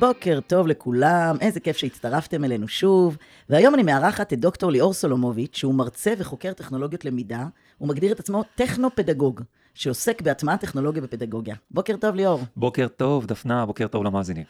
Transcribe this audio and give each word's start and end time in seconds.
בוקר 0.00 0.38
טוב 0.46 0.66
לכולם, 0.66 1.36
איזה 1.40 1.60
כיף 1.60 1.76
שהצטרפתם 1.76 2.44
אלינו 2.44 2.68
שוב. 2.68 3.16
והיום 3.48 3.74
אני 3.74 3.82
מארחת 3.82 4.32
את 4.32 4.40
דוקטור 4.40 4.70
ליאור 4.70 4.92
סולומוביץ', 4.92 5.56
שהוא 5.56 5.74
מרצה 5.74 6.12
וחוקר 6.18 6.52
טכנולוגיות 6.52 7.04
למידה. 7.04 7.46
הוא 7.78 7.88
מגדיר 7.88 8.12
את 8.12 8.20
עצמו 8.20 8.44
טכנו-פדגוג, 8.54 9.40
שעוסק 9.74 10.22
בהטמעת 10.22 10.60
טכנולוגיה 10.60 11.02
בפדגוגיה. 11.02 11.54
בוקר 11.70 11.96
טוב, 11.96 12.14
ליאור. 12.14 12.40
בוקר 12.56 12.88
טוב, 12.88 13.26
דפנה, 13.26 13.66
בוקר 13.66 13.86
טוב 13.86 14.04
למאזינים. 14.04 14.44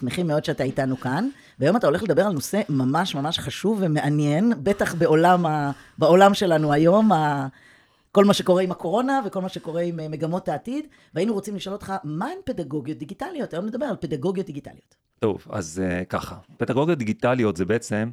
שמחים 0.00 0.26
מאוד 0.26 0.44
שאתה 0.44 0.62
איתנו 0.64 1.00
כאן, 1.00 1.28
והיום 1.58 1.76
אתה 1.76 1.86
הולך 1.86 2.02
לדבר 2.02 2.26
על 2.26 2.32
נושא 2.32 2.60
ממש 2.68 3.14
ממש 3.14 3.38
חשוב 3.38 3.78
ומעניין, 3.82 4.52
בטח 4.62 4.94
בעולם, 4.94 5.46
ה... 5.46 5.70
בעולם 5.98 6.34
שלנו 6.34 6.72
היום, 6.72 7.12
ה... 7.12 7.46
כל 8.18 8.24
מה 8.24 8.34
שקורה 8.34 8.62
עם 8.62 8.70
הקורונה 8.70 9.20
וכל 9.26 9.40
מה 9.40 9.48
שקורה 9.48 9.82
עם 9.82 10.00
אה, 10.00 10.08
מגמות 10.08 10.48
העתיד, 10.48 10.86
והיינו 11.14 11.34
רוצים 11.34 11.56
לשאול 11.56 11.74
אותך, 11.74 11.92
מהן 12.04 12.36
פדגוגיות 12.44 12.98
דיגיטליות? 12.98 13.54
היום 13.54 13.66
נדבר 13.66 13.86
על 13.86 13.96
פדגוגיות 14.00 14.46
דיגיטליות. 14.46 14.96
טוב, 15.18 15.46
אז 15.50 15.82
uh, 15.84 16.04
ככה, 16.04 16.36
פדגוגיות 16.56 16.98
דיגיטליות 16.98 17.56
זה 17.56 17.64
בעצם 17.64 18.10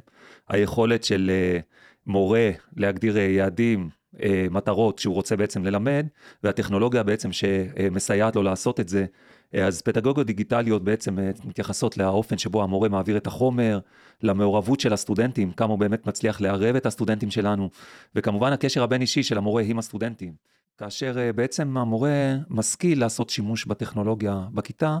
היכולת 0.48 1.04
של 1.04 1.30
uh, 1.30 1.62
מורה 2.06 2.50
להגדיר 2.76 3.14
uh, 3.14 3.18
יעדים, 3.18 3.88
uh, 4.14 4.18
מטרות 4.50 4.98
שהוא 4.98 5.14
רוצה 5.14 5.36
בעצם 5.36 5.64
ללמד, 5.64 6.06
והטכנולוגיה 6.42 7.02
בעצם 7.02 7.32
שמסייעת 7.32 8.36
לו 8.36 8.42
לעשות 8.42 8.80
את 8.80 8.88
זה. 8.88 9.06
אז 9.54 9.82
פדגוגיות 9.82 10.26
דיגיטליות 10.26 10.84
בעצם 10.84 11.18
מתייחסות 11.44 11.96
לאופן 11.96 12.38
שבו 12.38 12.62
המורה 12.62 12.88
מעביר 12.88 13.16
את 13.16 13.26
החומר, 13.26 13.78
למעורבות 14.22 14.80
של 14.80 14.92
הסטודנטים, 14.92 15.52
כמה 15.52 15.70
הוא 15.70 15.78
באמת 15.78 16.06
מצליח 16.06 16.40
לערב 16.40 16.76
את 16.76 16.86
הסטודנטים 16.86 17.30
שלנו, 17.30 17.70
וכמובן 18.14 18.52
הקשר 18.52 18.82
הבין 18.82 19.00
אישי 19.00 19.22
של 19.22 19.38
המורה 19.38 19.62
עם 19.62 19.78
הסטודנטים. 19.78 20.32
כאשר 20.78 21.30
בעצם 21.34 21.76
המורה 21.76 22.34
משכיל 22.50 23.00
לעשות 23.00 23.30
שימוש 23.30 23.66
בטכנולוגיה 23.66 24.44
בכיתה, 24.54 24.98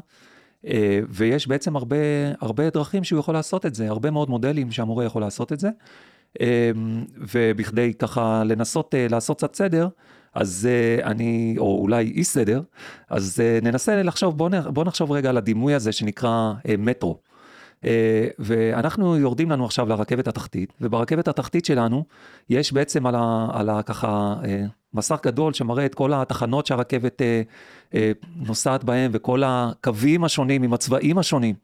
ויש 1.08 1.48
בעצם 1.48 1.76
הרבה, 1.76 1.96
הרבה 2.40 2.70
דרכים 2.70 3.04
שהוא 3.04 3.20
יכול 3.20 3.34
לעשות 3.34 3.66
את 3.66 3.74
זה, 3.74 3.88
הרבה 3.88 4.10
מאוד 4.10 4.30
מודלים 4.30 4.72
שהמורה 4.72 5.04
יכול 5.04 5.22
לעשות 5.22 5.52
את 5.52 5.60
זה. 5.60 5.70
ובכדי 7.34 7.94
ככה 7.94 8.42
לנסות 8.44 8.94
לעשות 9.10 9.36
קצת 9.36 9.54
סדר, 9.54 9.88
אז 10.36 10.68
אני, 11.02 11.54
או 11.58 11.78
אולי 11.80 12.04
אי 12.04 12.24
סדר, 12.24 12.62
אז 13.10 13.42
ננסה 13.62 14.02
לחשוב, 14.02 14.38
בוא, 14.38 14.48
בוא 14.66 14.84
נחשוב 14.84 15.12
רגע 15.12 15.28
על 15.28 15.36
הדימוי 15.36 15.74
הזה 15.74 15.92
שנקרא 15.92 16.52
מטרו. 16.78 17.18
ואנחנו 18.38 19.16
יורדים 19.16 19.50
לנו 19.50 19.64
עכשיו 19.64 19.88
לרכבת 19.88 20.28
התחתית, 20.28 20.72
וברכבת 20.80 21.28
התחתית 21.28 21.64
שלנו 21.64 22.04
יש 22.50 22.72
בעצם 22.72 23.06
על 23.06 23.14
ה... 23.14 23.48
על 23.52 23.68
ה 23.68 23.82
ככה 23.82 24.34
מסך 24.94 25.20
גדול 25.24 25.52
שמראה 25.52 25.86
את 25.86 25.94
כל 25.94 26.12
התחנות 26.14 26.66
שהרכבת 26.66 27.22
נוסעת 28.36 28.84
בהן, 28.84 29.10
וכל 29.14 29.42
הקווים 29.46 30.24
השונים 30.24 30.62
עם 30.62 30.72
הצבעים 30.72 31.18
השונים. 31.18 31.54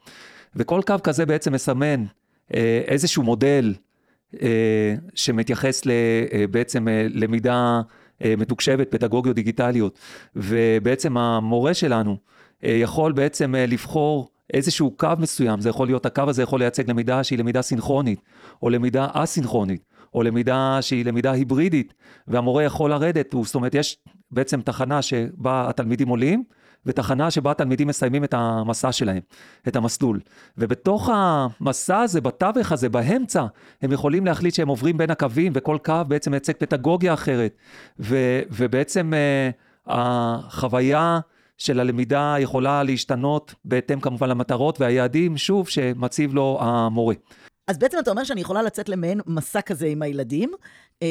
וכל 0.57 0.81
קו 0.87 0.95
כזה 1.03 1.27
בעצם 1.27 1.53
מסמן 1.53 2.05
איזשהו 2.89 3.23
מודל 3.23 3.75
שמתייחס 5.15 5.83
בעצם 6.51 6.87
למידה 7.11 7.81
מתוקשבת, 8.39 8.91
פדגוגיות 8.91 9.37
דיגיטליות, 9.37 9.99
ובעצם 10.37 11.17
המורה 11.17 11.75
שלנו 11.75 12.17
יכול 12.63 13.13
בעצם 13.13 13.55
לבחור 13.59 14.29
איזשהו 14.53 14.91
קו 14.91 15.09
מסוים, 15.19 15.61
זה 15.61 15.69
יכול 15.69 15.87
להיות, 15.87 16.07
הקו 16.07 16.23
הזה 16.29 16.43
יכול 16.43 16.61
לייצג 16.61 16.91
למידה 16.91 17.25
שהיא 17.25 17.39
למידה 17.39 17.63
סינכרונית, 17.63 18.21
או 18.63 18.71
למידה 18.71 19.07
אסינכרונית, 19.13 19.85
או 20.15 20.23
למידה 20.23 20.79
שהיא 20.81 21.05
למידה 21.05 21.33
היברידית, 21.33 21.95
והמורה 22.29 22.65
יכול 22.65 22.91
לרדת, 22.91 23.35
זאת 23.45 23.55
אומרת, 23.55 23.75
יש 23.75 23.99
בעצם 24.31 24.61
תחנה 24.61 25.03
שבה 25.03 25.69
התלמידים 25.69 26.09
עולים, 26.09 26.45
ותחנה 26.87 27.31
שבה 27.31 27.51
התלמידים 27.51 27.89
מסיימים 27.89 28.25
את 28.25 28.35
המסע 28.35 28.93
שלהם, 28.93 29.21
את 29.69 29.77
המסלול. 29.77 30.21
ובתוך 30.59 31.11
המסע 31.13 32.01
הזה, 32.01 32.21
בתווך 32.21 32.73
הזה, 32.73 32.89
באמצע, 32.89 33.47
הם 33.83 33.93
יכולים 33.93 34.27
להחליט 34.27 34.55
שהם 34.55 34.69
עוברים 34.69 34.99
בין 34.99 35.11
הקווים, 35.11 35.53
וכל 35.55 35.79
קו 35.85 36.01
בעצם 36.09 36.31
מייצג 36.31 36.53
פדגוגיה 36.59 37.15
אחרת. 37.15 37.57
ו, 38.01 38.41
ובעצם 38.51 39.13
uh, 39.13 39.91
החוויה 39.93 41.21
של 41.59 41.81
הלמידה 41.81 42.35
יכולה 42.39 42.83
להשתנות 42.83 43.55
בהתאם 43.65 44.01
כמובן 44.01 44.29
למטרות 44.29 44.81
והיעדים, 44.81 45.37
שוב, 45.37 45.69
שמציב 45.69 46.35
לו 46.35 46.59
המורה. 46.61 47.15
אז 47.67 47.79
בעצם 47.79 47.99
אתה 47.99 48.11
אומר 48.11 48.25
שאני 48.25 48.41
יכולה 48.41 48.63
לצאת 48.63 48.89
למעין 48.89 49.21
מסע 49.27 49.61
כזה 49.61 49.87
עם 49.87 50.03
הילדים, 50.03 50.53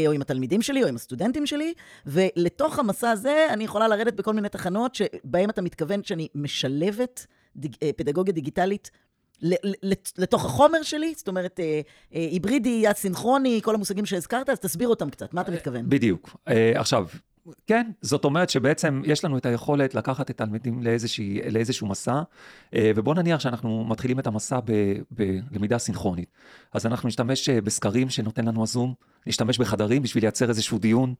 או 0.08 0.12
עם 0.12 0.22
התלמידים 0.22 0.62
שלי, 0.62 0.84
או 0.84 0.88
עם 0.88 0.96
הסטודנטים 0.96 1.46
שלי, 1.46 1.74
ולתוך 2.06 2.80
המסע 2.80 3.10
הזה 3.10 3.48
אני 3.50 3.64
יכולה 3.64 3.88
לרדת 3.88 4.14
בכל 4.14 4.34
מיני 4.34 4.50
תחנות 4.50 4.96
שבהן 4.96 5.50
אתה 5.50 5.62
מתכוון 5.62 6.04
שאני 6.04 6.28
משלבת 6.36 7.26
דיג, 7.56 7.76
פדגוגיה 7.98 8.34
דיגיטלית 8.34 8.92
לתוך 10.18 10.46
החומר 10.46 10.84
שלי, 10.84 11.14
זאת 11.18 11.28
אומרת, 11.28 11.60
היברידי, 12.12 12.88
א-סינכרוני, 12.88 13.60
כל 13.64 13.76
המושגים 13.76 14.06
שהזכרת, 14.06 14.50
אז 14.50 14.60
תסביר 14.60 14.88
אותם 14.88 15.10
קצת, 15.10 15.34
מה 15.34 15.42
אתה 15.42 15.52
מתכוון? 15.52 15.90
בדיוק. 15.90 16.36
עכשיו, 16.76 17.08
כן, 17.68 17.92
זאת 18.02 18.26
אומרת 18.26 18.50
שבעצם 18.50 19.02
יש 19.06 19.26
לנו 19.26 19.38
את 19.38 19.46
היכולת 19.46 19.96
לקחת 19.96 20.32
את 20.32 20.42
התלמידים 20.42 20.84
לאיזשה, 20.84 21.24
לאיזשהו 21.52 21.88
מסע, 21.88 22.22
ובוא 22.76 23.16
נניח 23.16 23.40
שאנחנו 23.40 23.86
מתחילים 23.86 24.20
את 24.20 24.28
המסע 24.28 24.60
בלמידה 25.12 25.78
סינכרונית. 25.78 26.30
אז 26.74 26.86
אנחנו 26.86 27.08
נשתמש 27.08 27.50
בסקרים 27.50 28.10
שנותן 28.10 28.46
לנו 28.46 28.64
הזום, 28.64 28.94
נשתמש 29.28 29.60
בחדרים 29.60 30.02
בשביל 30.02 30.24
לייצר 30.24 30.50
איזשהו 30.50 30.80
דיון, 30.80 31.14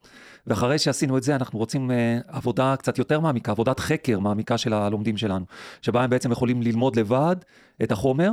ואחרי 0.46 0.78
שעשינו 0.78 1.18
את 1.18 1.22
זה 1.22 1.36
אנחנו 1.36 1.58
רוצים 1.58 1.90
עבודה 2.26 2.76
קצת 2.76 2.98
יותר 2.98 3.20
מעמיקה, 3.20 3.52
עבודת 3.52 3.80
חקר 3.80 4.18
מעמיקה 4.18 4.58
של 4.58 4.72
הלומדים 4.72 5.16
שלנו, 5.16 5.44
שבה 5.82 6.04
הם 6.04 6.10
בעצם 6.10 6.32
יכולים 6.32 6.62
ללמוד 6.62 6.96
לבד 6.96 7.36
את 7.82 7.92
החומר. 7.92 8.30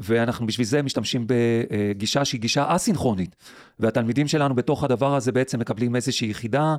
ואנחנו 0.00 0.46
בשביל 0.46 0.66
זה 0.66 0.82
משתמשים 0.82 1.26
בגישה 1.26 2.24
שהיא 2.24 2.40
גישה 2.40 2.64
אסינכרונית. 2.68 3.36
והתלמידים 3.78 4.28
שלנו 4.28 4.54
בתוך 4.54 4.84
הדבר 4.84 5.14
הזה 5.14 5.32
בעצם 5.32 5.60
מקבלים 5.60 5.96
איזושהי 5.96 6.30
יחידה, 6.30 6.76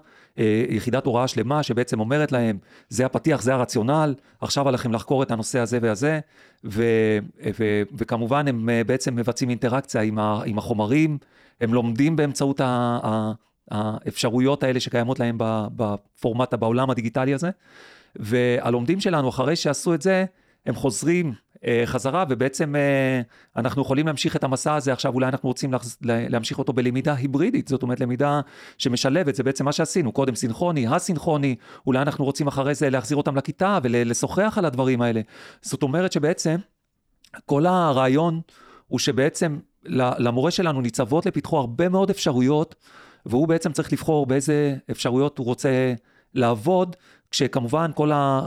יחידת 0.70 1.06
הוראה 1.06 1.28
שלמה 1.28 1.64
שבעצם 1.64 2.00
אומרת 2.00 2.32
להם, 2.32 2.58
זה 2.90 3.06
הפתיח, 3.06 3.42
זה 3.42 3.54
הרציונל, 3.54 4.16
עכשיו 4.42 4.68
עליכם 4.68 4.94
לחקור 4.94 5.24
את 5.24 5.32
הנושא 5.32 5.60
הזה 5.60 5.80
והזה, 5.82 6.20
ו, 6.66 6.84
ו, 7.60 7.82
וכמובן 7.98 8.48
הם 8.48 8.70
בעצם 8.88 9.16
מבצעים 9.16 9.50
אינטראקציה 9.50 10.02
עם, 10.02 10.20
ה, 10.20 10.42
עם 10.46 10.58
החומרים, 10.58 11.18
הם 11.62 11.74
לומדים 11.74 12.16
באמצעות 12.16 12.62
ה, 12.62 13.00
ה, 13.04 13.32
האפשרויות 13.72 14.64
האלה 14.64 14.80
שקיימות 14.80 15.20
להם 15.20 15.38
בפורמט, 15.76 16.54
בעולם 16.54 16.90
הדיגיטלי 16.90 17.34
הזה, 17.34 17.50
והלומדים 18.16 19.00
שלנו 19.00 19.30
אחרי 19.30 19.56
שעשו 19.56 19.94
את 19.94 20.02
זה, 20.02 20.26
הם 20.66 20.76
חוזרים 20.76 21.34
חזרה, 21.86 22.26
ובעצם 22.30 22.76
אנחנו 23.56 23.82
יכולים 23.82 24.08
להמשיך 24.08 24.36
את 24.36 24.44
המסע 24.44 24.76
הזה, 24.76 24.94
עכשיו 24.94 25.14
אולי 25.14 25.28
אנחנו 25.28 25.50
רוצים 25.50 25.72
להמשיך 26.02 26.60
אותו 26.60 26.74
בלמידה 26.74 27.14
היברידית, 27.14 27.68
זאת 27.68 27.84
אומרת 27.84 28.00
למידה 28.00 28.42
שמשלבת, 28.78 29.36
זה 29.36 29.44
בעצם 29.44 29.66
מה 29.66 29.72
שעשינו, 29.72 30.12
קודם 30.12 30.36
סינכרוני, 30.36 30.88
הסינכרוני, 30.88 31.56
אולי 31.88 32.02
אנחנו 32.02 32.26
רוצים 32.26 32.48
אחרי 32.48 32.76
זה 32.76 32.90
להחזיר 32.90 33.18
אותם 33.18 33.36
לכיתה 33.36 33.80
ולשוחח 33.84 34.56
על 34.58 34.66
הדברים 34.66 35.02
האלה. 35.02 35.22
זאת 35.62 35.84
אומרת 35.84 36.12
שבעצם 36.12 36.56
כל 37.46 37.66
הרעיון 37.66 38.42
הוא 38.88 39.00
שבעצם 39.00 39.58
למורה 40.18 40.52
שלנו 40.52 40.82
ניצבות 40.82 41.26
לפתחו 41.26 41.58
הרבה 41.58 41.90
מאוד 41.90 42.10
אפשרויות, 42.10 42.76
והוא 43.26 43.48
בעצם 43.48 43.72
צריך 43.72 43.94
לבחור 43.94 44.26
באיזה 44.26 44.76
אפשרויות 44.92 45.38
הוא 45.38 45.46
רוצה 45.46 45.94
לעבוד, 46.34 46.96
כשכמובן 47.32 47.92
כל, 47.96 48.12
ה, 48.12 48.42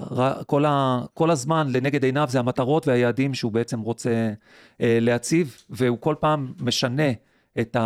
כל, 0.46 0.64
ה, 0.64 1.00
כל 1.14 1.30
הזמן 1.30 1.68
לנגד 1.72 2.04
עיניו 2.04 2.28
זה 2.30 2.38
המטרות 2.38 2.86
והיעדים 2.86 3.34
שהוא 3.34 3.52
בעצם 3.52 3.80
רוצה 3.80 4.32
אה, 4.80 4.98
להציב, 5.00 5.64
והוא 5.70 5.98
כל 6.00 6.14
פעם 6.20 6.52
משנה 6.60 7.12
את 7.60 7.76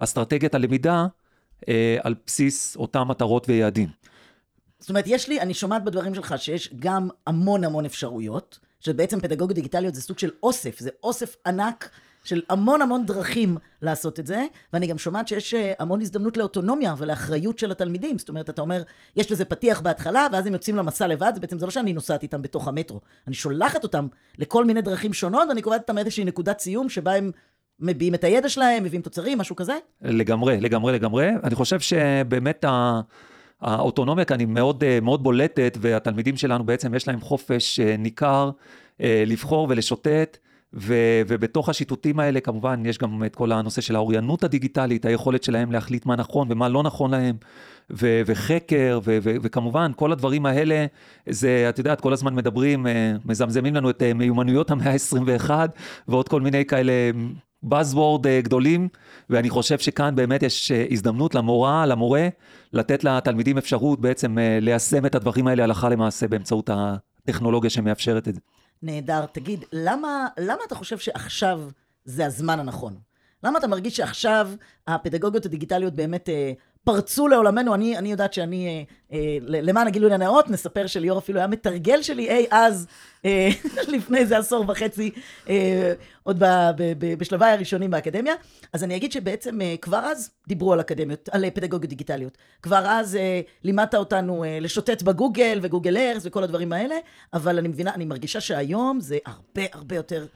האסטרטגיית 0.00 0.54
הלמידה 0.54 1.06
אה, 1.68 1.96
על 2.02 2.14
בסיס 2.26 2.76
אותם 2.76 3.08
מטרות 3.08 3.48
ויעדים. 3.48 3.88
זאת 4.78 4.88
אומרת, 4.88 5.04
יש 5.06 5.28
לי, 5.28 5.40
אני 5.40 5.54
שומעת 5.54 5.84
בדברים 5.84 6.14
שלך 6.14 6.34
שיש 6.38 6.74
גם 6.78 7.08
המון 7.26 7.64
המון 7.64 7.84
אפשרויות, 7.84 8.58
שבעצם 8.80 9.20
פדגוגיות 9.20 9.54
דיגיטליות 9.54 9.94
זה 9.94 10.02
סוג 10.02 10.18
של 10.18 10.30
אוסף, 10.42 10.78
זה 10.78 10.90
אוסף 11.02 11.36
ענק 11.46 11.90
של 12.24 12.42
המון 12.50 12.82
המון 12.82 13.06
דרכים 13.06 13.56
לעשות 13.82 14.20
את 14.20 14.26
זה, 14.26 14.44
ואני 14.72 14.86
גם 14.86 14.98
שומעת 14.98 15.28
שיש 15.28 15.54
אה, 15.54 15.72
המון 15.78 16.00
הזדמנות 16.00 16.36
לאוטונומיה 16.36 16.94
ולאחריות 16.98 17.58
של 17.58 17.70
התלמידים. 17.70 18.18
זאת 18.18 18.28
אומרת, 18.28 18.50
אתה 18.50 18.62
אומר, 18.62 18.82
יש 19.16 19.32
לזה 19.32 19.44
פתיח 19.44 19.80
בהתחלה, 19.80 20.26
ואז 20.32 20.46
הם 20.46 20.52
יוצאים 20.52 20.76
למסע 20.76 21.06
לבד, 21.06 21.32
בעצם 21.40 21.58
זה 21.58 21.66
לא 21.66 21.70
שאני 21.70 21.92
נוסעת 21.92 22.22
איתם 22.22 22.42
בתוך 22.42 22.68
המטרו. 22.68 23.00
אני 23.26 23.34
שולחת 23.34 23.82
אותם 23.82 24.06
לכל 24.38 24.64
מיני 24.64 24.82
דרכים 24.82 25.12
שונות, 25.12 25.48
ואני 25.48 25.62
קובעת 25.62 25.80
איתם 25.80 25.98
איזושהי 25.98 26.24
נקודת 26.24 26.60
סיום 26.60 26.88
שבה 26.88 27.14
הם 27.14 27.30
מביעים 27.80 28.14
את 28.14 28.24
הידע 28.24 28.48
שלהם, 28.48 28.84
מביאים 28.84 29.02
תוצרים, 29.02 29.38
משהו 29.38 29.56
כזה. 29.56 29.78
לגמרי, 30.02 30.60
לגמרי, 30.60 30.92
לגמרי. 30.92 31.28
אני 31.44 31.54
חושב 31.54 31.80
שבאמת 31.80 32.64
ה... 32.64 33.00
האוטונומיה 33.60 34.24
כאן 34.24 34.40
היא 34.40 34.48
מאוד, 34.48 34.84
אה, 34.84 34.98
מאוד 35.02 35.22
בולטת, 35.22 35.78
והתלמידים 35.80 36.36
שלנו 36.36 36.64
בעצם 36.64 36.94
יש 36.94 37.08
להם 37.08 37.20
חופש 37.20 37.80
אה, 37.80 37.96
ניכר 37.96 38.50
לבחור 39.00 39.66
ולשוטט. 39.70 40.38
ו, 40.76 40.94
ובתוך 41.28 41.68
השיטוטים 41.68 42.20
האלה 42.20 42.40
כמובן 42.40 42.82
יש 42.86 42.98
גם 42.98 43.24
את 43.24 43.36
כל 43.36 43.52
הנושא 43.52 43.80
של 43.80 43.96
האוריינות 43.96 44.44
הדיגיטלית, 44.44 45.04
היכולת 45.04 45.42
שלהם 45.42 45.72
להחליט 45.72 46.06
מה 46.06 46.16
נכון 46.16 46.48
ומה 46.50 46.68
לא 46.68 46.82
נכון 46.82 47.10
להם, 47.10 47.36
ו, 47.90 48.22
וחקר, 48.26 49.00
ו, 49.04 49.18
ו, 49.22 49.34
וכמובן 49.42 49.92
כל 49.96 50.12
הדברים 50.12 50.46
האלה, 50.46 50.86
זה, 51.28 51.66
את 51.68 51.78
יודעת, 51.78 52.00
כל 52.00 52.12
הזמן 52.12 52.34
מדברים, 52.34 52.86
מזמזמים 53.24 53.74
לנו 53.74 53.90
את 53.90 54.02
מיומנויות 54.02 54.70
המאה 54.70 54.92
ה-21 54.92 55.50
ועוד 56.08 56.28
כל 56.28 56.40
מיני 56.40 56.64
כאלה 56.64 56.92
Buzzword 57.64 58.26
גדולים, 58.42 58.88
ואני 59.30 59.50
חושב 59.50 59.78
שכאן 59.78 60.14
באמת 60.14 60.42
יש 60.42 60.72
הזדמנות 60.90 61.34
למורה, 61.34 61.86
למורה, 61.86 62.28
לתת 62.72 63.04
לתלמידים 63.04 63.58
אפשרות 63.58 64.00
בעצם 64.00 64.36
ליישם 64.60 65.06
את 65.06 65.14
הדברים 65.14 65.46
האלה 65.46 65.64
הלכה 65.64 65.88
למעשה 65.88 66.28
באמצעות 66.28 66.70
הטכנולוגיה 66.72 67.70
שמאפשרת 67.70 68.28
את 68.28 68.34
זה. 68.34 68.40
נהדר. 68.82 69.26
תגיד, 69.26 69.64
למה, 69.72 70.26
למה 70.38 70.60
אתה 70.66 70.74
חושב 70.74 70.98
שעכשיו 70.98 71.60
זה 72.04 72.26
הזמן 72.26 72.60
הנכון? 72.60 72.98
למה 73.44 73.58
אתה 73.58 73.66
מרגיש 73.66 73.96
שעכשיו 73.96 74.50
הפדגוגיות 74.86 75.46
הדיגיטליות 75.46 75.94
באמת 75.94 76.28
אה, 76.28 76.52
פרצו 76.84 77.28
לעולמנו? 77.28 77.74
אני, 77.74 77.98
אני 77.98 78.10
יודעת 78.10 78.32
שאני, 78.32 78.66
אה, 79.12 79.18
אה, 79.18 79.38
למען 79.40 79.86
הגילוי 79.86 80.14
הנאות, 80.14 80.50
נספר 80.50 80.86
שליאור 80.86 81.18
אפילו 81.18 81.38
היה 81.38 81.46
מתרגל 81.46 82.02
שלי 82.02 82.28
אי 82.28 82.46
אז, 82.50 82.86
אה, 83.24 83.48
לפני 83.94 84.18
איזה 84.18 84.38
עשור 84.38 84.64
וחצי, 84.68 85.10
אה, 85.48 85.92
עוד 86.22 86.38
ב, 86.38 86.44
ב, 86.76 86.92
ב, 86.98 87.14
בשלביי 87.18 87.52
הראשונים 87.52 87.90
באקדמיה. 87.90 88.34
אז 88.72 88.84
אני 88.84 88.96
אגיד 88.96 89.12
שבעצם 89.12 89.60
אה, 89.60 89.74
כבר 89.80 89.98
אז 89.98 90.30
דיברו 90.48 90.72
על 90.72 90.80
אקדמיות, 90.80 91.28
על 91.32 91.50
פדגוגיות 91.50 91.90
דיגיטליות. 91.90 92.38
כבר 92.62 92.84
אז 92.86 93.16
אה, 93.16 93.40
לימדת 93.64 93.94
אותנו 93.94 94.44
אה, 94.44 94.58
לשוטט 94.60 95.02
בגוגל 95.02 95.58
וגוגל 95.62 95.96
ארס 95.96 96.22
וכל 96.26 96.44
הדברים 96.44 96.72
האלה, 96.72 96.94
אבל 97.34 97.58
אני 97.58 97.68
מבינה, 97.68 97.94
אני 97.94 98.04
מרגישה 98.04 98.40
שהיום 98.40 99.00
זה 99.00 99.18
הרבה 99.26 99.62
הרבה 99.72 99.96
יותר 99.96 100.26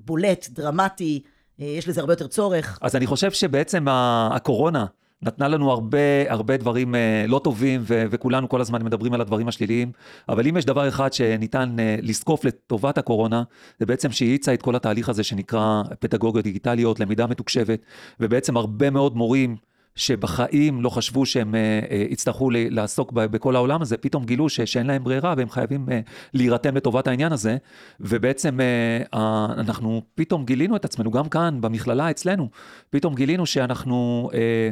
בולט, 0.00 0.48
דרמטי. 0.50 1.22
יש 1.58 1.88
לזה 1.88 2.00
הרבה 2.00 2.12
יותר 2.12 2.26
צורך. 2.26 2.78
אז 2.82 2.96
אני 2.96 3.06
חושב 3.06 3.30
שבעצם 3.30 3.84
הקורונה 4.30 4.86
נתנה 5.24 5.48
לנו 5.48 5.70
הרבה, 5.70 5.98
הרבה 6.28 6.56
דברים 6.56 6.94
uh, 6.94 6.98
לא 7.30 7.38
טובים, 7.44 7.80
ו- 7.84 8.04
וכולנו 8.10 8.48
כל 8.48 8.60
הזמן 8.60 8.84
מדברים 8.84 9.14
על 9.14 9.20
הדברים 9.20 9.48
השליליים, 9.48 9.92
אבל 10.28 10.46
אם 10.46 10.56
יש 10.56 10.64
דבר 10.64 10.88
אחד 10.88 11.12
שניתן 11.12 11.76
uh, 11.78 12.02
לזקוף 12.02 12.44
לטובת 12.44 12.98
הקורונה, 12.98 13.42
זה 13.78 13.86
בעצם 13.86 14.12
שהיא 14.12 14.28
האיצה 14.28 14.54
את 14.54 14.62
כל 14.62 14.76
התהליך 14.76 15.08
הזה 15.08 15.24
שנקרא 15.24 15.82
פדגוגיות 15.98 16.44
דיגיטליות, 16.44 17.00
למידה 17.00 17.26
מתוקשבת, 17.26 17.80
ובעצם 18.20 18.56
הרבה 18.56 18.90
מאוד 18.90 19.16
מורים, 19.16 19.56
שבחיים 19.96 20.82
לא 20.82 20.88
חשבו 20.88 21.26
שהם 21.26 21.54
uh, 21.54 21.88
uh, 21.88 22.12
יצטרכו 22.12 22.50
לעסוק 22.50 23.12
בכל 23.12 23.56
העולם 23.56 23.82
הזה, 23.82 23.96
פתאום 23.96 24.24
גילו 24.24 24.48
ש- 24.48 24.60
שאין 24.60 24.86
להם 24.86 25.04
ברירה 25.04 25.34
והם 25.36 25.50
חייבים 25.50 25.86
uh, 25.88 25.90
להירתם 26.34 26.76
לטובת 26.76 27.06
העניין 27.06 27.32
הזה, 27.32 27.56
ובעצם 28.00 28.58
uh, 28.58 29.14
uh, 29.14 29.18
אנחנו 29.52 30.02
פתאום 30.14 30.44
גילינו 30.44 30.76
את 30.76 30.84
עצמנו, 30.84 31.10
גם 31.10 31.28
כאן 31.28 31.60
במכללה 31.60 32.10
אצלנו, 32.10 32.48
פתאום 32.90 33.14
גילינו 33.14 33.46
שאנחנו... 33.46 34.28
Uh, 34.32 34.34
אה, 34.36 34.70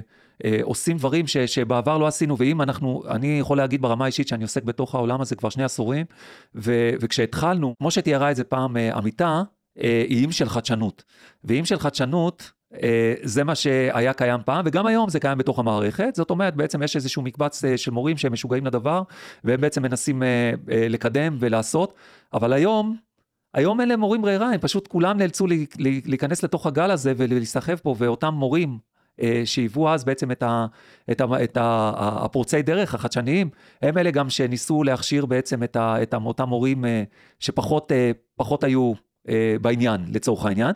עושים 0.63 0.97
דברים 0.97 1.27
ש, 1.27 1.37
שבעבר 1.37 1.99
לא 1.99 2.07
עשינו, 2.07 2.39
ואם 2.39 2.63
אנחנו, 2.63 3.03
אני 3.11 3.39
יכול 3.39 3.57
להגיד 3.57 3.83
ברמה 3.83 4.05
האישית 4.05 4.29
שאני 4.29 4.43
עוסק 4.43 4.63
בתוך 4.63 4.95
העולם 4.95 5.21
הזה 5.21 5.37
כבר 5.37 5.49
שני 5.49 5.65
עשורים, 5.65 6.07
ו, 6.55 6.91
וכשהתחלנו, 7.01 7.75
כמו 7.79 7.91
שתיארה 7.91 8.31
את 8.31 8.37
זה 8.37 8.45
פעם 8.45 8.77
אה, 8.77 8.97
עמיתה, 8.97 9.43
אה, 9.83 10.05
איים 10.09 10.33
של 10.33 10.49
חדשנות. 10.49 11.05
ואיים 11.45 11.65
של 11.65 11.79
חדשנות, 11.79 12.53
זה 13.23 13.45
מה 13.45 13.55
שהיה 13.55 14.13
קיים 14.13 14.41
פעם, 14.45 14.65
וגם 14.67 14.87
היום 14.87 15.11
זה 15.11 15.21
קיים 15.21 15.39
בתוך 15.39 15.59
המערכת. 15.59 16.15
זאת 16.15 16.31
אומרת, 16.31 16.57
בעצם 16.57 16.83
יש 16.83 16.97
איזשהו 16.97 17.23
מקבץ 17.23 17.63
של 17.77 17.91
מורים 17.91 18.17
שהם 18.17 18.33
משוגעים 18.33 18.67
לדבר, 18.67 19.03
והם 19.45 19.61
בעצם 19.61 19.83
מנסים 19.83 20.23
לקדם 20.67 21.37
ולעשות, 21.41 21.95
אבל 22.33 22.53
היום, 22.53 22.97
היום 23.55 23.81
אין 23.81 23.89
להם 23.89 24.01
מורים 24.01 24.23
ברירה, 24.23 24.51
הם 24.51 24.59
פשוט 24.61 24.89
כולם 24.89 25.19
נאלצו 25.19 25.47
להיכנס 26.07 26.43
לתוך 26.43 26.67
הגל 26.67 26.91
הזה 26.91 27.13
ולהיסחב 27.17 27.77
פה, 27.77 27.95
ואותם 27.99 28.35
מורים 28.35 28.71
אה, 28.71 28.92
שהיוו 29.45 29.89
אז 29.89 30.05
בעצם 30.05 30.31
את, 30.31 30.43
ה, 30.43 30.67
את, 31.11 31.21
ה, 31.21 31.25
את 31.45 31.57
ה, 31.57 31.93
הפורצי 31.97 32.63
דרך 32.63 32.95
החדשניים, 32.95 33.51
הם 33.83 33.99
אלה 33.99 34.11
גם 34.11 34.31
שניסו 34.31 34.83
להכשיר 34.83 35.27
בעצם 35.27 35.63
את, 35.63 35.77
ה, 35.77 36.03
את 36.03 36.15
אותם 36.15 36.49
מורים 36.49 36.85
אה, 36.85 37.03
שפחות 37.39 37.93
אה, 37.93 38.11
היו 38.63 38.93
בעניין, 39.61 40.05
לצורך 40.09 40.45
העניין. 40.45 40.73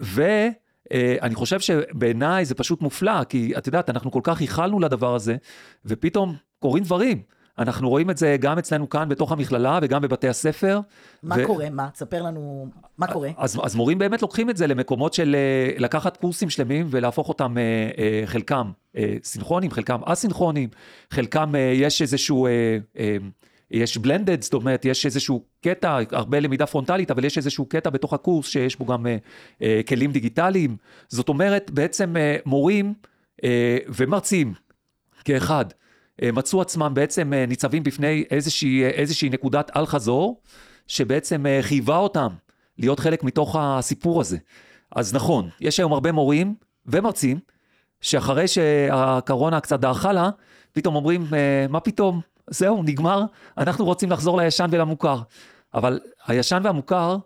ואני 0.00 1.34
חושב 1.34 1.60
שבעיניי 1.60 2.44
זה 2.44 2.54
פשוט 2.54 2.82
מופלא, 2.82 3.24
כי 3.24 3.52
את 3.58 3.66
יודעת, 3.66 3.90
אנחנו 3.90 4.10
כל 4.10 4.20
כך 4.22 4.40
ייחלנו 4.40 4.80
לדבר 4.80 5.14
הזה, 5.14 5.36
ופתאום 5.84 6.36
קורים 6.58 6.82
דברים. 6.84 7.22
אנחנו 7.62 7.88
רואים 7.88 8.10
את 8.10 8.16
זה 8.16 8.36
גם 8.40 8.58
אצלנו 8.58 8.88
כאן 8.88 9.08
בתוך 9.08 9.32
המכללה 9.32 9.78
וגם 9.82 10.02
בבתי 10.02 10.28
הספר. 10.28 10.80
מה 11.22 11.36
ו... 11.38 11.46
קורה? 11.46 11.70
מה? 11.70 11.88
תספר 11.90 12.22
לנו 12.22 12.66
מה 12.98 13.06
קורה. 13.06 13.30
אז, 13.36 13.60
אז 13.62 13.74
מורים 13.74 13.98
באמת 13.98 14.22
לוקחים 14.22 14.50
את 14.50 14.56
זה 14.56 14.66
למקומות 14.66 15.14
של 15.14 15.36
אה, 15.38 15.78
לקחת 15.78 16.16
קורסים 16.16 16.50
שלמים 16.50 16.86
ולהפוך 16.90 17.28
אותם, 17.28 17.58
אה, 17.58 17.90
אה, 17.98 18.22
חלקם 18.26 18.70
סינכרונים, 19.22 19.70
חלקם 19.70 20.00
אסינכרונים, 20.04 20.68
חלקם 21.10 21.54
יש 21.74 22.02
איזשהו... 22.02 22.48
יש 23.72 23.98
בלנדד, 23.98 24.42
זאת 24.42 24.54
אומרת, 24.54 24.84
יש 24.84 25.06
איזשהו 25.06 25.44
קטע, 25.64 25.98
הרבה 26.10 26.40
למידה 26.40 26.66
פרונטלית, 26.66 27.10
אבל 27.10 27.24
יש 27.24 27.38
איזשהו 27.38 27.66
קטע 27.66 27.90
בתוך 27.90 28.12
הקורס 28.12 28.48
שיש 28.48 28.76
בו 28.76 28.86
גם 28.86 29.06
אה, 29.62 29.80
כלים 29.88 30.12
דיגיטליים. 30.12 30.76
זאת 31.08 31.28
אומרת, 31.28 31.70
בעצם 31.70 32.16
אה, 32.16 32.36
מורים 32.46 32.94
אה, 33.44 33.78
ומרצים 33.88 34.52
כאחד 35.24 35.64
אה, 35.70 35.81
מצאו 36.32 36.60
עצמם 36.60 36.92
בעצם 36.94 37.32
אה, 37.32 37.46
ניצבים 37.46 37.82
בפני 37.82 38.24
איזושהי, 38.30 38.84
איזושהי 38.84 39.28
נקודת 39.30 39.76
אל-חזור, 39.76 40.40
שבעצם 40.86 41.46
אה, 41.46 41.58
חייבה 41.62 41.96
אותם 41.96 42.28
להיות 42.78 43.00
חלק 43.00 43.24
מתוך 43.24 43.56
הסיפור 43.58 44.20
הזה. 44.20 44.38
אז 44.96 45.14
נכון, 45.14 45.48
יש 45.60 45.78
היום 45.78 45.92
הרבה 45.92 46.12
מורים 46.12 46.54
ומרצים, 46.86 47.38
שאחרי 48.00 48.48
שהקורונה 48.48 49.60
קצת 49.60 49.80
דעכה 49.80 50.12
לה, 50.12 50.30
פתאום 50.72 50.94
אומרים, 50.94 51.26
מה 51.68 51.80
פתאום, 51.80 52.20
זהו, 52.50 52.82
נגמר, 52.82 53.24
אנחנו 53.58 53.84
רוצים 53.84 54.10
לחזור 54.10 54.40
לישן 54.40 54.68
ולמוכר. 54.70 55.20
אבל 55.74 56.00
הישן 56.26 56.60
והמוכר, 56.64 57.16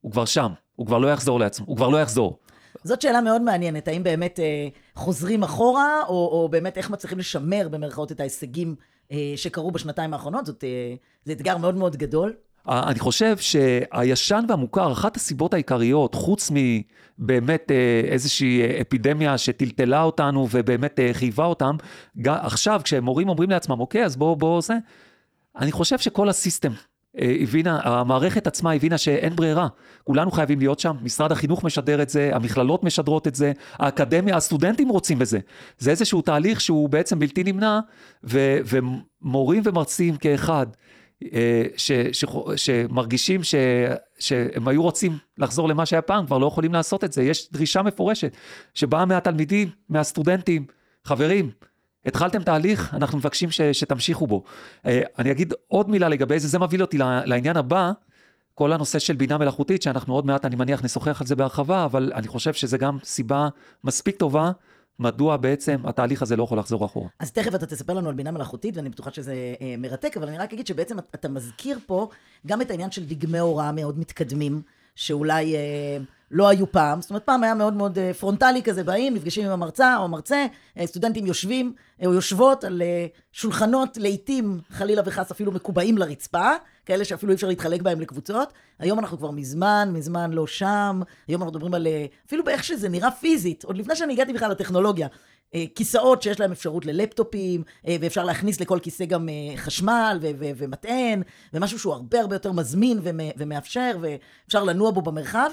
הוא 0.00 0.12
כבר 0.12 0.24
שם, 0.24 0.52
הוא 0.76 0.86
כבר 0.86 0.98
לא 0.98 1.12
יחזור 1.12 1.40
לעצמו, 1.40 1.66
הוא 1.66 1.76
כבר 1.76 1.88
לא 1.88 2.02
יחזור. 2.02 2.38
זאת 2.84 3.02
שאלה 3.02 3.20
מאוד 3.20 3.42
מעניינת, 3.42 3.88
האם 3.88 4.02
באמת 4.02 4.40
אה, 4.40 4.68
חוזרים 4.94 5.42
אחורה, 5.42 6.02
או, 6.08 6.28
או 6.32 6.48
באמת 6.48 6.78
איך 6.78 6.90
מצליחים 6.90 7.18
לשמר 7.18 7.68
במרכאות 7.70 8.12
את 8.12 8.20
ההישגים 8.20 8.74
אה, 9.12 9.32
שקרו 9.36 9.70
בשנתיים 9.70 10.12
האחרונות, 10.12 10.46
זאת, 10.46 10.64
אה, 10.64 10.94
זה 11.24 11.32
אתגר 11.32 11.56
מאוד 11.56 11.74
מאוד 11.74 11.96
גדול. 11.96 12.32
אה, 12.68 12.88
אני 12.88 12.98
חושב 12.98 13.36
שהישן 13.38 14.44
והמוכר, 14.48 14.92
אחת 14.92 15.16
הסיבות 15.16 15.54
העיקריות, 15.54 16.14
חוץ 16.14 16.50
מבאמת 16.50 17.70
אה, 17.70 18.02
איזושהי 18.04 18.80
אפידמיה 18.80 19.38
שטלטלה 19.38 20.02
אותנו 20.02 20.48
ובאמת 20.50 21.00
אה, 21.00 21.10
חייבה 21.12 21.44
אותם, 21.44 21.76
עכשיו 22.26 22.80
כשמורים 22.84 23.28
אומרים 23.28 23.50
לעצמם, 23.50 23.80
אוקיי, 23.80 24.04
אז 24.04 24.16
בואו, 24.16 24.36
בואו 24.36 24.62
זה, 24.62 24.74
אני 25.56 25.72
חושב 25.72 25.98
שכל 25.98 26.28
הסיסטם 26.28 26.70
אה, 26.70 26.91
הבינה, 27.18 27.80
המערכת 27.82 28.46
עצמה 28.46 28.72
הבינה 28.72 28.98
שאין 28.98 29.36
ברירה, 29.36 29.68
כולנו 30.04 30.30
חייבים 30.30 30.58
להיות 30.58 30.80
שם, 30.80 30.96
משרד 31.02 31.32
החינוך 31.32 31.64
משדר 31.64 32.02
את 32.02 32.08
זה, 32.08 32.30
המכללות 32.32 32.84
משדרות 32.84 33.28
את 33.28 33.34
זה, 33.34 33.52
האקדמיה, 33.72 34.36
הסטודנטים 34.36 34.88
רוצים 34.88 35.18
בזה. 35.18 35.38
זה 35.78 35.90
איזשהו 35.90 36.22
תהליך 36.22 36.60
שהוא 36.60 36.88
בעצם 36.88 37.18
בלתי 37.18 37.44
נמנע, 37.44 37.80
ו, 38.24 38.58
ומורים 38.64 39.62
ומרצים 39.66 40.16
כאחד, 40.16 40.66
אה, 41.34 41.64
ש, 41.76 41.92
ש, 42.12 42.24
שמרגישים 42.56 43.42
ש, 43.42 43.54
שהם 44.18 44.68
היו 44.68 44.82
רוצים 44.82 45.18
לחזור 45.38 45.68
למה 45.68 45.86
שהיה 45.86 46.02
פעם, 46.02 46.26
כבר 46.26 46.38
לא 46.38 46.46
יכולים 46.46 46.72
לעשות 46.72 47.04
את 47.04 47.12
זה. 47.12 47.22
יש 47.22 47.52
דרישה 47.52 47.82
מפורשת 47.82 48.36
שבאה 48.74 49.04
מהתלמידים, 49.04 49.68
מהסטודנטים, 49.88 50.66
חברים, 51.04 51.50
התחלתם 52.06 52.42
תהליך, 52.42 52.94
אנחנו 52.94 53.18
מבקשים 53.18 53.50
ש, 53.50 53.60
שתמשיכו 53.60 54.26
בו. 54.26 54.42
אה, 54.86 55.02
אני 55.18 55.30
אגיד 55.30 55.54
עוד 55.68 55.90
מילה 55.90 56.08
לגבי 56.08 56.38
זה, 56.40 56.48
זה 56.48 56.58
מביא 56.58 56.80
אותי 56.80 56.98
לעניין 56.98 57.56
הבא, 57.56 57.92
כל 58.54 58.72
הנושא 58.72 58.98
של 58.98 59.16
בינה 59.16 59.38
מלאכותית, 59.38 59.82
שאנחנו 59.82 60.14
עוד 60.14 60.26
מעט, 60.26 60.44
אני 60.44 60.56
מניח, 60.56 60.84
נשוחח 60.84 61.20
על 61.20 61.26
זה 61.26 61.36
בהרחבה, 61.36 61.84
אבל 61.84 62.12
אני 62.14 62.28
חושב 62.28 62.52
שזה 62.52 62.78
גם 62.78 62.98
סיבה 63.04 63.48
מספיק 63.84 64.16
טובה 64.16 64.50
מדוע 64.98 65.36
בעצם 65.36 65.76
התהליך 65.84 66.22
הזה 66.22 66.36
לא 66.36 66.44
יכול 66.44 66.58
לחזור 66.58 66.84
אחורה. 66.84 67.08
אז 67.20 67.32
תכף 67.32 67.54
אתה 67.54 67.66
תספר 67.66 67.92
לנו 67.92 68.08
על 68.08 68.14
בינה 68.14 68.30
מלאכותית, 68.30 68.76
ואני 68.76 68.88
בטוחה 68.88 69.10
שזה 69.10 69.34
אה, 69.60 69.74
מרתק, 69.78 70.16
אבל 70.16 70.28
אני 70.28 70.38
רק 70.38 70.52
אגיד 70.52 70.66
שבעצם 70.66 70.98
אתה- 70.98 71.28
מזכיר 71.28 71.78
פה 71.86 72.08
גם 72.46 72.62
את 72.62 72.70
העניין 72.70 72.90
של 72.90 73.04
דגמי 73.04 73.38
הוראה 73.38 73.72
מאוד 73.72 73.98
מתקדמים, 73.98 74.62
שאולי 74.96 75.54
אה, 75.54 75.60
לא 76.32 76.48
היו 76.48 76.72
פעם. 76.72 77.00
זאת 77.00 77.10
אומרת, 77.10 77.22
פעם 77.24 77.42
היה 77.42 77.54
מאוד 77.54 77.74
מאוד 77.74 77.98
אה, 77.98 78.14
פרונטלי 78.14 78.62
כזה, 78.62 78.84
באים, 78.84 79.14
נפגשים 79.14 79.46
עם 79.46 79.50
המרצה 79.50 79.96
או 79.96 80.04
המרצה, 80.04 80.46
אה, 80.78 80.86
סטודנטים 80.86 81.26
יושבים 81.26 81.72
אה, 82.02 82.06
או 82.06 82.12
יושבות 82.12 82.64
על 82.64 82.82
שולחנות, 83.32 83.96
לעיתים, 83.96 84.60
חלילה 84.70 85.02
וחס, 85.06 85.30
אפילו 85.30 85.52
מקובעים 85.52 85.98
לרצפה, 85.98 86.50
כאלה 86.86 87.04
שאפילו 87.04 87.30
אי 87.30 87.34
אפשר 87.34 87.48
להתחלק 87.48 87.82
בהם 87.82 88.00
לקבוצות. 88.00 88.52
היום 88.78 88.98
אנחנו 88.98 89.18
כבר 89.18 89.30
מזמן, 89.30 89.90
מזמן 89.92 90.32
לא 90.32 90.46
שם. 90.46 91.00
היום 91.28 91.42
אנחנו 91.42 91.52
מדברים 91.52 91.74
על, 91.74 91.86
אפילו 92.26 92.44
באיך 92.44 92.64
שזה 92.64 92.88
נראה 92.88 93.10
פיזית, 93.10 93.64
עוד 93.64 93.78
לפני 93.78 93.96
שאני 93.96 94.12
הגעתי 94.12 94.32
בכלל 94.32 94.50
לטכנולוגיה. 94.50 95.08
כיסאות 95.74 96.22
שיש 96.22 96.40
להם 96.40 96.52
אפשרות 96.52 96.86
ללפטופים, 96.86 97.62
ואפשר 98.00 98.24
להכניס 98.24 98.60
לכל 98.60 98.78
כיסא 98.82 99.04
גם 99.04 99.28
חשמל 99.56 100.18
ו- 100.22 100.30
ו- 100.38 100.50
ומטען, 100.56 101.22
ומשהו 101.52 101.78
שהוא 101.78 101.92
הרבה 101.94 102.20
הרבה 102.20 102.34
יותר 102.34 102.52
מזמין 102.52 102.98
ומ- 103.02 103.30
ומאפשר, 103.36 103.96
ואפשר 104.00 104.64
לנוע 104.64 104.90
בו 104.90 105.02
במרחב, 105.02 105.50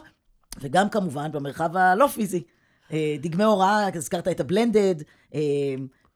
וגם 0.61 0.89
כמובן 0.89 1.31
במרחב 1.31 1.77
הלא 1.77 2.07
פיזי. 2.07 2.43
אה, 2.91 3.15
דגמי 3.19 3.43
הוראה, 3.43 3.87
הזכרת 3.93 4.27
את 4.27 4.39
הבלנדד, 4.39 4.95
אה, 5.35 5.39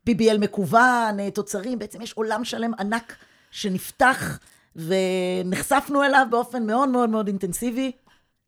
PBL 0.10 0.38
מקוון, 0.40 1.20
אה, 1.20 1.32
תוצרים, 1.32 1.80
בעצם 1.80 2.02
יש 2.02 2.14
עולם 2.14 2.44
שלם 2.44 2.72
ענק 2.80 3.16
שנפתח, 3.52 4.40
ונחשפנו 4.76 6.04
אליו 6.04 6.28
באופן 6.30 6.66
מאוד 6.66 6.90
מאוד 6.90 7.10
מאוד 7.10 7.28
אינטנסיבי. 7.28 7.92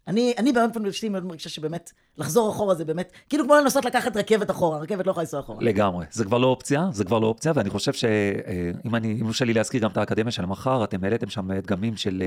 אני, 0.08 0.34
אני 0.38 0.52
באופן 0.52 0.86
אישי 0.86 1.10
מאוד 1.10 1.26
מרגישה 1.26 1.50
שבאמת, 1.50 1.92
לחזור 2.18 2.52
אחורה 2.52 2.76
זה 2.76 2.86
באמת, 2.86 3.12
כאילו 3.30 3.44
כמו 3.44 3.56
לנסות 3.56 3.86
לקחת 3.86 4.18
רכבת 4.18 4.52
אחורה, 4.52 4.80
רכבת 4.80 5.06
לא 5.06 5.12
יכולה 5.12 5.24
לנסוע 5.24 5.40
אחורה. 5.40 5.64
לגמרי. 5.64 6.06
זה 6.12 6.26
כבר 6.26 6.38
לא 6.38 6.48
אופציה, 6.48 6.88
זה 6.92 7.04
כבר 7.04 7.20
לא 7.20 7.28
אופציה, 7.28 7.52
ואני 7.56 7.70
חושב 7.70 7.94
שאם 7.94 8.96
אני, 8.96 9.12
אם 9.12 9.18
יורשה 9.26 9.46
לי 9.46 9.54
להזכיר 9.54 9.82
גם 9.82 9.92
את 9.92 9.98
האקדמיה 9.98 10.32
של 10.32 10.44
המחר, 10.44 10.84
אתם 10.84 11.04
העליתם 11.04 11.30
שם 11.30 11.54
דגמים 11.54 11.98
של 11.98 12.24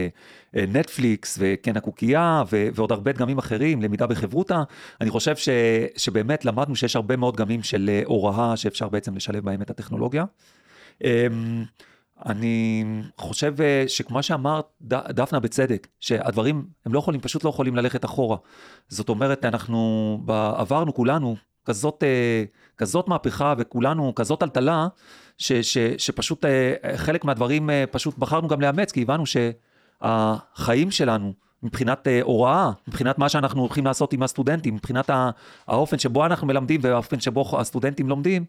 אה, 0.56 0.64
נטפליקס 0.68 1.38
וקן 1.40 1.76
הקוקייה, 1.76 2.42
ו- 2.50 2.68
ועוד 2.74 2.92
הרבה 2.92 3.12
דגמים 3.12 3.38
אחרים, 3.38 3.82
למידה 3.82 4.06
בחברותה. 4.06 4.62
אני 5.00 5.10
חושב 5.10 5.36
ש, 5.36 5.48
שבאמת 5.96 6.44
למדנו 6.44 6.76
שיש 6.76 6.96
הרבה 6.96 7.16
מאוד 7.16 7.36
דגמים 7.36 7.62
של 7.62 7.90
אה, 7.92 8.02
הוראה 8.04 8.56
שאפשר 8.56 8.88
בעצם 8.88 9.16
לשלב 9.16 9.44
בהם 9.44 9.62
את 9.62 9.70
הטכנולוגיה. 9.70 10.24
אני 12.26 12.84
חושב 13.18 13.60
אה, 13.60 13.84
שכמו 13.86 14.22
שאמרת, 14.22 14.64
דפנה 15.10 15.40
בצדק, 15.40 15.88
שהדברים, 16.00 16.66
הם 16.86 16.94
לא 16.94 16.98
יכולים, 16.98 17.20
פשוט 17.20 17.44
לא 17.44 17.48
יכולים 17.48 17.76
ללכת 17.76 18.04
אחורה. 18.04 18.36
זאת 18.88 19.08
אומרת, 19.08 19.44
אנחנו 19.44 20.20
עברנו 20.56 20.94
כולנו 20.94 21.36
כזאת, 21.68 22.02
אה, 22.02 22.44
כזאת 22.76 23.08
מהפכה 23.08 23.54
וכולנו 23.58 24.14
כזאת 24.14 24.40
טלטלה, 24.40 24.88
שפשוט 25.98 26.44
אה, 26.44 26.74
חלק 26.96 27.24
מהדברים 27.24 27.70
פשוט 27.90 28.18
בחרנו 28.18 28.48
גם 28.48 28.60
לאמץ, 28.60 28.92
כי 28.92 29.02
הבנו 29.02 29.24
שהחיים 29.26 30.90
שלנו, 30.90 31.32
מבחינת 31.62 32.08
אה, 32.08 32.20
הוראה, 32.22 32.70
מבחינת 32.88 33.18
מה 33.18 33.28
שאנחנו 33.28 33.60
הולכים 33.60 33.84
לעשות 33.84 34.12
עם 34.12 34.22
הסטודנטים, 34.22 34.74
מבחינת 34.74 35.10
האופן 35.66 35.98
שבו 35.98 36.26
אנחנו 36.26 36.46
מלמדים 36.46 36.80
והאופן 36.84 37.20
שבו 37.20 37.60
הסטודנטים 37.60 38.08
לומדים, 38.08 38.44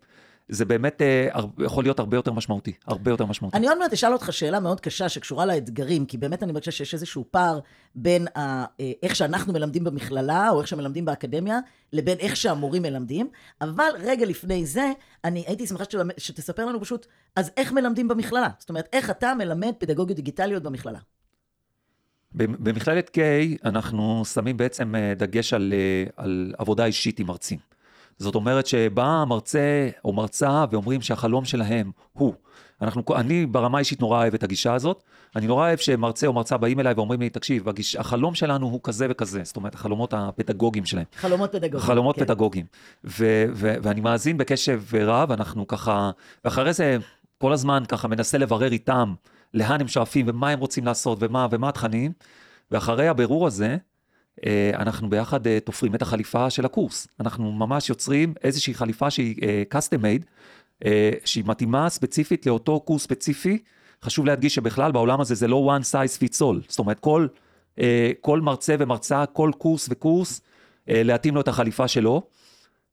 זה 0.49 0.65
באמת 0.65 1.01
אה, 1.01 1.27
יכול 1.59 1.83
להיות 1.83 1.99
הרבה 1.99 2.17
יותר 2.17 2.31
משמעותי, 2.33 2.73
הרבה 2.85 3.11
יותר 3.11 3.25
משמעותי. 3.25 3.57
אני 3.57 3.67
עוד 3.67 3.77
מעט 3.77 3.93
אשאל 3.93 4.13
אותך 4.13 4.33
שאלה 4.33 4.59
מאוד 4.59 4.79
קשה 4.79 5.09
שקשורה 5.09 5.45
לאתגרים, 5.45 6.05
כי 6.05 6.17
באמת 6.17 6.43
אני 6.43 6.51
מרגישה 6.51 6.71
שיש 6.71 6.93
איזשהו 6.93 7.25
פער 7.31 7.59
בין 7.95 8.27
ה, 8.35 8.39
אה, 8.79 8.91
איך 9.03 9.15
שאנחנו 9.15 9.53
מלמדים 9.53 9.83
במכללה, 9.83 10.49
או 10.49 10.59
איך 10.59 10.67
שמלמדים 10.67 11.05
באקדמיה, 11.05 11.59
לבין 11.93 12.17
איך 12.17 12.35
שהמורים 12.35 12.81
מלמדים. 12.81 13.29
אבל 13.61 13.89
רגע 13.99 14.25
לפני 14.25 14.65
זה, 14.65 14.91
אני 15.23 15.43
הייתי 15.47 15.67
שמחה 15.67 15.83
שתלמד, 15.83 16.13
שתספר 16.17 16.65
לנו 16.65 16.81
פשוט, 16.81 17.05
אז 17.35 17.51
איך 17.57 17.71
מלמדים 17.71 18.07
במכללה? 18.07 18.49
זאת 18.59 18.69
אומרת, 18.69 18.89
איך 18.93 19.09
אתה 19.09 19.33
מלמד 19.37 19.73
פדגוגיות 19.77 20.15
דיגיטליות 20.15 20.63
במכללה? 20.63 20.99
במ- 22.31 22.63
במכללת 22.63 23.17
K 23.17 23.19
אנחנו 23.65 24.25
שמים 24.25 24.57
בעצם 24.57 24.95
אה, 24.95 25.13
דגש 25.17 25.53
על, 25.53 25.73
על 26.17 26.53
עבודה 26.57 26.85
אישית 26.85 27.19
עם 27.19 27.27
מרצים. 27.27 27.59
זאת 28.19 28.35
אומרת 28.35 28.67
שבא 28.67 29.23
מרצה 29.27 29.89
או 30.05 30.13
מרצה 30.13 30.65
ואומרים 30.71 31.01
שהחלום 31.01 31.45
שלהם 31.45 31.91
הוא. 32.13 32.33
אנחנו, 32.81 33.03
אני 33.15 33.45
ברמה 33.45 33.77
האישית 33.77 34.01
נורא 34.01 34.17
אוהב 34.17 34.33
את 34.33 34.43
הגישה 34.43 34.73
הזאת. 34.73 35.03
אני 35.35 35.47
נורא 35.47 35.67
אוהב 35.67 35.79
שמרצה 35.79 36.27
או 36.27 36.33
מרצה 36.33 36.57
באים 36.57 36.79
אליי 36.79 36.93
ואומרים 36.93 37.21
לי, 37.21 37.29
תקשיב, 37.29 37.69
הגיש, 37.69 37.95
החלום 37.95 38.35
שלנו 38.35 38.65
הוא 38.65 38.79
כזה 38.83 39.07
וכזה. 39.09 39.41
זאת 39.43 39.55
אומרת, 39.55 39.75
החלומות 39.75 40.13
הפדגוגיים 40.17 40.85
שלהם. 40.85 41.05
חלומות 41.15 41.51
פדגוגיים. 41.51 41.79
חלומות 41.79 42.15
כן. 42.15 42.25
פדגוגיים. 42.25 42.65
ו- 43.03 43.45
ו- 43.53 43.75
ואני 43.81 44.01
מאזין 44.01 44.37
בקשב 44.37 44.81
רב, 44.93 45.31
אנחנו 45.31 45.67
ככה, 45.67 46.11
ואחרי 46.45 46.73
זה 46.73 46.97
כל 47.37 47.53
הזמן 47.53 47.83
ככה 47.87 48.07
מנסה 48.07 48.37
לברר 48.37 48.71
איתם 48.71 49.13
לאן 49.53 49.81
הם 49.81 49.87
שואפים 49.87 50.25
ומה 50.29 50.49
הם 50.49 50.59
רוצים 50.59 50.85
לעשות 50.85 51.17
ומה, 51.21 51.47
ומה 51.51 51.69
התכנים, 51.69 52.11
ואחרי 52.71 53.07
הבירור 53.07 53.47
הזה, 53.47 53.77
אנחנו 54.73 55.09
ביחד 55.09 55.47
אה, 55.47 55.59
תופרים 55.59 55.95
את 55.95 56.01
החליפה 56.01 56.49
של 56.49 56.65
הקורס. 56.65 57.07
אנחנו 57.19 57.51
ממש 57.51 57.89
יוצרים 57.89 58.33
איזושהי 58.43 58.73
חליפה 58.73 59.11
שהיא 59.11 59.35
אה, 59.43 59.63
custom 59.73 60.01
made, 60.01 60.25
אה, 60.85 61.11
שהיא 61.25 61.43
מתאימה 61.47 61.89
ספציפית 61.89 62.45
לאותו 62.45 62.79
קורס 62.79 63.03
ספציפי. 63.03 63.57
חשוב 64.03 64.25
להדגיש 64.25 64.55
שבכלל 64.55 64.91
בעולם 64.91 65.21
הזה 65.21 65.35
זה 65.35 65.47
לא 65.47 65.77
one 65.77 65.83
size 65.83 66.17
fits 66.17 66.41
all. 66.41 66.67
זאת 66.67 66.79
אומרת, 66.79 66.99
כל, 66.99 67.27
אה, 67.79 68.11
כל 68.21 68.41
מרצה 68.41 68.75
ומרצה, 68.79 69.25
כל 69.25 69.51
קורס 69.57 69.87
וקורס, 69.91 70.41
אה, 70.89 71.03
להתאים 71.03 71.35
לו 71.35 71.41
את 71.41 71.47
החליפה 71.47 71.87
שלו. 71.87 72.21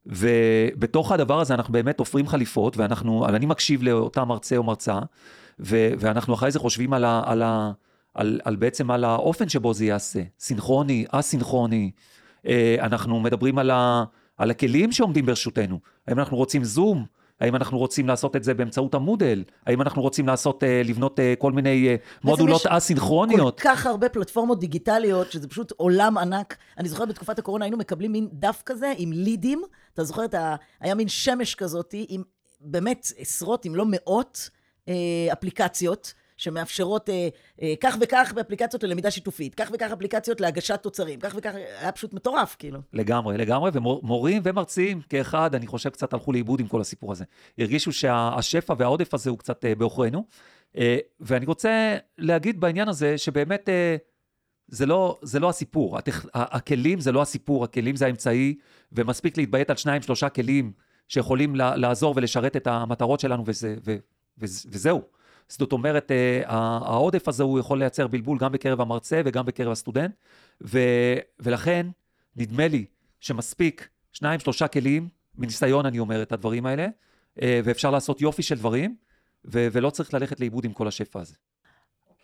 ובתוך 0.07 1.13
הדבר 1.13 1.41
הזה 1.41 1.55
אנחנו 1.55 1.73
באמת 1.73 1.97
תופרים 1.97 2.29
חליפות, 2.29 2.77
ואנחנו, 2.77 3.27
אני 3.29 3.47
מקשיב 3.47 3.83
לאותה 3.83 4.25
מרצה 4.25 4.57
או 4.57 4.63
מרצה, 4.63 4.99
ואנחנו 5.59 6.35
אחרי 6.35 6.51
זה 6.51 6.59
חושבים 6.59 6.93
על, 6.93 7.05
ה, 7.05 7.23
על, 7.27 7.43
ה, 7.43 7.73
על, 8.17 8.41
על 8.45 8.57
בעצם 8.57 8.91
על 8.91 9.05
האופן 9.05 9.49
שבו 9.49 9.75
זה 9.75 9.85
ייעשה, 9.85 10.21
סינכרוני, 10.39 11.07
א-סינכרוני. 11.11 11.91
אה, 12.47 12.77
אנחנו 12.81 13.21
מדברים 13.21 13.59
על, 13.59 13.71
ה, 13.71 14.05
על 14.37 14.51
הכלים 14.51 14.93
שעומדים 14.93 15.27
ברשותנו. 15.27 15.81
האם 16.07 16.19
אנחנו 16.19 16.37
רוצים 16.37 16.65
זום? 16.65 17.07
האם 17.41 17.57
אנחנו 17.57 17.79
רוצים 17.79 18.09
לעשות 18.09 18.37
את 18.37 18.45
זה 18.45 18.55
באמצעות 18.55 18.95
המודל? 18.95 19.45
האם 19.67 19.83
אנחנו 19.83 20.03
רוצים 20.03 20.27
לעשות, 20.27 20.65
אה, 20.65 20.83
לבנות 20.85 21.21
אה, 21.21 21.35
כל 21.39 21.53
מיני 21.53 21.97
מודולות 22.25 22.67
א-סינכרוניות? 22.67 23.61
כל 23.61 23.69
כך 23.69 23.87
הרבה 23.87 24.09
פלטפורמות 24.09 24.61
דיגיטליות, 24.61 25.33
שזה 25.33 25.49
פשוט 25.49 25.73
עולם 25.77 26.19
ענק. 26.19 26.57
אני 26.79 26.89
זוכרת 26.89 27.09
בתקופת 27.09 27.39
הקורונה 27.39 27.65
היינו 27.65 27.77
מקבלים 27.77 28.13
מין 28.13 28.29
דף 28.33 28.63
כזה 28.67 28.93
עם 28.97 29.13
לידים. 29.13 29.63
אתה 29.95 30.05
זוכר. 30.05 30.27
היה 30.81 30.95
מין 30.95 31.09
שמש 31.09 31.55
כזאת 31.55 31.95
עם 32.09 32.23
באמת 32.61 33.07
עשרות, 33.19 33.67
אם 33.67 33.75
לא 33.75 33.85
מאות, 33.89 34.51
אפליקציות. 35.33 36.15
שמאפשרות 36.37 37.11
אה, 37.11 37.29
אה, 37.63 37.75
כך 37.81 37.97
וכך 38.01 38.33
באפליקציות 38.37 38.83
ללמידה 38.83 39.11
שיתופית, 39.11 39.55
כך 39.55 39.71
וכך 39.75 39.91
אפליקציות 39.93 40.41
להגשת 40.41 40.83
תוצרים, 40.83 41.21
כך 41.21 41.35
וכך, 41.37 41.55
היה 41.81 41.93
פשוט 41.93 42.13
מטורף, 42.13 42.57
כאילו. 42.59 42.81
לגמרי, 42.93 43.39
לגמרי, 43.39 43.71
ומורים 43.75 44.43
ומרצים 44.45 45.01
כאחד, 45.09 45.55
אני 45.55 45.67
חושב 45.67 45.91
קצת 45.91 46.13
הלכו 46.13 46.33
לאיבוד 46.33 46.61
עם 46.61 46.67
כל 46.67 46.81
הסיפור 46.81 47.13
הזה. 47.13 47.25
הרגישו 47.59 47.93
שהשפע 47.93 48.75
והעודף 48.79 49.15
הזה 49.15 49.31
הוא 49.31 49.39
קצת 49.39 49.65
אה, 49.65 49.75
בעוכרינו. 49.75 50.25
אה, 50.77 50.99
ואני 51.21 51.47
רוצה 51.47 51.97
להגיד 52.19 52.61
בעניין 52.61 52.89
הזה 52.89 53.19
שבאמת 53.19 53.69
אה, 53.69 53.97
זה 54.69 54.87
לא, 54.87 55.19
זה 55.23 55.41
לא 55.41 55.49
הסיפור. 55.49 55.99
הטכ... 55.99 56.27
הכלים 56.35 57.01
זה 57.01 57.13
לא 57.13 57.23
הסיפור, 57.23 57.65
הכלים 57.65 57.97
זה 57.97 58.07
האמצעי, 58.07 58.55
ומספיק 58.93 59.37
להתביית 59.37 59.71
על 59.71 59.77
שניים, 59.77 60.03
שלושה 60.03 60.29
כלים 60.29 60.73
שיכולים 61.09 61.57
לעזור 61.57 62.15
ולשרת 62.17 62.57
את 62.57 62.67
המטרות 62.67 63.21
שלנו, 63.21 63.43
וזה, 63.47 63.75
ו... 63.85 63.97
וז- 64.39 64.67
וזהו. 64.71 65.03
זאת 65.49 65.73
אומרת, 65.73 66.11
אה, 66.11 66.43
העודף 66.87 67.29
הזה 67.29 67.43
הוא 67.43 67.59
יכול 67.59 67.79
לייצר 67.79 68.07
בלבול 68.07 68.39
גם 68.39 68.53
בקרב 68.53 68.81
המרצה 68.81 69.23
וגם 69.25 69.47
בקרב 69.47 69.73
הסטודנט, 69.73 70.15
ו... 70.63 70.79
ולכן 71.41 71.87
נדמה 72.37 72.69
לי 72.69 72.85
שמספיק 73.21 73.89
שניים, 74.13 74.41
שלושה 74.41 74.69
כלים, 74.69 75.09
מניסיון 75.39 75.87
אני 75.87 75.99
אומר 75.99 76.23
את 76.23 76.33
הדברים 76.33 76.67
האלה, 76.67 76.87
אה, 77.43 77.61
ואפשר 77.65 77.91
לעשות 77.91 78.21
יופי 78.21 78.43
של 78.43 78.59
דברים, 78.59 78.97
ו- 79.45 79.69
ולא 79.73 79.91
צריך 79.91 80.15
ללכת 80.15 80.41
לאיבוד 80.41 80.65
עם 80.65 80.73
כל 80.73 80.89
השפע 80.89 81.21
הזה. 81.21 81.35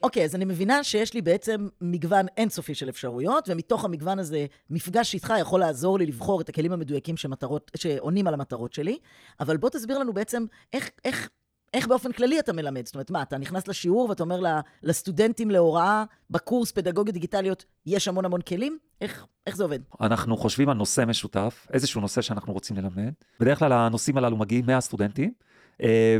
אוקיי, 0.03 0.25
אז 0.25 0.35
אני 0.35 0.45
מבינה 0.45 0.85
שיש 0.85 1.15
לי 1.15 1.23
בעצם 1.23 1.69
מגוון 1.81 2.27
אינסופי 2.37 2.75
של 2.75 2.89
אפשרויות, 2.89 3.49
ומתוך 3.49 3.85
המגוון 3.85 4.19
הזה, 4.19 4.47
מפגש 4.71 5.15
איתך 5.15 5.33
יכול 5.41 5.61
לעזור 5.61 5.99
לי 5.99 6.07
לבחור 6.07 6.41
את 6.41 6.49
הכלים 6.49 6.73
המדויקים 6.73 7.17
שמטרות, 7.17 7.71
שעונים 7.77 8.27
על 8.27 8.35
המטרות 8.35 8.73
שלי, 8.73 8.99
אבל 9.41 9.57
בוא 9.57 9.71
תסביר 9.71 9.99
לנו 9.99 10.13
בעצם 10.13 10.45
איך, 10.73 10.91
איך, 11.05 11.29
איך 11.75 11.87
באופן 11.89 12.13
כללי 12.13 12.39
אתה 12.39 12.53
מלמד. 12.53 12.87
זאת 12.87 12.95
אומרת, 12.95 13.11
מה, 13.11 13.23
אתה 13.23 13.39
נכנס 13.39 13.69
לשיעור 13.69 14.09
ואתה 14.09 14.23
אומר 14.23 14.41
לסטודנטים 14.83 15.51
להוראה 15.51 16.05
בקורס 16.31 16.73
פדגוגיות 16.73 17.15
דיגיטליות, 17.15 17.65
יש 17.87 18.09
המון 18.09 18.25
המון 18.25 18.41
כלים? 18.41 18.79
איך, 19.01 19.27
איך 19.47 19.57
זה 19.57 19.63
עובד? 19.63 19.79
אנחנו 20.01 20.37
חושבים 20.37 20.69
על 20.69 20.77
נושא 20.77 21.05
משותף, 21.07 21.67
איזשהו 21.73 22.01
נושא 22.01 22.23
שאנחנו 22.23 22.53
רוצים 22.53 22.77
ללמד. 22.77 23.13
בדרך 23.41 23.59
כלל 23.59 23.73
הנושאים 23.73 24.19
הללו 24.19 24.37
מגיעים 24.37 24.67
מהסטודנטים, 24.67 25.33
אה, 25.83 26.19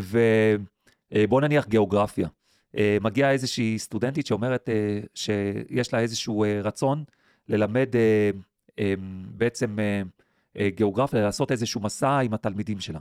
ובואו 1.13 1.41
נניח 1.41 1.67
גיאוגרפיה. 1.67 2.29
אה, 2.77 2.99
מגיעה 3.01 3.31
איזושהי 3.31 3.79
סטודנטית 3.79 4.27
שאומרת 4.27 4.69
אה, 4.69 5.01
שיש 5.15 5.93
לה 5.93 6.01
איזשהו 6.01 6.45
אה, 6.45 6.61
רצון 6.65 7.05
ללמד 7.49 7.97
אה, 7.97 8.31
אה, 8.79 8.95
בעצם 9.37 9.79
אה, 9.79 10.03
אה, 10.59 10.71
גיאוגרפיה, 10.71 11.23
לעשות 11.23 11.53
איזשהו 11.53 11.81
מסע 11.81 12.19
עם 12.19 12.35
התלמידים 12.35 12.81
שלה. 12.81 12.99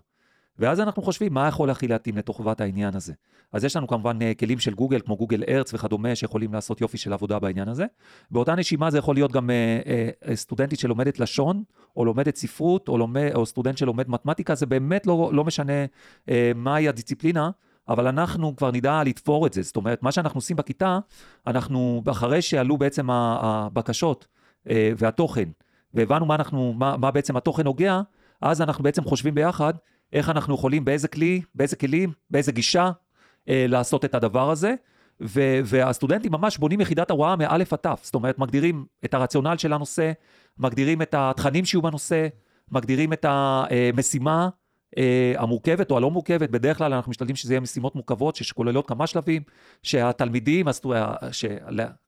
ואז 0.59 0.79
אנחנו 0.79 1.01
חושבים 1.01 1.33
מה 1.33 1.47
יכול 1.47 1.69
הכי 1.69 1.87
להתאים 1.87 2.17
לטובת 2.17 2.61
העניין 2.61 2.95
הזה. 2.95 3.13
אז 3.53 3.63
יש 3.65 3.75
לנו 3.75 3.87
כמובן 3.87 4.21
אה, 4.21 4.33
כלים 4.33 4.59
של 4.59 4.73
גוגל, 4.73 4.99
כמו 4.99 5.17
גוגל 5.17 5.43
ארץ 5.47 5.73
וכדומה, 5.73 6.15
שיכולים 6.15 6.53
לעשות 6.53 6.81
יופי 6.81 6.97
של 6.97 7.13
עבודה 7.13 7.39
בעניין 7.39 7.67
הזה. 7.67 7.85
באותה 8.31 8.55
נשימה 8.55 8.91
זה 8.91 8.97
יכול 8.97 9.15
להיות 9.15 9.31
גם 9.31 9.49
אה, 9.49 9.79
אה, 10.27 10.35
סטודנטית 10.35 10.79
שלומדת 10.79 11.19
לשון, 11.19 11.63
או 11.97 12.05
לומדת 12.05 12.35
ספרות, 12.35 12.87
או, 12.87 12.97
לומד, 12.97 13.31
או 13.35 13.45
סטודנט 13.45 13.77
שלומד 13.77 14.09
מתמטיקה, 14.09 14.55
זה 14.55 14.65
באמת 14.65 15.07
לא, 15.07 15.29
לא 15.33 15.43
משנה 15.43 15.85
אה, 16.29 16.51
מהי 16.55 16.87
הדיסציפלינה. 16.87 17.49
אבל 17.89 18.07
אנחנו 18.07 18.55
כבר 18.55 18.71
נדע 18.71 19.03
לתפור 19.05 19.47
את 19.47 19.53
זה. 19.53 19.61
זאת 19.61 19.75
אומרת, 19.75 20.03
מה 20.03 20.11
שאנחנו 20.11 20.37
עושים 20.37 20.57
בכיתה, 20.57 20.99
אנחנו, 21.47 22.03
אחרי 22.11 22.41
שעלו 22.41 22.77
בעצם 22.77 23.09
הבקשות 23.11 24.27
אה, 24.69 24.91
והתוכן, 24.97 25.49
והבנו 25.93 26.25
מה, 26.25 26.35
אנחנו, 26.35 26.73
מה, 26.73 26.97
מה 26.97 27.11
בעצם 27.11 27.37
התוכן 27.37 27.63
נוגע, 27.63 28.01
אז 28.41 28.61
אנחנו 28.61 28.83
בעצם 28.83 29.03
חושבים 29.03 29.35
ביחד 29.35 29.73
איך 30.13 30.29
אנחנו 30.29 30.55
יכולים, 30.55 30.85
באיזה 30.85 31.07
כלי, 31.07 31.41
באיזה 31.55 31.75
כלים, 31.75 32.11
באיזה 32.29 32.51
גישה, 32.51 32.91
אה, 33.49 33.65
לעשות 33.69 34.05
את 34.05 34.15
הדבר 34.15 34.49
הזה. 34.51 34.73
ו- 35.23 35.59
והסטודנטים 35.65 36.31
ממש 36.31 36.57
בונים 36.57 36.81
יחידת 36.81 37.11
הוראה 37.11 37.35
מאלף 37.35 37.73
עד 37.73 37.79
תף, 37.79 37.99
זאת 38.03 38.15
אומרת, 38.15 38.39
מגדירים 38.39 38.85
את 39.05 39.13
הרציונל 39.13 39.57
של 39.57 39.73
הנושא, 39.73 40.11
מגדירים 40.57 41.01
את 41.01 41.15
התכנים 41.17 41.65
שיהיו 41.65 41.81
בנושא, 41.81 42.27
מגדירים 42.71 43.13
את 43.13 43.25
המשימה 43.29 44.49
אה, 44.97 45.33
המורכבת 45.37 45.91
או 45.91 45.97
הלא 45.97 46.11
מורכבת, 46.11 46.49
בדרך 46.49 46.77
כלל 46.77 46.93
אנחנו 46.93 47.09
משתדלים 47.09 47.35
שזה 47.35 47.53
יהיה 47.53 47.59
משימות 47.59 47.95
מורכבות 47.95 48.35
שכוללות 48.35 48.87
כמה 48.87 49.07
שלבים, 49.07 49.41
שהתלמידים, 49.83 50.67
הסטו... 50.67 50.93
ש... 51.31 51.45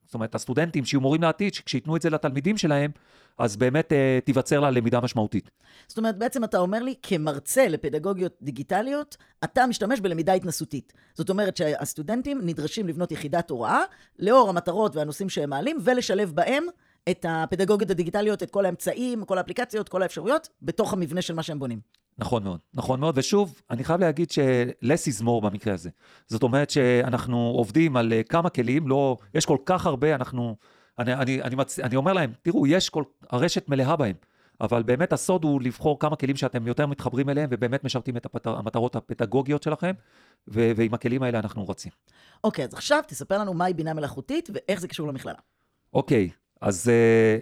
זאת 0.06 0.14
אומרת, 0.14 0.36
הסטודנטים 0.36 0.86
שיהיו 0.86 1.02
מורים 1.02 1.22
לעתיד, 1.22 1.54
שכשייתנו 1.54 1.96
את 1.96 2.02
זה 2.02 2.10
לתלמידים 2.10 2.58
שלהם, 2.58 2.92
אז 3.38 3.58
באמת 3.58 3.94
אה, 3.94 4.20
תיווצר 4.26 4.60
לה 4.60 4.72
למידה 4.72 5.02
משמעותית. 5.02 5.52
זאת 5.88 5.98
אומרת, 5.98 6.18
בעצם 6.18 6.44
אתה 6.44 6.58
אומר 6.58 6.84
לי, 6.84 6.96
כמרצה 7.02 7.68
לפדגוגיות 7.68 8.34
דיגיטליות, 8.42 9.18
אתה 9.44 9.68
משתמש 9.68 10.00
בלמידה 10.00 10.34
התנסותית. 10.34 10.94
זאת 11.14 11.30
אומרת 11.30 11.58
שהסטודנטים 11.58 12.40
נדרשים 12.44 12.88
לבנות 12.88 13.12
יחידת 13.12 13.50
הוראה, 13.50 13.82
לאור 14.20 14.50
המטרות 14.50 14.96
והנושאים 14.96 15.30
שהם 15.30 15.50
מעלים, 15.50 15.78
ולשלב 15.84 16.32
בהם 16.36 16.64
את 17.10 17.26
הפדגוגיות 17.30 17.92
הדיגיטליות, 17.92 18.44
את 18.44 18.52
כל 18.52 18.66
האמצעים, 18.66 19.26
כל 19.26 19.38
האפליקציות, 19.38 19.90
כל 19.90 20.02
האפשרויות, 20.02 20.50
בתוך 20.62 20.94
המבנה 20.94 21.22
של 21.22 21.34
מה 21.34 21.44
שהם 21.44 21.60
בונים. 21.60 21.80
נכון 22.18 22.44
מאוד, 22.44 22.60
נכון 22.74 23.00
מאוד, 23.00 23.18
ושוב, 23.18 23.62
אני 23.70 23.84
חייב 23.84 24.02
להגיד 24.02 24.32
ש-less 24.32 25.22
is 25.22 25.24
more 25.24 25.42
במקרה 25.42 25.74
הזה. 25.74 25.90
זאת 26.28 26.44
אומרת 26.44 26.70
שאנחנו 26.70 27.38
עובדים 27.38 27.98
על 27.98 28.14
אה, 28.14 28.24
כמה 28.24 28.50
כלים, 28.50 28.88
לא, 28.88 29.18
יש 29.34 29.46
כל 29.46 29.58
כך 29.66 29.86
הרבה, 29.86 30.16
אנחנו, 30.16 30.56
אני, 31.00 31.14
אני, 31.14 31.42
אני, 31.42 31.56
מצ... 31.56 31.80
אני 31.80 31.96
אומר 31.96 32.14
להם, 32.14 32.34
תראו, 32.42 32.68
יש 32.68 32.90
כל, 32.90 33.04
הרשת 33.30 33.70
מלאה 33.70 33.96
בהם, 33.96 34.16
אבל 34.62 34.84
באמת 34.84 35.14
הסוד 35.14 35.44
הוא 35.44 35.62
לבחור 35.62 36.00
כמה 36.00 36.16
כלים 36.16 36.36
שאתם 36.36 36.68
יותר 36.68 36.88
מתחברים 36.88 37.30
אליהם, 37.30 37.50
ובאמת 37.52 37.84
משרתים 37.84 38.18
את 38.18 38.26
הפתר, 38.26 38.58
המטרות 38.58 38.96
הפדגוגיות 38.96 39.64
שלכם, 39.64 39.92
ו, 40.48 40.72
ועם 40.76 40.94
הכלים 40.94 41.24
האלה 41.24 41.40
אנחנו 41.40 41.68
רצים. 41.70 41.92
אוקיי, 42.44 42.66
אז 42.66 42.74
עכשיו 42.74 43.04
תספר 43.08 43.38
לנו 43.38 43.54
מהי 43.54 43.74
בינה 43.74 43.94
מלאכותית, 43.94 44.50
ואיך 44.54 44.80
זה 44.80 44.88
קשור 44.88 45.08
למכללה. 45.08 45.40
אוקיי, 45.94 46.30
אז, 46.62 46.90
אה, 46.90 47.38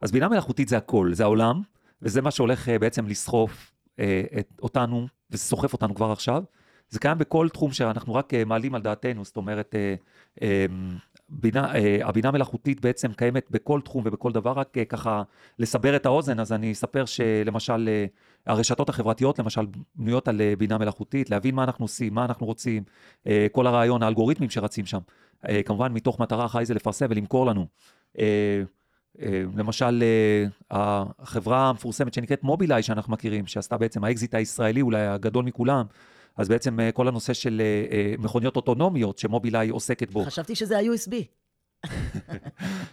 אז 0.00 0.12
בינה 0.12 0.28
מלאכותית 0.28 0.68
זה 0.68 0.76
הכל, 0.76 1.10
זה 1.12 1.22
העולם, 1.22 1.62
וזה 2.02 2.22
מה 2.22 2.30
שהולך 2.30 2.68
אה, 2.68 2.78
בעצם 2.78 3.06
לסחוף 3.06 3.72
אה, 3.98 4.22
את, 4.38 4.48
אותנו, 4.62 5.06
וזה 5.30 5.42
סוחף 5.42 5.72
אותנו 5.72 5.94
כבר 5.94 6.12
עכשיו. 6.12 6.42
זה 6.88 6.98
קיים 6.98 7.18
בכל 7.18 7.48
תחום 7.48 7.72
שאנחנו 7.72 8.14
רק 8.14 8.34
מעלים 8.34 8.74
על 8.74 8.82
דעתנו, 8.82 9.24
זאת 9.24 9.36
אומרת, 9.36 9.74
אה, 10.42 10.66
בינה, 11.28 11.72
הבינה 12.04 12.30
מלאכותית 12.30 12.80
בעצם 12.80 13.12
קיימת 13.12 13.50
בכל 13.50 13.80
תחום 13.80 14.02
ובכל 14.06 14.32
דבר, 14.32 14.52
רק 14.52 14.74
ככה 14.88 15.22
לסבר 15.58 15.96
את 15.96 16.06
האוזן, 16.06 16.40
אז 16.40 16.52
אני 16.52 16.72
אספר 16.72 17.04
שלמשל, 17.04 17.88
הרשתות 18.46 18.88
החברתיות 18.88 19.38
למשל 19.38 19.66
בנויות 19.94 20.28
על 20.28 20.40
בינה 20.58 20.78
מלאכותית, 20.78 21.30
להבין 21.30 21.54
מה 21.54 21.64
אנחנו 21.64 21.84
עושים, 21.84 22.14
מה 22.14 22.24
אנחנו 22.24 22.46
רוצים, 22.46 22.82
כל 23.52 23.66
הרעיון, 23.66 24.02
האלגוריתמים 24.02 24.50
שרצים 24.50 24.86
שם, 24.86 25.00
כמובן 25.64 25.92
מתוך 25.92 26.20
מטרה 26.20 26.46
אחרי 26.46 26.64
זה 26.64 26.74
לפרסם 26.74 27.06
ולמכור 27.10 27.46
לנו. 27.46 27.66
אה, 29.22 29.42
למשל, 29.56 30.02
אה, 30.72 31.04
החברה 31.20 31.68
המפורסמת 31.68 32.14
שנקראת 32.14 32.42
מובילאיי, 32.42 32.82
שאנחנו 32.82 33.12
מכירים, 33.12 33.46
שעשתה 33.46 33.76
בעצם 33.76 34.04
האקזיט 34.04 34.34
הישראלי 34.34 34.80
אולי 34.80 35.06
הגדול 35.06 35.44
מכולם, 35.44 35.86
אז 36.36 36.48
בעצם 36.48 36.80
אה, 36.80 36.92
כל 36.92 37.08
הנושא 37.08 37.32
של 37.32 37.62
מכוניות 38.18 38.56
אוטונומיות 38.56 39.18
שמובילאיי 39.18 39.68
עוסקת 39.68 40.10
בו. 40.10 40.24
חשבתי 40.24 40.54
שזה 40.54 40.78
ה-USB. 40.78 41.14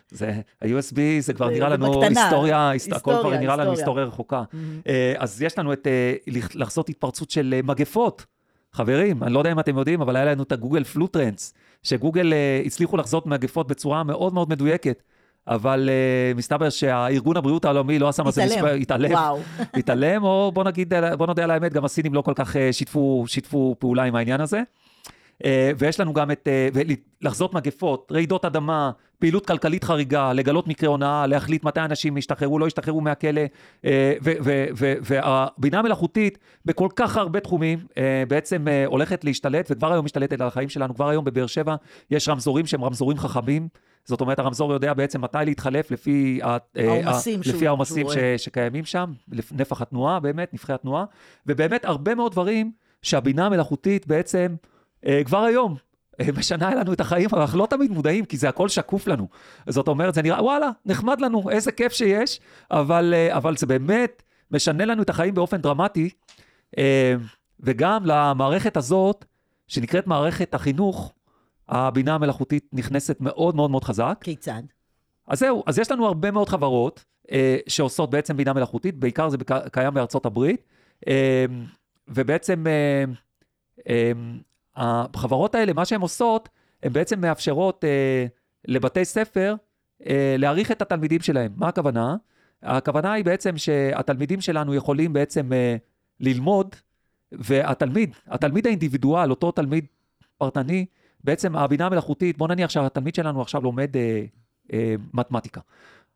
זה, 0.09 0.41
ה-USB 0.61 0.97
זה 1.19 1.33
כבר 1.33 1.49
נראה 1.49 1.69
לנו 1.69 2.03
היסטוריה, 2.03 2.71
הכל 2.91 3.13
כבר 3.21 3.37
נראה 3.39 3.55
לנו 3.55 3.71
היסטוריה 3.71 4.05
רחוקה. 4.05 4.43
אז 5.17 5.41
יש 5.41 5.57
לנו 5.57 5.73
את, 5.73 5.87
לחזות 6.55 6.89
התפרצות 6.89 7.31
של 7.31 7.59
מגפות. 7.63 8.25
חברים, 8.73 9.23
אני 9.23 9.33
לא 9.33 9.39
יודע 9.39 9.51
אם 9.51 9.59
אתם 9.59 9.77
יודעים, 9.77 10.01
אבל 10.01 10.15
היה 10.15 10.25
לנו 10.25 10.43
את 10.43 10.51
הגוגל 10.51 10.83
פלוטרנס, 10.83 11.53
שגוגל 11.83 12.33
הצליחו 12.65 12.97
לחזות 12.97 13.25
מגפות 13.25 13.67
בצורה 13.67 14.03
מאוד 14.03 14.33
מאוד 14.33 14.49
מדויקת. 14.49 15.03
אבל 15.47 15.89
uh, 15.89 16.37
מסתבר 16.37 16.69
שהארגון 16.69 17.37
הבריאות 17.37 17.65
העולמי 17.65 17.99
לא 17.99 18.09
עשה 18.09 18.23
מה 18.23 18.31
זה 18.31 18.45
מספר, 18.45 18.73
התעלם. 18.73 19.11
וואו. 19.11 19.39
התעלם, 19.79 20.23
או 20.23 20.51
בוא 20.53 20.63
נגיד, 20.63 20.93
בוא 21.17 21.27
נודה 21.27 21.43
על 21.43 21.51
האמת, 21.51 21.73
גם 21.73 21.85
הסינים 21.85 22.13
לא 22.13 22.21
כל 22.21 22.33
כך 22.35 22.55
uh, 22.55 22.59
שיתפו, 22.71 23.23
שיתפו 23.27 23.75
פעולה 23.79 24.03
עם 24.03 24.15
העניין 24.15 24.41
הזה. 24.41 24.61
Uh, 25.43 25.45
ויש 25.77 25.99
לנו 25.99 26.13
גם 26.13 26.31
את, 26.31 26.47
uh, 26.75 26.79
לחזות 27.21 27.53
מגפות, 27.53 28.11
רעידות 28.11 28.45
אדמה, 28.45 28.91
פעילות 29.19 29.45
כלכלית 29.45 29.83
חריגה, 29.83 30.33
לגלות 30.33 30.67
מקרה 30.67 30.89
הונאה, 30.89 31.27
להחליט 31.27 31.63
מתי 31.63 31.79
אנשים 31.79 32.17
ישתחררו, 32.17 32.59
לא 32.59 32.67
ישתחררו 32.67 33.01
מהכלא, 33.01 33.41
uh, 33.81 33.85
והבינה 35.03 35.79
המלאכותית 35.79 36.37
בכל 36.65 36.87
כך 36.95 37.17
הרבה 37.17 37.39
תחומים 37.39 37.79
uh, 37.89 37.95
בעצם 38.27 38.65
uh, 38.67 38.87
הולכת 38.87 39.23
להשתלט, 39.23 39.67
וכבר 39.71 39.91
היום 39.91 40.05
משתלטת 40.05 40.41
על 40.41 40.47
החיים 40.47 40.69
שלנו, 40.69 40.95
כבר 40.95 41.09
היום 41.09 41.25
בבאר 41.25 41.47
שבע 41.47 41.75
יש 42.11 42.29
רמזורים 42.29 42.65
שהם 42.65 42.83
רמזורים 42.83 43.17
חכמים. 43.17 43.67
זאת 44.05 44.21
אומרת, 44.21 44.39
הרמזור 44.39 44.73
יודע 44.73 44.93
בעצם 44.93 45.21
מתי 45.21 45.37
להתחלף 45.45 45.91
לפי 45.91 46.39
העומסים, 46.43 47.39
ה, 47.39 47.49
לפי 47.49 47.67
העומסים 47.67 48.07
ש, 48.09 48.17
שקיימים 48.43 48.85
שם, 48.85 49.13
נפח 49.51 49.81
התנועה, 49.81 50.19
באמת, 50.19 50.53
נפחי 50.53 50.73
התנועה, 50.73 51.05
ובאמת 51.47 51.85
הרבה 51.85 52.15
מאוד 52.15 52.31
דברים 52.31 52.71
שהבינה 53.01 53.45
המלאכותית 53.45 54.07
בעצם 54.07 54.55
אה, 55.05 55.21
כבר 55.25 55.39
היום 55.39 55.75
אה, 56.21 56.27
משנה 56.37 56.75
לנו 56.75 56.93
את 56.93 56.99
החיים, 56.99 57.29
אבל 57.31 57.41
אנחנו 57.41 57.59
לא 57.59 57.65
תמיד 57.69 57.91
מודעים, 57.91 58.25
כי 58.25 58.37
זה 58.37 58.49
הכל 58.49 58.69
שקוף 58.69 59.07
לנו. 59.07 59.27
זאת 59.67 59.87
אומרת, 59.87 60.13
זה 60.13 60.21
נראה, 60.21 60.43
וואלה, 60.43 60.69
נחמד 60.85 61.21
לנו, 61.21 61.49
איזה 61.49 61.71
כיף 61.71 61.93
שיש, 61.93 62.39
אבל, 62.71 63.13
אה, 63.15 63.37
אבל 63.37 63.57
זה 63.57 63.65
באמת 63.65 64.23
משנה 64.51 64.85
לנו 64.85 65.01
את 65.01 65.09
החיים 65.09 65.33
באופן 65.33 65.57
דרמטי, 65.57 66.09
וגם 67.59 68.05
למערכת 68.05 68.77
הזאת, 68.77 69.25
שנקראת 69.67 70.07
מערכת 70.07 70.53
החינוך, 70.53 71.13
הבינה 71.73 72.15
המלאכותית 72.15 72.69
נכנסת 72.73 73.17
מאוד 73.19 73.55
מאוד 73.55 73.71
מאוד 73.71 73.83
חזק. 73.83 74.17
כיצד? 74.21 74.61
אז 75.27 75.39
זהו, 75.39 75.63
אז 75.65 75.79
יש 75.79 75.91
לנו 75.91 76.07
הרבה 76.07 76.31
מאוד 76.31 76.49
חברות 76.49 77.05
אה, 77.31 77.57
שעושות 77.67 78.09
בעצם 78.09 78.37
בינה 78.37 78.53
מלאכותית, 78.53 78.95
בעיקר 78.95 79.29
זה 79.29 79.37
בק... 79.37 79.51
קיים 79.71 79.93
בארצות 79.93 80.25
הברית, 80.25 80.61
אה, 81.07 81.45
ובעצם 82.07 82.67
אה, 82.67 83.03
אה, 83.89 84.11
החברות 84.75 85.55
האלה, 85.55 85.73
מה 85.73 85.85
שהן 85.85 86.01
עושות, 86.01 86.49
הן 86.83 86.93
בעצם 86.93 87.21
מאפשרות 87.21 87.83
אה, 87.85 88.25
לבתי 88.65 89.05
ספר 89.05 89.55
אה, 90.07 90.35
להעריך 90.37 90.71
את 90.71 90.81
התלמידים 90.81 91.21
שלהם. 91.21 91.51
מה 91.55 91.67
הכוונה? 91.67 92.15
הכוונה 92.63 93.13
היא 93.13 93.25
בעצם 93.25 93.57
שהתלמידים 93.57 94.41
שלנו 94.41 94.73
יכולים 94.73 95.13
בעצם 95.13 95.53
אה, 95.53 95.75
ללמוד, 96.19 96.75
והתלמיד, 97.31 98.15
התלמיד 98.27 98.67
האינדיבידואל, 98.67 99.29
אותו 99.29 99.51
תלמיד 99.51 99.85
פרטני, 100.37 100.85
בעצם 101.23 101.55
הבינה 101.55 101.85
המלאכותית, 101.85 102.37
בוא 102.37 102.47
נניח 102.47 102.69
שהתלמיד 102.69 103.15
שלנו 103.15 103.41
עכשיו 103.41 103.61
לומד 103.61 103.95
אה, 103.95 104.25
אה, 104.73 104.95
מתמטיקה. 105.13 105.61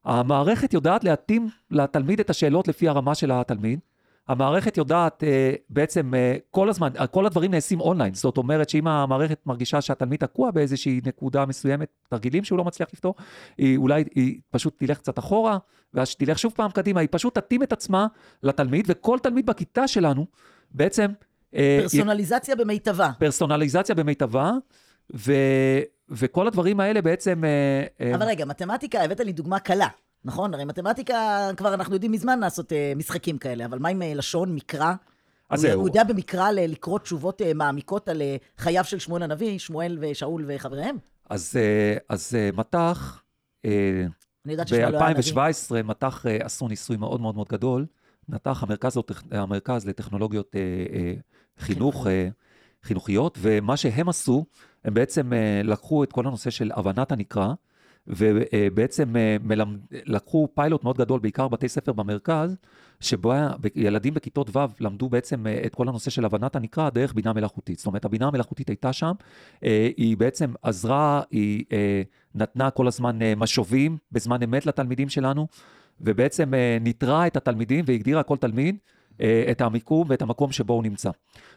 המערכת 0.06 0.74
יודעת 0.74 1.04
להתאים 1.04 1.50
לתלמיד 1.72 2.20
את 2.20 2.30
השאלות 2.30 2.68
לפי 2.68 2.88
הרמה 2.88 3.16
של 3.16 3.32
התלמיד. 3.32 3.80
המערכת 4.28 4.78
יודעת 4.78 5.24
אה, 5.24 5.54
בעצם 5.70 6.14
אה, 6.14 6.36
כל 6.52 6.70
הזמן, 6.70 6.90
כל 7.12 7.26
הדברים 7.26 7.52
נעשים 7.52 7.82
אונליין. 7.82 8.14
זאת 8.14 8.38
אומרת 8.38 8.70
שאם 8.70 8.88
המערכת 8.88 9.40
מרגישה 9.46 9.82
שהתלמיד 9.82 10.20
תקוע 10.20 10.52
באיזושהי 10.52 11.02
נקודה 11.06 11.46
מסוימת, 11.46 11.90
תרגילים 12.10 12.44
שהוא 12.44 12.58
לא 12.58 12.64
מצליח 12.64 12.90
לפתור, 12.94 13.16
היא 13.58 13.78
אולי 13.78 14.04
היא 14.16 14.40
פשוט 14.50 14.74
תלך 14.78 14.98
קצת 14.98 15.20
אחורה, 15.20 15.58
ואז 15.94 16.16
תלך 16.16 16.40
שוב 16.40 16.54
פעם 16.56 16.72
קדימה, 16.72 17.00
היא 17.00 17.10
פשוט 17.12 17.38
תתאים 17.38 17.64
את 17.64 17.74
עצמה 17.74 18.08
לתלמיד, 18.44 18.86
וכל 18.88 19.20
תלמיד 19.24 19.46
בכיתה 19.46 19.88
שלנו 19.88 20.26
בעצם... 20.72 21.12
אה, 21.56 21.80
פרסונליזציה 21.82 22.56
היא, 22.56 22.64
במיטבה. 22.64 23.12
פרסונליזציה 23.20 23.96
במיטבה. 23.96 24.52
ו, 25.16 25.34
וכל 26.10 26.48
הדברים 26.48 26.80
האלה 26.80 27.02
בעצם... 27.02 27.44
אה, 27.44 27.84
אה, 28.02 28.16
אבל 28.16 28.26
רגע, 28.26 28.46
מתמטיקה, 28.46 29.04
הבאת 29.04 29.20
לי 29.20 29.34
דוגמה 29.34 29.60
קלה, 29.60 29.88
נכון? 30.26 30.54
הרי 30.54 30.66
מתמטיקה, 30.66 31.50
כבר 31.58 31.74
אנחנו 31.74 31.94
יודעים 31.94 32.12
מזמן 32.12 32.40
לעשות 32.40 32.74
אה, 32.74 32.94
משחקים 32.96 33.38
כאלה, 33.38 33.66
אבל 33.66 33.80
מה 33.80 33.90
עם 33.90 34.02
לשון, 34.16 34.56
מקרא? 34.56 34.94
אז 35.50 35.62
זהו. 35.62 35.80
הוא 35.80 35.88
יודע 35.88 36.04
במקרא 36.04 36.52
לקרוא 36.52 37.00
תשובות 37.00 37.42
מעמיקות 37.56 38.10
על 38.10 38.22
חייו 38.58 38.84
של 38.84 39.00
שמואל 39.00 39.24
הנביא, 39.24 39.60
שמואל 39.60 39.98
ושאול 40.02 40.46
וחבריהם? 40.48 40.98
אז, 41.30 41.60
אז 42.10 42.38
מטח, 42.54 43.24
ב-2017 44.48 45.84
מטח 45.84 46.26
עשו 46.44 46.68
ניסוי 46.68 46.98
מאוד 46.98 47.22
מאוד 47.22 47.36
מאוד 47.36 47.48
גדול 47.48 47.86
נתח, 48.30 48.64
המרכז, 48.64 49.00
המרכז 49.32 49.86
לטכנולוגיות 49.86 50.56
חינוך, 51.60 52.08
אה, 52.08 52.28
חינוכיות, 52.88 53.38
ומה 53.42 53.78
שהם 53.78 54.10
עשו, 54.10 54.46
הם 54.86 54.94
בעצם 54.94 55.34
אה, 55.34 55.62
לקחו 55.64 56.04
את 56.04 56.12
כל 56.12 56.28
הנושא 56.28 56.50
של 56.50 56.72
הבנת 56.76 57.12
הנקרא, 57.12 57.54
ובעצם 58.08 59.16
אה, 59.16 59.38
מלמד, 59.44 59.80
לקחו 59.92 60.48
פיילוט 60.54 60.84
מאוד 60.84 60.98
גדול, 60.98 61.20
בעיקר 61.20 61.48
בתי 61.48 61.70
ספר 61.70 61.94
במרכז, 61.94 62.58
שבו 63.00 63.34
ילדים 63.76 64.14
בכיתות 64.14 64.56
ו' 64.56 64.60
למדו 64.80 65.10
בעצם 65.10 65.48
אה, 65.48 65.62
את 65.66 65.76
כל 65.76 65.88
הנושא 65.90 66.10
של 66.10 66.26
הבנת 66.26 66.56
הנקרא 66.56 66.90
דרך 66.90 67.14
בינה 67.14 67.34
מלאכותית. 67.34 67.78
זאת 67.78 67.88
אומרת, 67.88 68.06
הבינה 68.06 68.28
המלאכותית 68.28 68.70
הייתה 68.70 68.94
שם, 68.94 69.12
היא 69.98 70.18
בעצם 70.18 70.54
עזרה, 70.62 71.22
היא 71.32 71.64
נתנה 72.36 72.70
כל 72.70 72.88
הזמן 72.88 73.20
משובים 73.38 73.98
בזמן 74.12 74.44
אמת 74.44 74.66
לתלמידים 74.66 75.10
שלנו, 75.10 75.48
ובעצם 76.02 76.52
ניטרה 76.82 77.28
את 77.28 77.38
התלמידים 77.38 77.86
והגדירה 77.88 78.24
כל 78.24 78.38
תלמיד 78.38 78.78
את 79.52 79.62
המיקום 79.62 80.08
ואת 80.10 80.22
המקום 80.22 80.52
שבו 80.52 80.74
הוא 80.74 80.84
נמצא. 80.84 81.10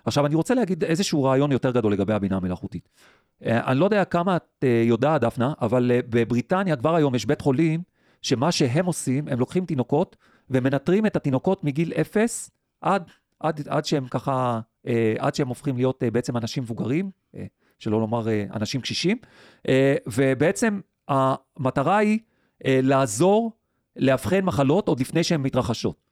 עכשיו, 0.05 0.27
אני 0.27 0.35
רוצה 0.35 0.55
להגיד 0.55 0.85
איזשהו 0.85 1.25
רעיון 1.25 1.53
יותר 1.53 1.71
גדול 1.71 1.93
לגבי 1.93 2.13
הבינה 2.13 2.37
המלאכותית. 2.37 2.89
אני 3.43 3.79
לא 3.79 3.85
יודע 3.85 4.05
כמה 4.05 4.37
את 4.37 4.65
יודעת, 4.85 5.21
דפנה, 5.21 5.53
אבל 5.61 5.91
בבריטניה 6.09 6.77
כבר 6.77 6.95
היום 6.95 7.15
יש 7.15 7.27
בית 7.27 7.41
חולים, 7.41 7.83
שמה 8.23 8.53
שהם 8.53 8.87
עושים, 8.87 9.29
הם 9.29 9.39
לוקחים 9.39 9.67
תינוקות 9.67 10.17
ומנטרים 10.51 11.07
את 11.07 11.17
התינוקות 11.17 11.65
מגיל 11.65 11.93
אפס 11.93 12.51
עד, 12.81 13.11
עד, 13.41 13.69
עד 13.69 13.85
שהם 13.85 14.09
ככה, 14.09 14.61
עד 15.19 15.35
שהם 15.35 15.49
הופכים 15.49 15.77
להיות 15.77 16.03
בעצם 16.13 16.37
אנשים 16.37 16.63
מבוגרים, 16.63 17.11
שלא 17.79 18.01
לומר 18.01 18.27
אנשים 18.55 18.81
קשישים, 18.81 19.17
ובעצם 20.07 20.81
המטרה 21.09 21.97
היא 21.99 22.19
לעזור 22.65 23.53
לאבחן 23.97 24.41
מחלות 24.41 24.89
עוד 24.89 25.01
לפני 25.01 25.25
שהן 25.25 25.41
מתרחשות. 25.41 26.10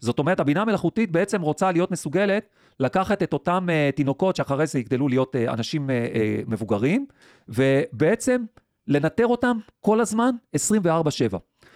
זאת 0.00 0.18
אומרת, 0.18 0.40
הבינה 0.40 0.62
המלאכותית 0.62 1.12
בעצם 1.12 1.42
רוצה 1.42 1.72
להיות 1.72 1.90
מסוגלת 1.90 2.48
לקחת 2.80 3.22
את 3.22 3.32
אותם 3.32 3.66
uh, 3.68 3.96
תינוקות 3.96 4.36
שאחרי 4.36 4.66
זה 4.66 4.78
יגדלו 4.78 5.08
להיות 5.08 5.34
uh, 5.34 5.52
אנשים 5.52 5.86
uh, 5.86 5.90
uh, 5.90 6.50
מבוגרים, 6.50 7.06
ובעצם 7.48 8.44
לנטר 8.88 9.26
אותם 9.26 9.56
כל 9.80 10.00
הזמן 10.00 10.30
24-7. 10.56 10.58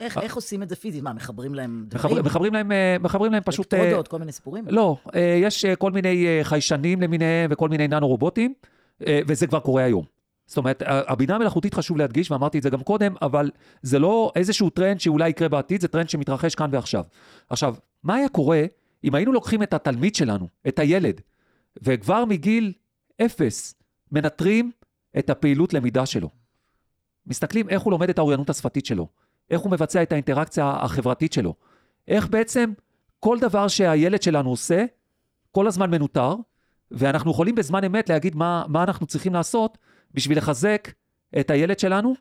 איך, 0.01 0.19
איך 0.19 0.37
עושים 0.37 0.63
את 0.63 0.69
זה 0.69 0.77
פיזית? 0.77 1.03
מה, 1.03 1.13
מחברים 1.13 1.55
להם 1.55 1.85
דברים? 1.89 2.17
מחבר, 2.17 2.23
מחברים 2.23 2.55
להם, 2.55 2.73
מחברים 3.01 3.33
להם 3.33 3.43
פשוט... 3.43 3.75
אלקטרודות, 3.75 4.09
כל 4.09 4.19
מיני 4.19 4.33
סיפורים? 4.33 4.65
לא, 4.69 4.97
יש 5.43 5.65
כל 5.65 5.93
מיני 5.93 6.41
חיישנים 6.43 7.01
למיניהם 7.01 7.51
וכל 7.53 7.69
מיני 7.69 7.89
ננו-רובוטים, 7.89 8.55
וזה 9.01 9.47
כבר 9.47 9.61
קורה 9.61 9.83
היום. 9.85 10.05
זאת 10.47 10.57
אומרת, 10.57 10.83
הבינה 10.87 11.35
המלאכותית 11.35 11.75
חשוב 11.75 11.97
להדגיש, 11.97 12.31
ואמרתי 12.31 12.59
את 12.59 12.63
זה 12.63 12.71
גם 12.71 12.83
קודם, 12.83 13.15
אבל 13.23 13.51
זה 13.83 13.99
לא 13.99 14.33
איזשהו 14.37 14.71
טרנד 14.71 15.01
שאולי 15.01 15.29
יקרה 15.29 15.49
בעתיד, 15.49 15.81
זה 15.81 15.89
טרנד 15.89 16.09
שמתרחש 16.09 16.55
כאן 16.55 16.71
ועכשיו. 16.73 17.05
עכשיו, 17.49 17.75
מה 18.03 18.15
היה 18.15 18.29
קורה 18.29 18.63
אם 19.05 19.15
היינו 19.15 19.33
לוקחים 19.33 19.63
את 19.63 19.75
התלמיד 19.75 20.15
שלנו, 20.15 20.49
את 20.69 20.79
הילד, 20.79 21.21
וכבר 21.83 22.25
מגיל 22.25 22.73
אפס 23.25 23.75
מנטרים 24.13 24.71
את 25.19 25.31
הפעילות 25.31 25.75
למידה 25.75 26.07
שלו? 26.07 26.29
מסתכלים 27.27 27.69
איך 27.69 27.83
הוא 27.83 27.91
לומד 27.91 28.11
את 28.11 28.19
האוריינות 28.19 28.51
השפתית 28.51 28.87
שלו, 28.87 29.09
איך 29.51 29.61
הוא 29.61 29.73
מבצע 29.73 30.03
את 30.03 30.13
האינטראקציה 30.13 30.71
החברתית 30.71 31.33
שלו, 31.33 31.55
איך 32.09 32.29
בעצם 32.29 32.73
כל 33.21 33.39
דבר 33.41 33.69
שהילד 33.69 34.23
שלנו 34.23 34.51
עושה, 34.51 34.85
כל 35.53 35.67
הזמן 35.67 35.91
מנוטר, 35.91 36.35
ואנחנו 36.91 37.31
יכולים 37.31 37.55
בזמן 37.55 37.85
אמת 37.85 38.09
להגיד 38.09 38.37
מה, 38.37 38.65
מה 38.69 38.83
אנחנו 38.83 39.07
צריכים 39.07 39.35
לעשות 39.35 39.79
בשביל 40.15 40.39
לחזק 40.39 40.93
את 41.41 41.51
הילד 41.51 41.79
שלנו, 41.79 42.15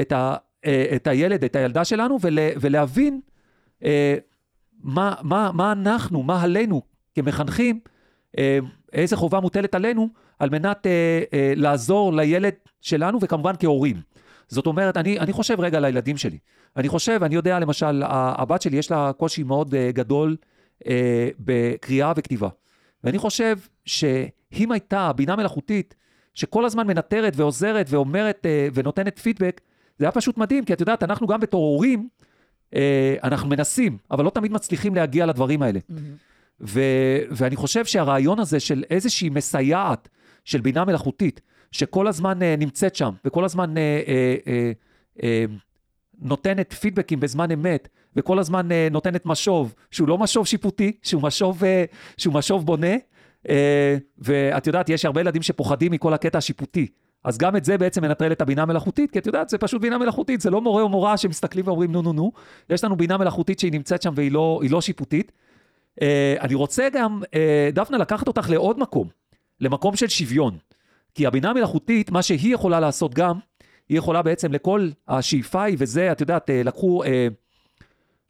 את, 0.00 0.12
ה, 0.12 0.36
אה, 0.64 0.92
את 0.96 1.06
הילד, 1.06 1.44
את 1.44 1.56
הילדה 1.56 1.84
שלנו, 1.84 2.18
ול, 2.20 2.38
ולהבין 2.60 3.20
אה, 3.84 4.16
מה, 4.82 5.14
מה, 5.22 5.50
מה 5.54 5.72
אנחנו, 5.72 6.22
מה 6.22 6.42
עלינו 6.42 6.82
כמחנכים, 7.14 7.80
אה, 8.38 8.58
איזה 8.92 9.16
חובה 9.16 9.40
מוטלת 9.40 9.74
עלינו 9.74 10.08
על 10.38 10.50
מנת 10.50 10.86
לעזור 11.56 12.12
לילד 12.12 12.54
שלנו, 12.80 13.18
וכמובן 13.22 13.52
כהורים. 13.58 13.96
זאת 14.48 14.66
אומרת, 14.66 14.96
אני, 14.96 15.18
אני 15.18 15.32
חושב 15.32 15.60
רגע 15.60 15.78
על 15.78 15.84
הילדים 15.84 16.16
שלי. 16.16 16.38
אני 16.76 16.88
חושב, 16.88 17.20
אני 17.22 17.34
יודע, 17.34 17.58
למשל, 17.58 18.02
הבת 18.06 18.62
שלי 18.62 18.76
יש 18.76 18.90
לה 18.90 19.12
קושי 19.12 19.42
מאוד 19.42 19.74
גדול 19.74 20.36
בקריאה 21.38 22.12
וכתיבה. 22.16 22.48
ואני 23.04 23.18
חושב 23.18 23.58
שאם 23.84 24.72
הייתה 24.72 25.12
בינה 25.12 25.36
מלאכותית 25.36 25.94
שכל 26.34 26.64
הזמן 26.64 26.86
מנטרת 26.86 27.32
ועוזרת 27.36 27.86
ואומרת 27.90 28.46
אה, 28.46 28.68
ונותנת 28.74 29.18
פידבק, 29.18 29.60
זה 29.98 30.04
היה 30.04 30.12
פשוט 30.12 30.38
מדהים, 30.38 30.64
כי 30.64 30.72
את 30.72 30.80
יודעת, 30.80 31.02
אנחנו 31.02 31.26
גם 31.26 31.40
בתור 31.40 31.62
הורים, 31.62 32.00
אה, 32.00 32.06
אנחנו 33.22 33.48
מנסים, 33.48 33.98
אבל 34.10 34.24
לא 34.24 34.30
תמיד 34.30 34.52
מצליחים 34.52 34.94
להגיע 34.94 35.26
לדברים 35.26 35.62
האלה. 35.62 35.80
ו- 36.60 37.18
ואני 37.30 37.56
חושב 37.56 37.84
שהרעיון 37.84 38.38
הזה 38.38 38.60
של 38.60 38.84
איזושהי 38.90 39.28
מסייעת 39.28 40.08
של 40.44 40.60
בינה 40.60 40.84
מלאכותית, 40.84 41.40
שכל 41.72 42.06
הזמן 42.06 42.42
אה, 42.42 42.54
נמצאת 42.58 42.96
שם, 42.96 43.10
וכל 43.24 43.44
הזמן 43.44 43.76
אה, 43.78 44.02
אה, 44.08 44.36
אה, 44.46 44.72
אה, 45.22 45.44
נותנת 46.20 46.72
פידבקים 46.72 47.20
בזמן 47.20 47.50
אמת, 47.50 47.88
וכל 48.16 48.38
הזמן 48.38 48.72
אה, 48.72 48.88
נותנת 48.90 49.26
משוב, 49.26 49.74
שהוא 49.90 50.08
לא 50.08 50.18
משוב 50.18 50.46
שיפוטי, 50.46 50.92
שהוא 51.02 51.22
משוב, 51.22 51.64
אה, 51.64 51.84
שהוא 52.16 52.34
משוב 52.34 52.66
בונה, 52.66 52.96
אה, 53.48 53.96
ואת 54.18 54.66
יודעת, 54.66 54.88
יש 54.88 55.04
הרבה 55.04 55.20
ילדים 55.20 55.42
שפוחדים 55.42 55.92
מכל 55.92 56.14
הקטע 56.14 56.38
השיפוטי. 56.38 56.86
אז 57.24 57.38
גם 57.38 57.56
את 57.56 57.64
זה 57.64 57.78
בעצם 57.78 58.02
מנטרל 58.02 58.32
את 58.32 58.40
הבינה 58.40 58.66
מלאכותית, 58.66 59.10
כי 59.10 59.18
את 59.18 59.26
יודעת, 59.26 59.48
זה 59.48 59.58
פשוט 59.58 59.82
בינה 59.82 59.98
מלאכותית, 59.98 60.40
זה 60.40 60.50
לא 60.50 60.60
מורה 60.60 60.82
או 60.82 60.88
מורה 60.88 61.16
שמסתכלים 61.16 61.66
ואומרים 61.66 61.92
נו 61.92 62.02
נו 62.02 62.12
נו, 62.12 62.32
יש 62.70 62.84
לנו 62.84 62.96
בינה 62.96 63.16
מלאכותית 63.16 63.58
שהיא 63.58 63.72
נמצאת 63.72 64.02
שם 64.02 64.12
והיא 64.16 64.32
לא, 64.32 64.60
לא 64.70 64.80
שיפוטית. 64.80 65.32
אה, 66.02 66.34
אני 66.40 66.54
רוצה 66.54 66.88
גם, 66.92 67.22
אה, 67.34 67.70
דפנה, 67.72 67.98
לקחת 67.98 68.28
אותך 68.28 68.50
לעוד 68.50 68.78
מקום, 68.78 69.08
למקום 69.60 69.96
של 69.96 70.08
שוויון. 70.08 70.58
כי 71.14 71.26
הבינה 71.26 71.50
המלאכותית, 71.50 72.10
מה 72.10 72.22
שהיא 72.22 72.54
יכולה 72.54 72.80
לעשות 72.80 73.14
גם, 73.14 73.38
היא 73.88 73.98
יכולה 73.98 74.22
בעצם 74.22 74.52
לכל 74.52 74.88
השאיפה 75.08 75.62
היא, 75.62 75.76
וזה, 75.78 76.12
את 76.12 76.20
יודעת, 76.20 76.50
לקחו, 76.64 77.02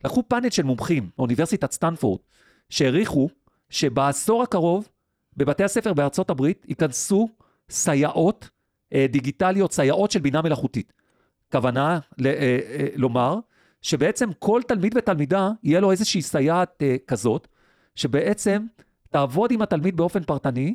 לקחו 0.05 0.23
פאנל 0.29 0.51
של 0.51 0.63
מומחים, 0.63 1.09
אוניברסיטת 1.19 1.73
סטנפורד, 1.73 2.19
שהעריכו 2.71 3.29
שבעשור 3.71 4.43
הקרוב 4.43 4.89
בבתי 5.37 5.65
הספר 5.65 5.93
בארצות 5.93 6.31
הברית 6.31 6.67
ייכנסו 6.69 7.29
סייעות 7.71 8.49
דיגיטליות, 9.11 9.73
סייעות 9.73 10.11
של 10.11 10.21
בינה 10.21 10.43
מלאכותית. 10.43 10.93
כוונה 11.53 11.99
ל, 12.19 12.27
אה, 12.27 12.33
אה, 12.33 12.87
לומר 12.97 13.39
שבעצם 13.83 14.31
כל 14.39 14.61
תלמיד 14.69 14.97
ותלמידה 14.97 15.51
יהיה 15.63 15.81
לו 15.81 15.91
איזושהי 15.91 16.23
סייעת 16.23 16.83
אה, 16.83 16.97
כזאת, 17.07 17.49
שבעצם 17.95 18.67
תעבוד 19.11 19.53
עם 19.53 19.63
התלמיד 19.63 19.97
באופן 19.97 20.23
פרטני, 20.23 20.75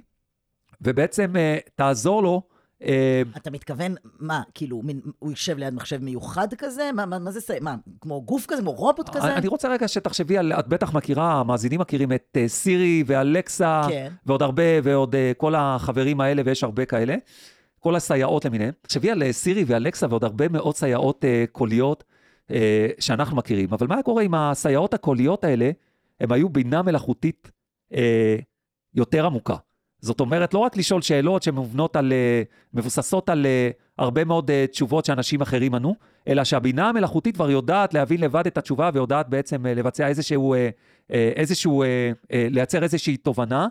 ובעצם 0.81 1.35
אה, 1.35 1.57
תעזור 1.75 2.23
לו 2.23 2.41
אה, 2.83 3.21
אתה 3.37 3.51
מתכוון, 3.51 3.95
מה, 4.19 4.41
כאילו, 4.53 4.81
מין, 4.83 5.01
הוא 5.19 5.31
יושב 5.31 5.57
ליד 5.57 5.73
מחשב 5.73 6.03
מיוחד 6.03 6.53
כזה? 6.53 6.89
מה, 6.93 7.05
מה, 7.05 7.19
מה 7.19 7.31
זה, 7.31 7.57
מה, 7.61 7.75
כמו 8.01 8.21
גוף 8.21 8.45
כזה, 8.47 8.61
כמו 8.61 8.71
רובוט 8.71 9.09
כזה? 9.09 9.35
אני 9.35 9.47
רוצה 9.47 9.69
רגע 9.69 9.87
שתחשבי 9.87 10.37
על, 10.37 10.53
את 10.53 10.67
בטח 10.67 10.93
מכירה, 10.93 11.39
המאזינים 11.39 11.79
מכירים 11.79 12.11
את 12.11 12.37
uh, 12.37 12.47
סירי 12.47 13.03
ואלקסה, 13.07 13.81
כן. 13.89 14.11
ועוד 14.25 14.41
הרבה, 14.41 14.63
ועוד 14.83 15.15
uh, 15.15 15.17
כל 15.37 15.55
החברים 15.57 16.21
האלה, 16.21 16.41
ויש 16.45 16.63
הרבה 16.63 16.85
כאלה, 16.85 17.15
כל 17.79 17.95
הסייעות 17.95 18.45
למיניהן. 18.45 18.71
תחשבי 18.81 19.11
על 19.11 19.23
uh, 19.23 19.31
סירי 19.31 19.63
ואלקסה 19.67 20.07
ועוד 20.09 20.23
הרבה 20.23 20.47
מאוד 20.47 20.75
סייעות 20.75 21.23
uh, 21.23 21.51
קוליות 21.51 22.03
uh, 22.47 22.53
שאנחנו 22.99 23.37
מכירים, 23.37 23.73
אבל 23.73 23.87
מה 23.87 24.03
קורה 24.03 24.23
עם 24.23 24.35
הסייעות 24.35 24.93
הקוליות 24.93 25.43
האלה? 25.43 25.71
הן 26.19 26.31
היו 26.31 26.49
בינה 26.49 26.81
מלאכותית 26.81 27.51
uh, 27.93 27.97
יותר 28.93 29.25
עמוקה. 29.25 29.55
זאת 30.01 30.19
אומרת, 30.19 30.53
לא 30.53 30.59
רק 30.59 30.77
לשאול 30.77 31.01
שאלות 31.01 31.43
שמובנות 31.43 31.95
על, 31.95 32.13
אה, 32.13 32.43
מבוססות 32.73 33.29
על 33.29 33.45
אה, 33.45 33.69
הרבה 33.97 34.23
מאוד 34.23 34.51
אה, 34.51 34.65
תשובות 34.71 35.05
שאנשים 35.05 35.41
אחרים 35.41 35.75
ענו, 35.75 35.95
אלא 36.27 36.43
שהבינה 36.43 36.89
המלאכותית 36.89 37.35
כבר 37.35 37.51
יודעת 37.51 37.93
להבין 37.93 38.21
לבד 38.21 38.47
את 38.47 38.57
התשובה 38.57 38.89
ויודעת 38.93 39.29
בעצם 39.29 39.65
לבצע 39.65 40.07
איזשהו, 40.07 40.55
איזשהו 41.09 41.83
לייצר 42.29 42.83
איזושהי 42.83 43.17
תובנה. 43.17 43.67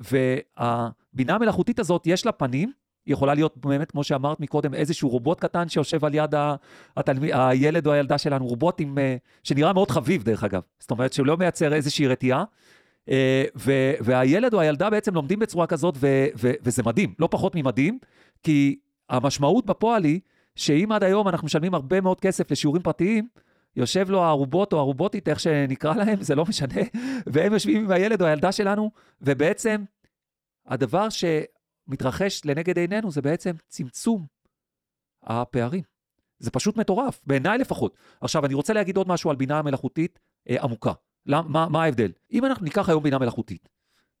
והבינה 0.00 1.34
המלאכותית 1.34 1.78
הזאת, 1.78 2.02
יש 2.06 2.26
לה 2.26 2.32
פנים, 2.32 2.72
יכולה 3.06 3.34
להיות 3.34 3.56
באמת, 3.56 3.90
כמו 3.90 4.04
שאמרת 4.04 4.40
מקודם, 4.40 4.74
איזשהו 4.74 5.08
רובוט 5.08 5.40
קטן 5.40 5.68
שיושב 5.68 6.04
על 6.04 6.14
יד 6.14 6.34
התלמיד, 6.96 7.30
הילד 7.34 7.86
או 7.86 7.92
הילדה 7.92 8.18
שלנו, 8.18 8.46
רובוט 8.46 8.80
עם, 8.80 8.98
שנראה 9.42 9.72
מאוד 9.72 9.90
חביב 9.90 10.22
דרך 10.22 10.44
אגב. 10.44 10.62
זאת 10.78 10.90
אומרת, 10.90 11.12
שהוא 11.12 11.26
לא 11.26 11.36
מייצר 11.36 11.74
איזושהי 11.74 12.06
רתיעה. 12.06 12.44
אה, 13.08 13.44
והילד 14.00 14.54
או 14.54 14.60
הילדה 14.60 14.90
בעצם 14.90 15.14
לומדים 15.14 15.38
בצורה 15.38 15.66
כזאת, 15.66 15.94
וזה 16.62 16.82
מדהים, 16.82 17.14
לא 17.18 17.28
פחות 17.30 17.54
ממדהים, 17.54 17.98
כי 18.42 18.78
המשמעות 19.10 19.66
בפועל 19.66 20.04
היא 20.04 20.20
שאם 20.56 20.92
עד 20.92 21.04
היום 21.04 21.28
אנחנו 21.28 21.46
משלמים 21.46 21.74
הרבה 21.74 22.00
מאוד 22.00 22.20
כסף 22.20 22.50
לשיעורים 22.50 22.82
פרטיים, 22.82 23.28
יושב 23.76 24.10
לו 24.10 24.22
הרובוט 24.22 24.72
או 24.72 24.78
הרובוטית, 24.78 25.28
איך 25.28 25.40
שנקרא 25.40 25.94
להם, 25.94 26.22
זה 26.22 26.34
לא 26.34 26.44
משנה, 26.48 26.82
והם 27.32 27.52
יושבים 27.52 27.84
עם 27.84 27.90
הילד 27.90 28.22
או 28.22 28.26
הילדה 28.26 28.52
שלנו, 28.52 28.90
ובעצם 29.22 29.84
הדבר 30.66 31.08
שמתרחש 31.86 32.44
לנגד 32.44 32.78
עינינו 32.78 33.10
זה 33.10 33.22
בעצם 33.22 33.52
צמצום 33.68 34.26
הפערים. 35.22 35.82
זה 36.38 36.50
פשוט 36.50 36.76
מטורף, 36.76 37.20
בעיניי 37.26 37.58
לפחות. 37.58 37.96
עכשיו, 38.20 38.46
אני 38.46 38.54
רוצה 38.54 38.72
להגיד 38.72 38.96
עוד 38.96 39.08
משהו 39.08 39.30
על 39.30 39.36
בינה 39.36 39.62
מלאכותית 39.62 40.18
אה, 40.50 40.62
עמוקה. 40.62 40.92
למ- 41.26 41.52
מה, 41.52 41.68
מה 41.68 41.82
ההבדל? 41.84 42.12
אם 42.32 42.44
אנחנו 42.44 42.64
ניקח 42.64 42.88
היום 42.88 43.02
בינה 43.02 43.18
מלאכותית, 43.18 43.68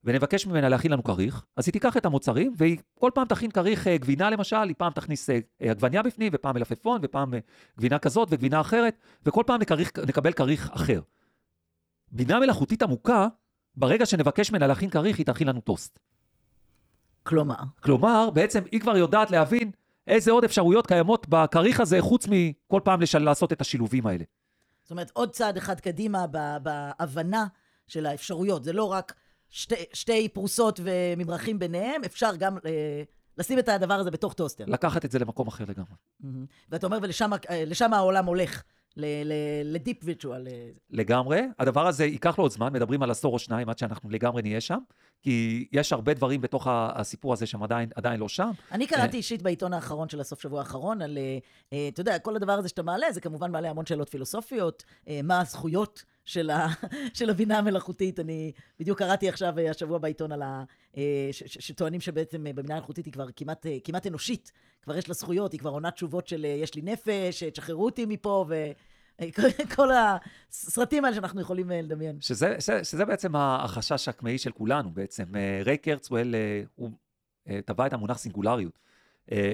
ונבקש 0.04 0.46
ממנה 0.46 0.68
להכין 0.68 0.92
לנו 0.92 1.02
כריך, 1.04 1.44
אז 1.56 1.66
היא 1.66 1.72
תיקח 1.72 1.96
את 1.96 2.06
המוצרים, 2.06 2.54
והיא 2.56 2.78
כל 2.94 3.10
פעם 3.14 3.26
תכין 3.28 3.50
כריך 3.50 3.86
אה, 3.86 3.96
גבינה 3.98 4.30
למשל, 4.30 4.56
היא 4.56 4.74
פעם 4.78 4.92
תכניס 4.92 5.30
אה, 5.30 5.38
אה, 5.62 5.70
עגבניה 5.70 6.02
בפנים, 6.02 6.32
ופעם 6.34 6.54
מלפפון, 6.54 7.00
ופעם 7.02 7.34
אה, 7.34 7.38
גבינה 7.78 7.98
כזאת 7.98 8.28
וגבינה 8.30 8.60
אחרת, 8.60 8.96
וכל 9.26 9.42
פעם 9.46 9.60
נכריך, 9.60 9.92
נקבל 10.08 10.32
כריך 10.32 10.70
אחר. 10.70 11.00
בינה 12.12 12.40
מלאכותית 12.40 12.82
עמוקה, 12.82 13.28
ברגע 13.74 14.06
שנבקש 14.06 14.50
ממנה 14.50 14.66
להכין 14.66 14.90
כריך, 14.90 15.18
היא 15.18 15.26
תכין 15.26 15.48
לנו 15.48 15.60
טוסט. 15.60 15.98
כלומר, 17.26 17.54
כלומר, 17.80 18.30
בעצם 18.30 18.62
היא 18.72 18.80
כבר 18.80 18.96
יודעת 18.96 19.30
להבין 19.30 19.70
איזה 20.06 20.30
עוד 20.30 20.44
אפשרויות 20.44 20.86
קיימות 20.86 21.26
בכריך 21.28 21.80
הזה, 21.80 22.00
חוץ 22.00 22.26
מכל 22.28 22.80
פעם 22.84 23.00
לשל... 23.00 23.18
לעשות 23.18 23.52
את 23.52 23.60
השילובים 23.60 24.06
האלה. 24.06 24.24
זאת 24.82 24.90
אומרת, 24.90 25.10
עוד 25.14 25.30
צעד 25.30 25.56
אחד 25.56 25.80
קדימה 25.80 26.26
בהבנה 26.62 27.46
של 27.86 28.06
האפשרויות. 28.06 28.64
זה 28.64 28.72
לא 28.72 28.84
רק 28.84 29.14
שתי, 29.50 29.74
שתי 29.92 30.28
פרוסות 30.28 30.80
וממרחים 30.82 31.58
ביניהם, 31.58 32.04
אפשר 32.04 32.30
גם 32.38 32.56
אה, 32.66 33.02
לשים 33.38 33.58
את 33.58 33.68
הדבר 33.68 33.94
הזה 33.94 34.10
בתוך 34.10 34.32
טוסטר. 34.32 34.64
לקחת 34.66 35.04
את 35.04 35.10
זה 35.10 35.18
למקום 35.18 35.48
אחר 35.48 35.64
לגמרי. 35.68 35.94
מהמם. 36.20 36.46
ואתה 36.68 36.86
אומר, 36.86 36.98
ולשם 37.02 37.92
אה, 37.92 37.98
העולם 37.98 38.26
הולך, 38.26 38.62
לדיפ 39.64 39.96
וירטואל. 40.04 40.46
לגמרי. 40.90 41.42
הדבר 41.58 41.86
הזה 41.86 42.04
ייקח 42.04 42.38
לו 42.38 42.44
עוד 42.44 42.52
זמן, 42.52 42.72
מדברים 42.72 43.02
על 43.02 43.10
עשור 43.10 43.34
או 43.34 43.38
שניים 43.38 43.68
עד 43.68 43.78
שאנחנו 43.78 44.10
לגמרי 44.10 44.42
נהיה 44.42 44.60
שם, 44.60 44.78
כי 45.26 45.68
יש 45.72 45.92
הרבה 45.92 46.14
דברים 46.14 46.40
בתוך 46.40 46.66
הסיפור 46.70 47.32
הזה 47.32 47.46
שהם 47.46 47.62
עדיין, 47.62 47.88
עדיין 47.94 48.20
לא 48.20 48.28
שם. 48.28 48.50
אני 48.72 48.86
קראתי 48.86 49.16
אישית 49.16 49.42
בעיתון 49.42 49.72
האחרון 49.72 50.08
של 50.08 50.20
הסוף 50.20 50.42
שבוע 50.42 50.58
האחרון, 50.58 51.02
על, 51.02 51.18
אה, 51.18 51.38
אה, 51.72 51.88
אתה 51.88 52.00
יודע, 52.00 52.18
כל 52.18 52.36
הדבר 52.36 52.52
הזה 52.52 52.68
שאתה 52.68 52.82
מעלה, 52.82 53.12
זה 53.12 53.20
כמובן 53.20 53.50
מעלה 53.50 53.70
המון 53.70 53.86
שאלות 53.86 54.08
פילוסופיות, 54.08 54.84
אה, 55.08 55.20
מה 55.24 55.40
הזכויות 55.40 56.04
של, 56.24 56.50
ה, 56.50 56.68
של 57.18 57.30
הבינה 57.30 57.58
המלאכותית. 57.58 58.20
אני 58.20 58.52
בדיוק 58.80 58.98
קראתי 58.98 59.28
עכשיו, 59.28 59.58
אה, 59.58 59.70
השבוע 59.70 59.98
בעיתון, 59.98 60.32
על 60.32 60.42
ה... 60.42 60.64
אה, 60.96 61.28
ש, 61.32 61.42
ש, 61.46 61.58
שטוענים 61.66 62.00
שבעצם 62.00 62.46
אה, 62.46 62.52
בבינה 62.52 62.74
המלאכותית 62.74 63.04
היא 63.06 63.12
כבר 63.12 63.26
כמעט, 63.36 63.66
אה, 63.66 63.76
כמעט 63.84 64.06
אנושית, 64.06 64.52
כבר 64.82 64.96
יש 64.96 65.08
לה 65.08 65.14
זכויות, 65.14 65.52
היא 65.52 65.60
כבר 65.60 65.70
עונה 65.70 65.90
תשובות 65.90 66.26
של 66.28 66.44
אה, 66.44 66.50
יש 66.50 66.74
לי 66.74 66.82
נפש, 66.82 67.42
אה, 67.42 67.50
תשחררו 67.50 67.84
אותי 67.84 68.06
מפה, 68.06 68.44
ו... 68.48 68.54
כל- 69.76 69.90
הסרטים 70.50 71.04
האלה 71.04 71.14
שאנחנו 71.16 71.40
יכולים 71.40 71.72
אה, 71.72 71.82
לדמיין. 71.82 72.20
שזה, 72.20 72.56
שזה, 72.60 72.84
שזה 72.84 73.04
בעצם 73.04 73.36
החשש 73.36 74.08
הקמאי 74.08 74.38
של 74.38 74.52
כולנו 74.52 74.90
בעצם. 74.90 75.24
אה, 75.36 75.60
ריי 75.64 75.78
קורצווייל, 75.78 76.34
אה, 76.34 76.62
הוא 76.74 76.90
טבע 77.64 77.86
את 77.86 77.92
המונח 77.92 78.18
סינגולריות. 78.18 78.78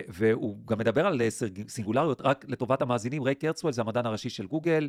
והוא 0.09 0.67
גם 0.67 0.79
מדבר 0.79 1.07
על 1.07 1.21
סינג- 1.31 1.69
סינגולריות 1.69 2.21
רק 2.21 2.45
לטובת 2.49 2.83
המאזינים. 2.83 3.23
ריי 3.23 3.35
קורצווייל 3.35 3.73
זה 3.73 3.81
המדען 3.81 4.07
הראשי 4.07 4.29
של 4.31 4.47
גוגל, 4.47 4.89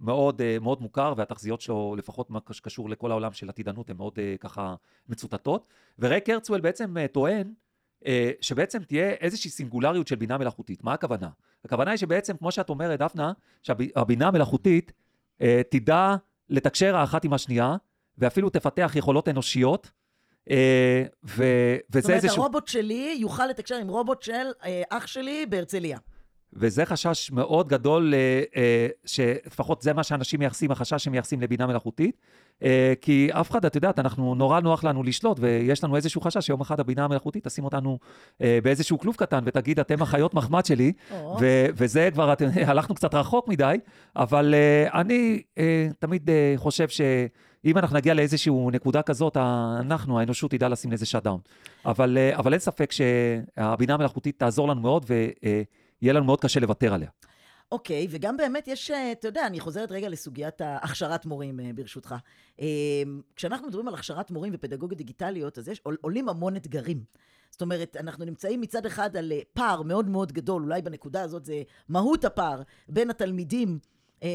מאוד, 0.00 0.42
מאוד 0.60 0.82
מוכר, 0.82 1.14
והתחזיות 1.16 1.60
שלו, 1.60 1.94
לפחות 1.98 2.30
מה 2.30 2.38
שקשור 2.52 2.90
לכל 2.90 3.10
העולם 3.10 3.32
של 3.32 3.48
עתידנות, 3.48 3.90
הן 3.90 3.96
מאוד 3.96 4.18
ככה 4.40 4.74
מצוטטות. 5.08 5.66
וריי 5.98 6.20
קורצווייל 6.20 6.60
בעצם 6.60 6.94
טוען 7.12 7.52
שבעצם 8.40 8.82
תהיה 8.82 9.10
איזושהי 9.10 9.50
סינגולריות 9.50 10.06
של 10.08 10.16
בינה 10.16 10.38
מלאכותית. 10.38 10.84
מה 10.84 10.92
הכוונה? 10.92 11.28
הכוונה 11.64 11.90
היא 11.90 11.98
שבעצם, 11.98 12.36
כמו 12.36 12.52
שאת 12.52 12.70
אומרת, 12.70 12.98
דפנה, 12.98 13.32
שהבינה 13.62 14.28
המלאכותית 14.28 14.92
אה, 15.42 15.60
תדע 15.70 16.16
לתקשר 16.50 16.96
האחת 16.96 17.24
עם 17.24 17.32
השנייה, 17.32 17.76
ואפילו 18.18 18.50
תפתח 18.50 18.92
יכולות 18.94 19.28
אנושיות, 19.28 19.90
אה, 20.50 21.04
ו, 21.24 21.44
זאת 21.88 21.96
וזה 21.96 22.08
אומרת, 22.08 22.24
איזשהו... 22.24 22.42
הרובוט 22.42 22.68
שלי 22.68 23.16
יוכל 23.20 23.46
לתקשר 23.46 23.76
עם 23.76 23.88
רובוט 23.88 24.22
של 24.22 24.46
אה, 24.64 24.82
אח 24.90 25.06
שלי 25.06 25.46
בהרצליה. 25.46 25.98
וזה 26.56 26.84
חשש 26.86 27.30
מאוד 27.30 27.68
גדול, 27.68 28.14
אה, 28.14 28.42
אה, 28.56 28.86
שלפחות 29.04 29.82
זה 29.82 29.92
מה 29.92 30.02
שאנשים 30.02 30.40
מייחסים, 30.40 30.70
החשש 30.70 31.04
שהם 31.04 31.12
מייחסים 31.12 31.40
לבינה 31.40 31.66
מלאכותית. 31.66 32.16
אה, 32.62 32.92
כי 33.00 33.28
אף 33.32 33.50
אחד, 33.50 33.64
את 33.64 33.74
יודעת, 33.74 33.98
אנחנו, 33.98 34.34
נורא 34.34 34.60
נוח 34.60 34.84
לנו 34.84 35.02
לשלוט, 35.02 35.38
ויש 35.40 35.84
לנו 35.84 35.96
איזשהו 35.96 36.20
חשש 36.20 36.46
שיום 36.46 36.60
אחד 36.60 36.80
הבינה 36.80 37.04
המלאכותית 37.04 37.44
תשים 37.46 37.64
אותנו 37.64 37.98
באיזשהו 38.40 38.98
כלוב 38.98 39.16
קטן 39.16 39.40
ותגיד, 39.46 39.80
אתם 39.80 40.02
החיות 40.02 40.34
מחמד 40.34 40.64
שלי. 40.66 40.92
ו- 41.40 41.66
וזה 41.76 42.08
כבר, 42.12 42.32
את- 42.32 42.42
הלכנו 42.70 42.94
קצת 42.94 43.14
רחוק 43.14 43.48
מדי, 43.48 43.76
אבל 44.16 44.54
אני 44.94 45.42
תמיד 45.98 46.30
חושב 46.56 46.88
שאם 46.88 47.78
אנחנו 47.78 47.96
נגיע 47.96 48.14
לאיזושהי 48.14 48.52
נקודה 48.72 49.02
כזאת, 49.02 49.36
אנחנו, 49.80 50.18
האנושות, 50.20 50.50
תדע 50.50 50.68
לשים 50.68 50.92
לזה 50.92 51.06
שאט 51.06 51.22
דאון. 51.24 51.40
אבל, 51.86 52.18
אבל 52.32 52.52
אין 52.52 52.60
ספק 52.60 52.92
שהבינה 52.92 53.94
המלאכותית 53.94 54.38
תעזור 54.38 54.68
לנו 54.68 54.80
מאוד, 54.80 55.04
ויהיה 56.02 56.12
לנו 56.12 56.24
מאוד 56.24 56.40
קשה 56.40 56.60
לוותר 56.60 56.94
עליה. 56.94 57.08
אוקיי, 57.72 58.06
וגם 58.10 58.36
באמת 58.36 58.68
יש, 58.68 58.90
אה, 58.90 59.12
אתה 59.12 59.28
יודע, 59.28 59.46
אני 59.46 59.60
חוזרת 59.60 59.92
רגע 59.92 60.08
לסוגיית 60.08 60.60
הכשרת 60.64 61.26
מורים, 61.26 61.60
אה, 61.60 61.70
ברשותך. 61.74 62.14
אה, 62.60 62.66
כשאנחנו 63.36 63.66
מדברים 63.68 63.88
על 63.88 63.94
הכשרת 63.94 64.30
מורים 64.30 64.52
ופדגוגיות 64.54 64.98
דיגיטליות, 64.98 65.58
אז 65.58 65.68
יש, 65.68 65.80
עול- 65.82 65.96
עולים 66.00 66.28
המון 66.28 66.56
אתגרים. 66.56 67.04
זאת 67.50 67.62
אומרת, 67.62 67.96
אנחנו 68.00 68.24
נמצאים 68.24 68.60
מצד 68.60 68.86
אחד 68.86 69.16
על 69.16 69.32
פער 69.52 69.82
מאוד 69.82 70.08
מאוד 70.08 70.32
גדול, 70.32 70.62
אולי 70.62 70.82
בנקודה 70.82 71.22
הזאת 71.22 71.44
זה 71.44 71.62
מהות 71.88 72.24
הפער 72.24 72.62
בין 72.88 73.10
התלמידים, 73.10 73.78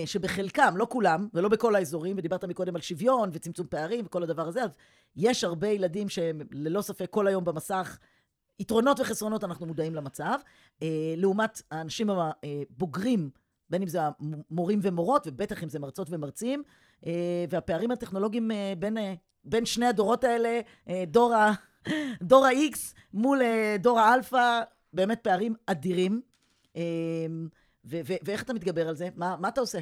שבחלקם, 0.06 0.74
לא 0.78 0.88
כולם, 0.90 1.28
ולא 1.34 1.50
בכל 1.50 1.76
האזורים, 1.76 2.18
ודיברת 2.18 2.44
מקודם 2.44 2.76
על 2.76 2.82
שוויון 2.82 3.30
וצמצום 3.34 3.68
פערים 3.68 4.06
וכל 4.06 4.24
הדבר 4.24 4.48
הזה, 4.48 4.64
אז 4.64 4.72
יש 5.16 5.44
הרבה 5.44 5.68
ילדים 5.68 6.10
שהם 6.10 6.42
ללא 6.52 6.82
ספק 6.82 7.08
כל 7.10 7.28
היום 7.28 7.44
במסך, 7.44 7.98
יתרונות 8.60 9.00
וחסרונות, 9.00 9.44
אנחנו 9.44 9.66
מודעים 9.66 9.96
למצב. 9.96 10.40
אה, 10.82 11.14
לעומת 11.18 11.62
האנשים 11.72 12.10
הבוגרים, 12.10 13.30
בין 13.70 13.82
אם 13.82 13.88
זה 13.88 14.00
המורים 14.02 14.80
ומורות, 14.82 15.28
ובטח 15.28 15.64
אם 15.64 15.70
זה 15.70 15.80
מרצות 15.80 16.08
ומרצים, 16.12 16.64
אה, 17.06 17.46
והפערים 17.50 17.92
הטכנולוגיים 17.92 18.52
אה, 18.52 18.74
בין, 18.80 18.98
בין 19.44 19.66
שני 19.66 19.86
הדורות 19.86 20.24
האלה, 20.24 20.60
דור, 21.08 21.34
ה, 21.34 21.52
דור 22.22 22.46
ה-X 22.46 22.78
מול 23.14 23.42
דור 23.80 24.00
האלפא, 24.00 24.62
באמת 24.94 25.20
פערים 25.24 25.56
אדירים. 25.66 26.22
ו- 27.86 28.02
ו- 28.06 28.20
ואיך 28.24 28.44
אתה 28.44 28.54
מתגבר 28.54 28.88
על 28.88 28.96
זה? 28.96 29.10
מה, 29.16 29.36
מה 29.40 29.48
אתה 29.48 29.62
עושה? 29.62 29.80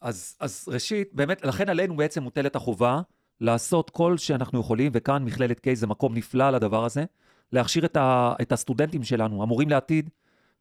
אז, 0.00 0.36
אז 0.40 0.64
ראשית, 0.68 1.14
באמת, 1.14 1.44
לכן 1.44 1.68
עלינו 1.68 1.96
בעצם 1.96 2.22
מוטלת 2.22 2.56
החובה 2.56 3.00
לעשות 3.40 3.90
כל 3.90 4.16
שאנחנו 4.16 4.60
יכולים, 4.60 4.92
וכאן 4.94 5.24
מכללת 5.24 5.60
קיי 5.60 5.76
זה 5.76 5.86
מקום 5.86 6.14
נפלא 6.14 6.50
לדבר 6.50 6.84
הזה, 6.84 7.04
להכשיר 7.52 7.84
את, 7.84 7.96
ה, 7.96 8.34
את 8.42 8.52
הסטודנטים 8.52 9.02
שלנו, 9.02 9.42
המורים 9.42 9.68
לעתיד, 9.68 10.10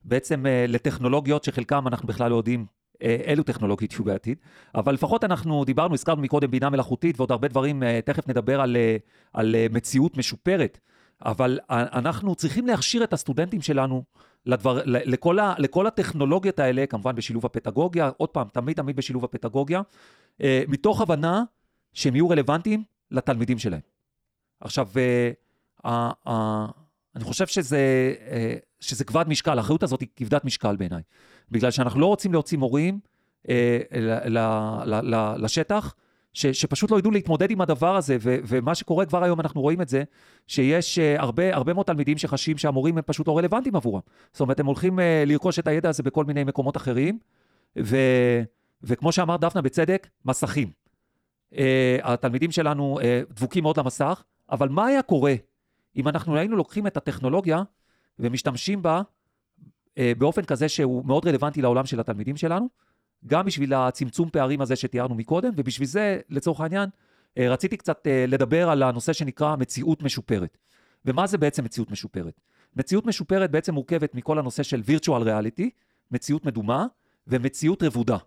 בעצם 0.05 0.45
אה, 0.45 0.65
לטכנולוגיות 0.67 1.43
שחלקם 1.43 1.87
אנחנו 1.87 2.07
בכלל 2.07 2.31
לא 2.31 2.35
יודעים 2.35 2.65
אה, 3.01 3.17
אילו 3.25 3.43
טכנולוגיות 3.43 3.93
יהיו 3.93 4.03
בעתיד, 4.03 4.37
אבל 4.75 4.93
לפחות 4.93 5.23
אנחנו 5.23 5.65
דיברנו, 5.65 5.93
הזכרנו 5.93 6.21
מקודם 6.21 6.51
בינה 6.51 6.69
מלאכותית 6.69 7.19
ועוד 7.19 7.31
הרבה 7.31 7.47
דברים, 7.47 7.83
אה, 7.83 7.99
תכף 8.05 8.27
נדבר 8.27 8.61
על, 8.61 8.77
על 9.33 9.55
מציאות 9.71 10.17
משופרת, 10.17 10.79
אבל 11.25 11.59
אנחנו 11.69 12.35
צריכים 12.35 12.67
להכשיר 12.67 13.03
את 13.03 13.13
הסטודנטים 13.13 13.61
שלנו 13.61 14.03
לדבר, 14.45 14.81
ל- 14.85 15.13
לכל, 15.13 15.39
ה, 15.39 15.53
לכל 15.57 15.87
הטכנולוגיות 15.87 16.59
האלה, 16.59 16.85
כמובן 16.85 17.15
בשילוב 17.15 17.45
הפדגוגיה, 17.45 18.11
עוד 18.17 18.29
פעם, 18.29 18.47
תמיד 18.53 18.77
תמיד 18.77 18.95
בשילוב 18.95 19.23
הפדגוגיה, 19.23 19.81
מתוך 20.67 21.01
הבנה 21.01 21.43
שהם 21.93 22.15
יהיו 22.15 22.29
רלוונטיים 22.29 22.83
לתלמידים 23.11 23.59
שלהם. 23.59 23.79
עכשיו, 24.61 24.87
אני 27.17 27.23
חושב 27.23 27.47
שזה, 27.47 28.13
אה, 28.31 28.55
שזה 28.79 29.03
כבד 29.03 29.25
משקל, 29.27 29.57
האחריות 29.57 29.83
הזאת 29.83 30.01
היא 30.01 30.07
כבדת 30.15 30.45
משקל 30.45 30.75
בעיניי. 30.75 31.01
בגלל 31.51 31.71
שאנחנו 31.71 31.99
לא 31.99 32.05
רוצים 32.05 32.33
להוציא 32.33 32.57
מורים 32.57 32.99
אה, 33.49 33.79
לשטח, 35.37 35.95
ש, 36.33 36.45
שפשוט 36.45 36.91
לא 36.91 36.99
ידעו 36.99 37.11
להתמודד 37.11 37.51
עם 37.51 37.61
הדבר 37.61 37.95
הזה, 37.95 38.17
ו, 38.21 38.35
ומה 38.43 38.75
שקורה 38.75 39.05
כבר 39.05 39.23
היום, 39.23 39.39
אנחנו 39.39 39.61
רואים 39.61 39.81
את 39.81 39.89
זה, 39.89 40.03
שיש 40.47 40.99
אה, 40.99 41.21
הרבה, 41.21 41.55
הרבה 41.55 41.73
מאוד 41.73 41.85
תלמידים 41.85 42.17
שחשים 42.17 42.57
שהמורים 42.57 42.97
הם 42.97 43.03
פשוט 43.05 43.27
לא 43.27 43.37
רלוונטיים 43.37 43.75
עבורם. 43.75 44.01
זאת 44.33 44.41
אומרת, 44.41 44.59
הם 44.59 44.65
הולכים 44.65 44.99
לרכוש 45.25 45.59
את 45.59 45.67
הידע 45.67 45.89
הזה 45.89 46.03
בכל 46.03 46.25
מיני 46.25 46.43
מקומות 46.43 46.77
אחרים, 46.77 47.19
ו, 47.79 47.97
וכמו 48.83 49.11
שאמרת 49.11 49.39
דפנה 49.39 49.61
בצדק, 49.61 50.07
מסכים. 50.25 50.71
התלמידים 52.03 52.51
שלנו 52.51 52.99
דבוקים 53.29 53.63
מאוד 53.63 53.79
למסך, 53.79 54.23
אבל 54.51 54.69
מה 54.69 54.85
היה 54.85 55.01
קורה 55.01 55.35
אם 55.97 56.07
אנחנו 56.07 56.37
היינו 56.37 56.55
לוקחים 56.55 56.87
את 56.87 56.97
הטכנולוגיה 56.97 57.63
ומשתמשים 58.19 58.81
בה 58.81 59.01
אה, 59.97 60.11
באופן 60.17 60.45
כזה 60.45 60.69
שהוא 60.69 61.05
מאוד 61.05 61.27
רלוונטי 61.27 61.61
לעולם 61.61 61.85
של 61.85 61.99
התלמידים 61.99 62.37
שלנו, 62.37 62.69
גם 63.25 63.45
בשביל 63.45 63.73
הצמצום 63.73 64.29
פערים 64.29 64.61
הזה 64.61 64.75
שתיארנו 64.75 65.15
מקודם, 65.15 65.51
ובשביל 65.55 65.87
זה, 65.87 66.19
לצורך 66.29 66.61
העניין, 66.61 66.89
אה, 67.37 67.49
רציתי 67.49 67.77
קצת 67.77 68.07
אה, 68.07 68.25
לדבר 68.27 68.69
על 68.69 68.83
הנושא 68.83 69.13
שנקרא 69.13 69.55
מציאות 69.55 70.03
משופרת. 70.03 70.57
ומה 71.05 71.27
זה 71.27 71.37
בעצם 71.37 71.63
מציאות 71.63 71.91
משופרת? 71.91 72.41
מציאות 72.75 73.05
משופרת 73.05 73.51
בעצם 73.51 73.73
מורכבת 73.73 74.15
מכל 74.15 74.39
הנושא 74.39 74.63
של 74.63 74.81
virtual 74.87 75.23
reality, 75.23 75.69
מציאות 76.11 76.45
מדומה, 76.45 76.85
ומציאות 77.27 77.83
רבודה. 77.83 78.17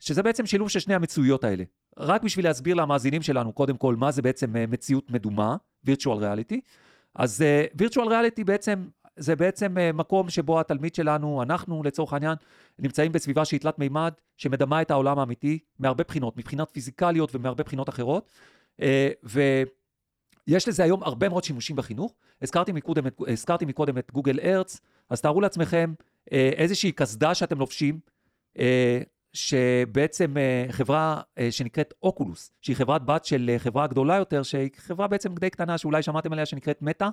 שזה 0.00 0.22
בעצם 0.22 0.46
שילוב 0.46 0.68
של 0.68 0.80
שני 0.80 0.94
המצויות 0.94 1.44
האלה. 1.44 1.64
רק 1.98 2.22
בשביל 2.22 2.44
להסביר 2.44 2.74
למאזינים 2.74 3.22
שלנו, 3.22 3.52
קודם 3.52 3.76
כל, 3.76 3.96
מה 3.96 4.10
זה 4.10 4.22
בעצם 4.22 4.56
אה, 4.56 4.66
מציאות 4.66 5.10
מדומה, 5.10 5.56
virtual 5.86 6.20
reality. 6.20 6.60
אז 7.14 7.44
uh, 7.44 7.82
virtual 7.82 8.06
reality 8.06 8.44
בעצם 8.44 8.84
זה 9.16 9.36
בעצם 9.36 9.78
אה, 9.78 9.92
מקום 9.92 10.30
שבו 10.30 10.60
התלמיד 10.60 10.94
שלנו, 10.94 11.42
אנחנו 11.42 11.82
לצורך 11.82 12.12
העניין, 12.12 12.34
נמצאים 12.78 13.12
בסביבה 13.12 13.44
שהיא 13.44 13.60
תלת 13.60 13.78
מימד, 13.78 14.12
שמדמה 14.36 14.82
את 14.82 14.90
העולם 14.90 15.18
האמיתי 15.18 15.58
מהרבה 15.78 16.04
בחינות, 16.04 16.36
מבחינות 16.36 16.70
פיזיקליות 16.72 17.34
ומהרבה 17.34 17.64
בחינות 17.64 17.88
אחרות. 17.88 18.30
אה, 18.80 19.10
ויש 19.22 20.68
לזה 20.68 20.84
היום 20.84 21.02
הרבה 21.02 21.28
מאוד 21.28 21.44
שימושים 21.44 21.76
בחינוך. 21.76 22.14
הזכרתי 22.42 22.72
מקודם, 22.72 23.04
הזכרתי 23.28 23.64
מקודם 23.64 23.98
את 23.98 24.10
גוגל 24.12 24.38
ארץ, 24.42 24.80
אז 25.10 25.20
תארו 25.20 25.40
לעצמכם 25.40 25.94
אה, 26.32 26.50
איזושהי 26.56 26.92
קסדה 26.92 27.34
שאתם 27.34 27.58
לובשים, 27.58 27.98
אה, 28.58 29.00
שבעצם 29.32 30.36
אה, 30.36 30.66
חברה 30.70 31.20
אה, 31.38 31.52
שנקראת 31.52 31.94
אוקולוס, 32.02 32.52
שהיא 32.60 32.76
חברת 32.76 33.04
בת 33.04 33.24
של 33.24 33.50
אה, 33.52 33.58
חברה 33.58 33.86
גדולה 33.86 34.16
יותר, 34.16 34.42
שהיא 34.42 34.70
חברה 34.76 35.08
בעצם 35.08 35.34
די 35.34 35.50
קטנה, 35.50 35.78
שאולי 35.78 36.02
שמעתם 36.02 36.32
עליה, 36.32 36.46
שנקראת 36.46 36.82
מטא. 36.82 37.08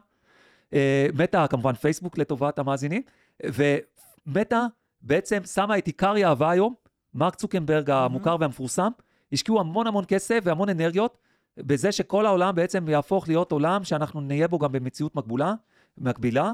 מטא, 1.13 1.47
כמובן 1.47 1.73
פייסבוק 1.73 2.17
לטובת 2.17 2.60
המאזינים, 2.60 3.01
ומטא 3.45 4.65
בעצם 5.01 5.43
שמה 5.43 5.77
את 5.77 5.88
עיקר 5.88 6.17
יהבה 6.17 6.51
היום, 6.51 6.73
מרק 7.13 7.36
צוקנברג 7.36 7.89
המוכר 7.89 8.36
והמפורסם, 8.39 8.89
השקיעו 9.34 9.60
המון 9.60 9.88
המון 9.88 10.03
כסף 10.08 10.39
והמון 10.43 10.69
אנרגיות 10.69 11.17
בזה 11.58 11.91
שכל 11.91 12.25
העולם 12.25 12.56
בעצם 12.56 12.89
יהפוך 12.89 13.27
להיות 13.27 13.51
עולם 13.51 13.84
שאנחנו 13.84 14.21
נהיה 14.21 14.47
בו 14.47 14.60
גם 14.60 14.71
במציאות 14.71 15.15
מקבולה, 15.15 15.53
מקבילה, 15.97 16.51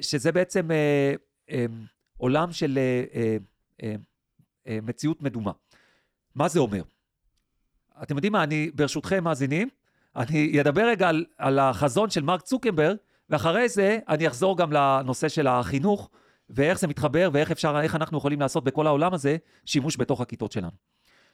שזה 0.00 0.32
בעצם 0.32 0.68
עולם 2.16 2.52
של 2.52 2.78
מציאות 4.66 5.22
מדומה. 5.22 5.52
מה 6.34 6.48
זה 6.48 6.60
אומר? 6.60 6.82
אתם 8.02 8.14
יודעים 8.14 8.32
מה, 8.32 8.42
אני, 8.42 8.70
ברשותכם, 8.74 9.24
מאזינים, 9.24 9.68
אני 10.16 10.60
אדבר 10.60 10.86
רגע 10.86 11.08
על, 11.08 11.24
על 11.38 11.58
החזון 11.58 12.10
של 12.10 12.22
מרק 12.22 12.42
צוקנברג, 12.42 12.96
ואחרי 13.30 13.68
זה 13.68 13.98
אני 14.08 14.26
אחזור 14.26 14.58
גם 14.58 14.72
לנושא 14.72 15.28
של 15.28 15.46
החינוך, 15.46 16.10
ואיך 16.50 16.78
זה 16.78 16.86
מתחבר, 16.86 17.30
ואיך 17.32 17.50
אפשר, 17.50 17.80
איך 17.80 17.94
אנחנו 17.94 18.18
יכולים 18.18 18.40
לעשות 18.40 18.64
בכל 18.64 18.86
העולם 18.86 19.14
הזה 19.14 19.36
שימוש 19.64 19.96
בתוך 19.96 20.20
הכיתות 20.20 20.52
שלנו. 20.52 20.70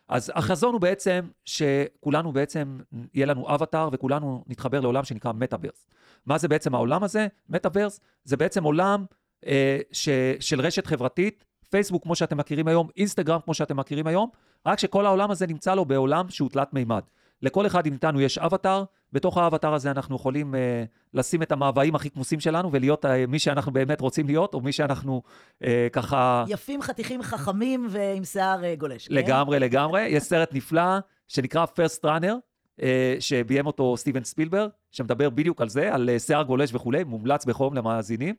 אז 0.09 0.33
החזון 0.35 0.73
הוא 0.73 0.81
בעצם 0.81 1.29
שכולנו 1.45 2.33
בעצם, 2.33 2.79
יהיה 3.15 3.27
לנו 3.27 3.55
אבטאר 3.55 3.89
וכולנו 3.93 4.45
נתחבר 4.47 4.81
לעולם 4.81 5.05
שנקרא 5.05 5.33
מטאברס. 5.33 5.87
מה 6.27 6.39
זה 6.39 6.49
בעצם 6.49 6.75
העולם 6.75 7.05
הזה? 7.05 7.27
מטאברס 7.49 8.01
זה 8.25 8.37
בעצם 8.37 8.65
עולם 8.65 9.05
אה, 9.47 9.79
ש, 9.93 10.09
של 10.41 10.61
רשת 10.61 10.87
חברתית, 10.87 11.45
פייסבוק 11.70 12.02
כמו 12.02 12.14
שאתם 12.14 12.37
מכירים 12.37 12.68
היום, 12.68 12.88
אינסטגרם 12.96 13.40
כמו 13.44 13.55
שאתם 13.55 13.76
מכירים 13.76 14.07
היום, 14.07 14.31
רק 14.66 14.79
שכל 14.79 15.07
העולם 15.07 15.31
הזה 15.31 15.46
נמצא 15.46 15.74
לו 15.74 15.85
בעולם 15.85 16.31
שהוא 16.31 16.48
תלת 16.48 16.74
מימד. 16.74 17.02
לכל 17.42 17.66
אחד 17.66 17.88
מאיתנו 17.88 18.20
יש 18.20 18.38
אבטאר, 18.38 18.85
בתוך 19.12 19.38
האבטאר 19.38 19.74
הזה 19.74 19.90
אנחנו 19.90 20.16
יכולים 20.16 20.55
אה, 20.55 20.85
לשים 21.14 21.42
את 21.42 21.52
המאוויים 21.52 21.94
הכי 21.94 22.11
כמוסים 22.11 22.40
שלנו 22.40 22.72
ולהיות 22.72 23.05
אה, 23.05 23.26
מי 23.26 23.38
שאנחנו 23.38 23.72
באמת 23.72 24.00
רוצים 24.00 24.26
להיות, 24.26 24.55
או 24.55 24.61
מי 24.61 24.72
שאנחנו 24.72 25.22
אה, 25.64 25.88
ככה... 25.92 26.44
יפים, 26.48 26.83
חתיכים, 26.83 27.22
חכמים 27.22 27.87
ועם 27.90 28.24
שיער 28.24 28.64
אה, 28.64 28.74
גולש. 28.74 29.09
כן? 29.09 29.14
לגמרי, 29.14 29.59
לגמרי. 29.59 30.02
יש 30.02 30.22
סרט 30.22 30.55
נפלא 30.55 30.98
שנקרא 31.29 31.64
First 31.64 32.05
Runner, 32.05 32.35
אה, 32.83 33.16
שביים 33.20 33.66
אותו 33.66 33.96
סטיבן 33.96 34.24
ספילברג, 34.24 34.70
שמדבר 34.90 35.31
בדיוק 35.31 35.61
על 35.61 35.68
זה, 35.68 35.94
על 35.94 36.11
אה, 36.11 36.18
שיער 36.18 36.42
גולש 36.42 36.74
וכולי, 36.74 37.05
מומלץ 37.05 37.44
בחום 37.44 37.74
למאזינים. 37.74 38.35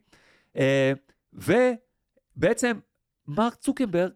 אה, 0.56 0.92
ובעצם 1.32 2.78
מרק 3.28 3.54
צוקנברג 3.54 4.12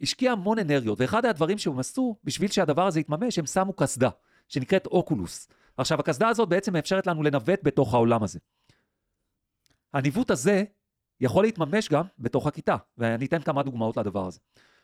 השקיע 0.00 0.32
המון 0.32 0.58
אנרגיות, 0.58 1.00
ואחד 1.00 1.24
הדברים 1.24 1.58
שהם 1.58 1.78
עשו, 1.78 2.16
בשביל 2.24 2.50
שהדבר 2.50 2.86
הזה 2.86 3.00
יתממש, 3.00 3.38
הם 3.38 3.46
שמו 3.46 3.72
קסדה, 3.72 4.08
שנקראת 4.48 4.86
אוקולוס. 4.86 5.48
עכשיו, 5.76 6.00
הקסדה 6.00 6.28
הזאת 6.28 6.48
בעצם 6.48 6.72
מאפשרת 6.72 7.06
לנו 7.06 7.22
לנווט 7.22 7.60
בתוך 7.62 7.94
העולם 7.94 8.22
הזה. 8.22 8.38
הניווט 9.92 10.30
הזה 10.30 10.64
יכול 11.20 11.44
להתממש 11.44 11.88
גם 11.88 12.04
בתוך 12.18 12.46
הכיתה, 12.46 12.76
ואני 12.98 13.26
אתן 13.26 13.42
כמה 13.42 13.62
דוגמאות 13.62 13.96
לדבר 13.96 14.26
הזה. 14.26 14.38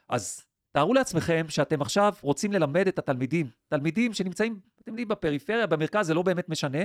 אז 0.08 0.44
תארו 0.72 0.94
לעצמכם 0.94 1.46
שאתם 1.48 1.82
עכשיו 1.82 2.14
רוצים 2.20 2.52
ללמד 2.52 2.88
את 2.88 2.98
התלמידים, 2.98 3.50
תלמידים 3.68 4.12
שנמצאים, 4.12 4.60
אתם 4.82 4.90
יודעים, 4.90 5.08
בפריפריה, 5.08 5.66
במרכז, 5.66 6.06
זה 6.06 6.14
לא 6.14 6.22
באמת 6.22 6.48
משנה, 6.48 6.78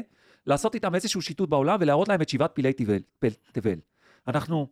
לעשות 0.45 0.75
איתם 0.75 0.95
איזשהו 0.95 1.21
שיטוט 1.21 1.49
בעולם 1.49 1.77
ולהראות 1.79 2.07
להם 2.07 2.21
את 2.21 2.29
שבעת 2.29 2.51
פילי 2.53 2.73
תבל. 3.51 3.79
אנחנו, 4.27 4.67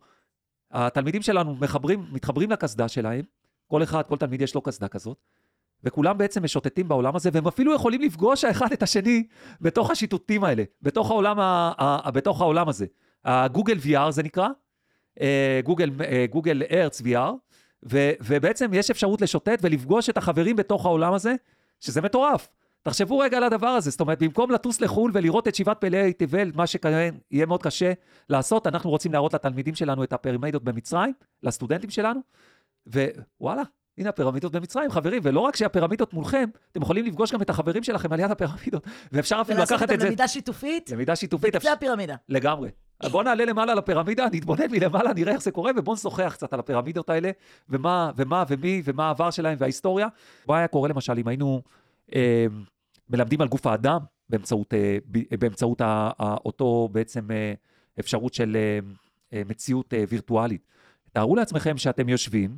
התלמידים 0.71 1.21
שלנו 1.21 1.55
מחברים, 1.55 2.05
מתחברים 2.11 2.51
לקסדה 2.51 2.87
שלהם, 2.87 3.25
כל 3.67 3.83
אחד, 3.83 4.01
כל 4.07 4.17
תלמיד 4.17 4.41
יש 4.41 4.55
לו 4.55 4.61
קסדה 4.61 4.87
כזאת, 4.87 5.17
וכולם 5.83 6.17
בעצם 6.17 6.43
משוטטים 6.43 6.87
בעולם 6.87 7.15
הזה, 7.15 7.29
והם 7.33 7.47
אפילו 7.47 7.75
יכולים 7.75 8.01
לפגוש 8.01 8.43
האחד 8.43 8.71
את 8.71 8.83
השני 8.83 9.27
בתוך 9.61 9.91
השיטוטים 9.91 10.43
האלה, 10.43 10.63
בתוך 10.81 11.11
העולם, 11.11 11.39
ה, 11.39 11.71
ה, 11.77 12.11
בתוך 12.11 12.41
העולם 12.41 12.69
הזה. 12.69 12.85
הגוגל 13.25 13.77
VR 13.77 14.11
זה 14.11 14.23
נקרא, 14.23 14.47
אה, 15.21 15.59
גוגל, 15.63 15.91
אה, 16.01 16.25
גוגל 16.29 16.63
ארץ 16.71 17.01
VR, 17.01 17.31
ו, 17.89 18.11
ובעצם 18.21 18.71
יש 18.73 18.91
אפשרות 18.91 19.21
לשוטט 19.21 19.59
ולפגוש 19.61 20.09
את 20.09 20.17
החברים 20.17 20.55
בתוך 20.55 20.85
העולם 20.85 21.13
הזה, 21.13 21.35
שזה 21.79 22.01
מטורף. 22.01 22.49
תחשבו 22.87 23.19
רגע 23.19 23.37
על 23.37 23.43
הדבר 23.43 23.67
הזה, 23.67 23.89
זאת 23.91 24.01
אומרת, 24.01 24.23
במקום 24.23 24.51
לטוס 24.51 24.81
לחו"ל 24.81 25.11
ולראות 25.13 25.47
את 25.47 25.55
שבעת 25.55 25.81
פלאי 25.81 26.13
תבל, 26.13 26.51
מה 26.55 26.67
שכנראה 26.67 27.09
יהיה 27.31 27.45
מאוד 27.45 27.63
קשה 27.63 27.93
לעשות, 28.29 28.67
אנחנו 28.67 28.89
רוצים 28.89 29.13
להראות 29.13 29.33
לתלמידים 29.33 29.75
שלנו 29.75 30.03
את 30.03 30.13
הפירמידות 30.13 30.63
במצרים, 30.63 31.13
לסטודנטים 31.43 31.89
שלנו, 31.89 32.19
ווואלה, 32.87 33.61
הנה 33.97 34.09
הפירמידות 34.09 34.51
במצרים, 34.51 34.91
חברים, 34.91 35.21
ולא 35.25 35.39
רק 35.39 35.55
שהפירמידות 35.55 36.13
מולכם, 36.13 36.49
אתם 36.71 36.81
יכולים 36.81 37.05
לפגוש 37.05 37.33
גם 37.33 37.41
את 37.41 37.49
החברים 37.49 37.83
שלכם 37.83 38.13
על 38.13 38.19
יד 38.19 38.31
הפירמידות, 38.31 38.87
ואפשר 39.11 39.37
אפילו 39.41 39.57
ולעשות 39.57 39.75
לקחת 39.75 39.83
אותם 39.83 39.93
את 39.93 39.99
זה... 39.99 40.05
למידה 40.05 40.27
שיתופית 40.27 40.89
למידה 40.91 41.15
שיתופית, 41.15 41.55
בקצה 41.55 41.73
הפירמידה. 41.73 42.15
לגמרי. 42.29 42.69
אז 42.99 43.11
בוא 43.11 43.23
נעלה 43.23 43.45
למעלה 43.45 43.73
לפירמידה, 43.73 44.27
נתבונן 44.31 44.71
מלמעלה, 44.71 45.13
נראה 45.13 45.33
איך 45.33 45.41
זה 45.41 45.51
קורה, 45.51 45.71
ובוא 45.77 45.93
נשוחח 45.93 46.33
קצת 46.33 46.53
על 46.53 46.59
הפירמידות 46.59 47.09
האלה, 47.09 47.31
ומה, 47.69 48.11
ומה, 48.17 48.43
ומי, 48.47 48.81
ומה 48.85 49.07
העבר 49.07 49.31
שלהם 49.31 49.57
וההיסטוריה. 49.59 50.07
מה 50.47 50.57
היה 50.57 50.67
קורה 50.67 50.89
למשל 50.89 51.13
אם 51.17 51.27
היינו 51.27 51.61
אה, 52.15 52.45
מלמדים 53.09 53.41
על 53.41 53.47
גוף 53.47 53.67
האדם 53.67 53.99
באמצעות, 54.29 54.73
אה, 54.73 54.97
ב, 55.11 55.35
באמצעות 55.39 55.81
אותו 56.19 56.89
בעצם 56.91 57.31
אה, 57.31 57.53
אפשרות 57.99 58.33
של 58.33 58.55
אה, 58.55 58.79
אה, 59.33 59.41
מציאות 59.45 59.93
אה, 59.93 60.03
וירטואלית. 60.09 60.61
תארו 61.13 61.35
לעצמכם 61.35 61.77
שאתם 61.77 62.09
יושבים, 62.09 62.57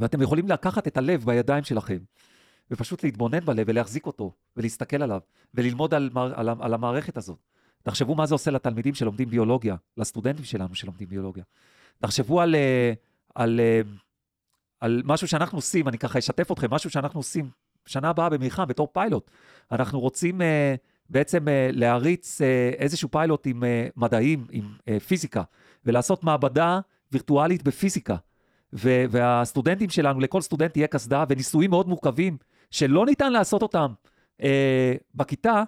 ואתם 0.00 0.22
יכולים 0.22 0.48
לקחת 0.48 0.86
את 0.86 0.96
הלב 0.96 1.24
בידיים 1.24 1.64
שלכם, 1.64 1.98
ופשוט 2.70 3.04
להתבונן 3.04 3.40
בלב 3.40 3.66
ולהחזיק 3.68 4.06
אותו, 4.06 4.32
ולהסתכל 4.56 5.02
עליו, 5.02 5.20
וללמוד 5.54 5.94
על, 5.94 6.10
על, 6.14 6.48
על 6.60 6.74
המערכת 6.74 7.16
הזאת. 7.16 7.38
תחשבו 7.82 8.14
מה 8.14 8.26
זה 8.26 8.34
עושה 8.34 8.50
לתלמידים 8.50 8.94
שלומדים 8.94 9.28
ביולוגיה, 9.28 9.76
לסטודנטים 9.96 10.44
שלנו 10.44 10.74
שלומדים 10.74 11.08
ביולוגיה. 11.08 11.44
תחשבו 11.98 12.40
על, 12.40 12.54
אה, 12.54 12.92
על, 13.34 13.60
אה, 13.60 13.80
על 14.80 15.02
משהו 15.04 15.28
שאנחנו 15.28 15.58
עושים, 15.58 15.88
אני 15.88 15.98
ככה 15.98 16.18
אשתף 16.18 16.52
אתכם, 16.52 16.70
משהו 16.70 16.90
שאנחנו 16.90 17.20
עושים 17.20 17.50
שנה 17.86 18.10
הבאה 18.10 18.28
במלחם 18.28 18.64
בתור 18.68 18.88
פיילוט. 18.92 19.30
אנחנו 19.72 20.00
רוצים 20.00 20.42
אה, 20.42 20.74
בעצם 21.10 21.48
אה, 21.48 21.68
להריץ 21.72 22.40
אה, 22.40 22.70
איזשהו 22.78 23.08
פיילוט 23.10 23.46
עם 23.46 23.64
אה, 23.64 23.88
מדעים, 23.96 24.46
עם 24.50 24.64
אה, 24.88 25.00
פיזיקה, 25.00 25.42
ולעשות 25.84 26.24
מעבדה 26.24 26.80
וירטואלית 27.12 27.62
בפיזיקה. 27.62 28.16
ו- 28.72 29.04
והסטודנטים 29.10 29.90
שלנו, 29.90 30.20
לכל 30.20 30.40
סטודנט 30.40 30.72
תהיה 30.72 30.86
קסדה, 30.86 31.24
וניסויים 31.28 31.70
מאוד 31.70 31.88
מורכבים, 31.88 32.36
שלא 32.70 33.06
ניתן 33.06 33.32
לעשות 33.32 33.62
אותם 33.62 33.92
אה, 34.42 34.94
בכיתה, 35.14 35.62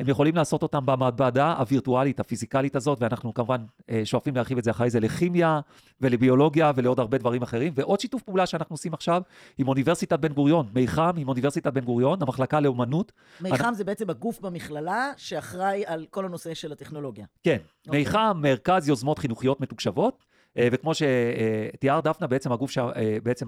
הם 0.00 0.08
יכולים 0.08 0.36
לעשות 0.36 0.62
אותם 0.62 0.86
במעבדה 0.86 1.52
הווירטואלית, 1.52 2.20
הפיזיקלית 2.20 2.76
הזאת, 2.76 2.98
ואנחנו 3.00 3.34
כמובן 3.34 3.64
אה, 3.90 4.00
שואפים 4.04 4.36
להרחיב 4.36 4.58
את 4.58 4.64
זה 4.64 4.70
אחרי 4.70 4.90
זה 4.90 5.00
לכימיה 5.00 5.60
ולביולוגיה 6.00 6.72
ולעוד 6.74 7.00
הרבה 7.00 7.18
דברים 7.18 7.42
אחרים. 7.42 7.72
ועוד 7.76 8.00
שיתוף 8.00 8.22
פעולה 8.22 8.46
שאנחנו 8.46 8.74
עושים 8.74 8.94
עכשיו 8.94 9.22
עם 9.58 9.68
אוניברסיטת 9.68 10.18
בן 10.18 10.32
גוריון, 10.32 10.66
מיחם 10.74 11.12
עם 11.16 11.28
אוניברסיטת 11.28 11.72
בן 11.72 11.84
גוריון, 11.84 12.22
המחלקה 12.22 12.60
לאומנות. 12.60 13.12
מיחם 13.40 13.74
זה 13.74 13.84
בעצם 13.84 14.10
הגוף 14.10 14.40
במכללה 14.40 15.12
שאחראי 15.16 15.84
על 15.86 16.06
כל 16.10 16.24
הנושא 16.24 16.54
של 16.54 16.72
הטכנולוגיה. 16.72 17.26
כן, 17.42 17.58
אוקיי. 17.86 18.00
מיחם, 18.00 18.40
מרכז 18.42 18.88
יוזמות 18.88 19.18
חינוכיות 19.18 19.60
מתוקשבות, 19.60 20.24
אה, 20.58 20.68
וכמו 20.72 20.92
שתיאר 20.94 22.00
דפנה, 22.00 22.26
בעצם 22.26 22.52
הגוף 22.52 22.70
שבעצם 22.70 23.46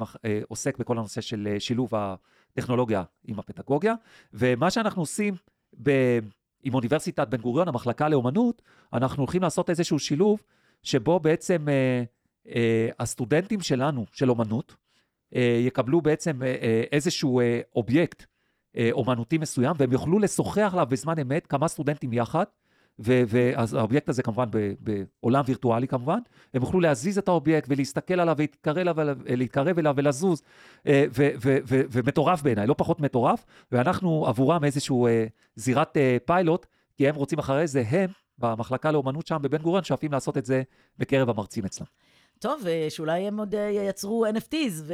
עוסק 0.49 0.79
בכל 0.79 0.99
הנושא 0.99 1.21
של 1.21 1.49
אה, 1.53 1.61
שילוב 1.61 1.93
הטכנולוגיה 1.93 3.03
עם 3.25 3.39
הפדגוגיה, 3.39 3.95
ומה 4.35 4.71
שאנחנו 4.71 5.03
עושים 5.03 5.35
ב... 5.83 5.91
עם 6.63 6.75
אוניברסיטת 6.75 7.29
בן 7.29 7.41
גוריון, 7.41 7.69
המחלקה 7.69 8.09
לאומנות, 8.09 8.63
אנחנו 8.93 9.23
הולכים 9.23 9.43
לעשות 9.43 9.71
איזשהו 9.71 9.99
שילוב, 9.99 10.43
שבו 10.83 11.21
בעצם 11.21 11.69
אה, 11.69 12.03
אה, 12.55 12.89
הסטודנטים 12.99 13.61
שלנו, 13.61 14.07
של 14.13 14.31
אומנות, 14.31 14.77
אה, 15.35 15.61
יקבלו 15.61 16.01
בעצם 16.01 16.43
אה, 16.43 16.47
אה, 16.63 16.83
איזשהו 16.93 17.41
אה, 17.41 17.61
אובייקט 17.77 18.25
אה, 18.77 18.89
אומנותי 18.93 19.39
מסוים, 19.39 19.73
והם 19.79 19.93
יוכלו 19.93 20.19
לשוחח 20.19 20.71
עליו 20.73 20.87
בזמן 20.91 21.19
אמת, 21.19 21.47
כמה 21.47 21.69
סטודנטים 21.69 22.13
יחד, 22.13 22.45
ואז 23.01 23.75
האובייקט 23.75 24.09
הזה 24.09 24.23
כמובן 24.23 24.49
בעולם 24.81 25.43
וירטואלי 25.47 25.89
כמובן, 25.89 26.19
הם 26.55 26.63
יוכלו 26.63 26.81
להזיז 26.81 27.19
את 27.19 27.29
האובייקט 27.29 27.69
ולהסתכל 27.71 28.21
עליו 28.21 28.37
ולהתקרב 29.25 29.79
אליו, 29.79 29.95
ולזוז, 29.97 30.43
אה, 30.87 31.05
ומטורף 31.93 32.43
בעיניי, 32.43 32.67
לא 32.67 32.75
פחות 32.79 33.01
מטורף, 33.01 33.45
ואנחנו 33.73 34.27
עבורם 34.27 34.65
איזשהו 34.65 35.07
אה, 35.07 35.27
זירת 35.57 35.97
אה, 35.97 36.17
פיילוט, 36.25 36.67
כי 36.97 37.09
הם 37.09 37.15
רוצים 37.15 37.39
אחרי 37.39 37.67
זה, 37.67 37.85
הם 37.91 38.11
במחלקה 38.39 38.91
לאומנות 38.91 39.27
שם 39.27 39.39
בבן 39.43 39.59
גוריון, 39.59 39.85
שואפים 39.85 40.13
לעשות 40.13 40.39
את 40.39 40.45
זה 40.45 40.63
בקרב 40.99 41.31
המרצים 41.31 41.65
אצלם. 41.65 41.87
טוב, 42.41 42.67
אה, 42.67 42.87
שאולי 42.89 43.21
הם 43.21 43.39
עוד 43.39 43.55
אה, 43.55 43.61
ייצרו 43.61 44.27
NFTs 44.27 44.93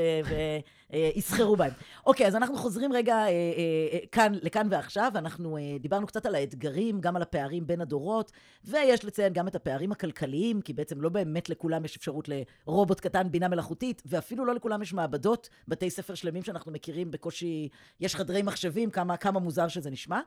ויסחרו 0.93 1.57
בהם. 1.57 1.73
אוקיי, 2.07 2.27
אז 2.27 2.37
אנחנו 2.37 2.57
חוזרים 2.57 2.93
רגע 2.93 3.17
אה, 3.17 3.99
כאן, 4.13 4.33
לכאן 4.43 4.67
ועכשיו. 4.71 5.13
אנחנו 5.15 5.59
דיברנו 5.81 6.07
קצת 6.07 6.27
על 6.27 6.35
האתגרים, 6.35 7.01
גם 7.01 7.17
על 7.17 7.23
הפערים 7.23 7.67
בין 7.67 7.81
הדורות, 7.81 8.33
ויש 8.65 9.05
לציין 9.05 9.33
גם 9.33 9.49
את 9.49 9.55
הפערים 9.55 9.93
הכלכליים, 9.93 10.61
כי 10.61 10.73
בעצם 10.73 11.01
לא 11.01 11.09
באמת 11.09 11.49
לכולם 11.49 11.85
יש 11.85 11.97
אפשרות 11.97 12.29
לרובוט 12.29 13.01
קטן, 13.01 13.31
בינה 13.31 13.49
מלאכותית, 13.49 14.03
ואפילו 14.07 14.45
לא 14.45 14.55
לכולם 14.55 14.83
יש 14.83 14.93
מעבדות, 14.93 15.49
בתי 15.69 15.91
ספר 15.91 16.15
שלמים 16.15 16.43
שאנחנו 16.43 16.73
מכירים 16.73 17.11
בקושי, 17.11 17.69
יש 18.01 18.17
חדרי 18.17 18.43
מחשבים, 18.43 18.91
כמה, 18.91 19.17
כמה 19.17 19.41
מוזר 19.41 19.69
שזה 19.69 19.91
נשמע. 19.91 20.21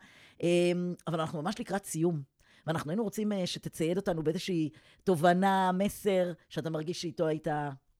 אבל 1.07 1.20
אנחנו 1.20 1.41
ממש 1.41 1.59
לקראת 1.59 1.86
סיום. 1.86 2.38
ואנחנו 2.68 2.91
היינו 2.91 3.03
רוצים 3.03 3.32
אה, 3.32 3.47
שתצייד 3.47 3.97
אותנו 3.97 4.24
באיזושהי 4.24 4.70
תובנה, 5.03 5.72
מסר, 5.72 6.34
שאתה 6.49 6.70
מרגיש 6.70 7.01
שאיתו 7.01 7.28
היית 7.28 7.47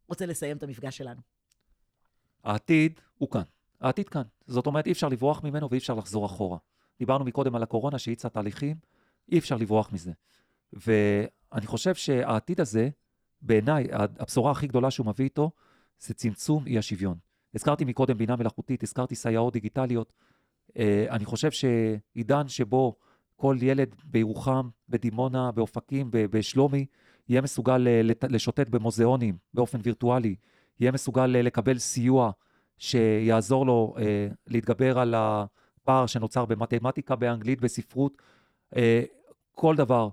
רוצה 0.08 0.26
לסיים 0.26 0.58
את 0.58 0.64
המפגש 0.64 0.98
שלנו. 0.98 1.22
העתיד 2.44 3.00
הוא 3.18 3.30
כאן. 3.30 3.44
העתיד 3.82 4.10
כאן. 4.10 4.24
זאת 4.48 4.68
אומרת, 4.68 4.86
אי 4.88 4.92
אפשר 4.92 5.10
לברוח 5.10 5.44
ממנו 5.44 5.70
ואי 5.70 5.78
אפשר 5.78 5.94
לחזור 5.94 6.26
אחורה. 6.26 6.58
דיברנו 7.00 7.26
מקודם 7.26 7.56
על 7.56 7.64
הקורונה 7.64 8.00
שהאיצה 8.00 8.30
תהליכים, 8.30 8.78
אי 9.32 9.40
אפשר 9.40 9.56
לברוח 9.56 9.92
מזה. 9.94 10.12
ואני 10.74 11.68
חושב 11.68 11.96
שהעתיד 11.96 12.62
הזה, 12.62 12.90
בעיניי, 13.42 13.88
הבשורה 13.92 14.52
הכי 14.52 14.68
גדולה 14.68 14.92
שהוא 14.92 15.06
מביא 15.06 15.26
איתו, 15.26 15.52
זה 16.00 16.14
צמצום 16.14 16.68
אי 16.68 16.78
השוויון. 16.78 17.18
הזכרתי 17.56 17.86
מקודם 17.86 18.18
בינה 18.18 18.36
מלאכותית, 18.36 18.84
הזכרתי 18.84 19.16
סייעות 19.16 19.54
דיגיטליות. 19.54 20.14
אה, 20.78 21.06
אני 21.10 21.26
חושב 21.26 21.52
שעידן 21.52 22.48
שבו 22.48 22.96
כל 23.40 23.58
ילד 23.62 23.96
בירוחם, 24.04 24.70
בדימונה, 24.90 25.52
באופקים, 25.52 26.08
בשלומי, 26.12 26.86
יהיה 27.30 27.42
מסוגל 27.42 27.88
אה, 27.88 28.02
לשוטט 28.30 28.70
במוזיאונים 28.70 29.38
באופן 29.54 29.80
וירטואלי, 29.84 30.36
יהיה 30.80 30.92
מסוגל 30.92 31.36
אה, 31.36 31.42
לקבל 31.42 31.78
סיוע 31.78 32.32
שיעזור 32.78 33.66
לו 33.66 33.96
אה, 33.98 34.28
להתגבר 34.48 35.00
על 35.00 35.16
הפער 35.18 36.06
שנוצר 36.06 36.46
במתמטיקה, 36.46 37.16
באנגלית, 37.16 37.62
בספרות, 37.62 38.22
אה, 38.76 39.04
כל 39.52 39.76
דבר. 39.76 40.10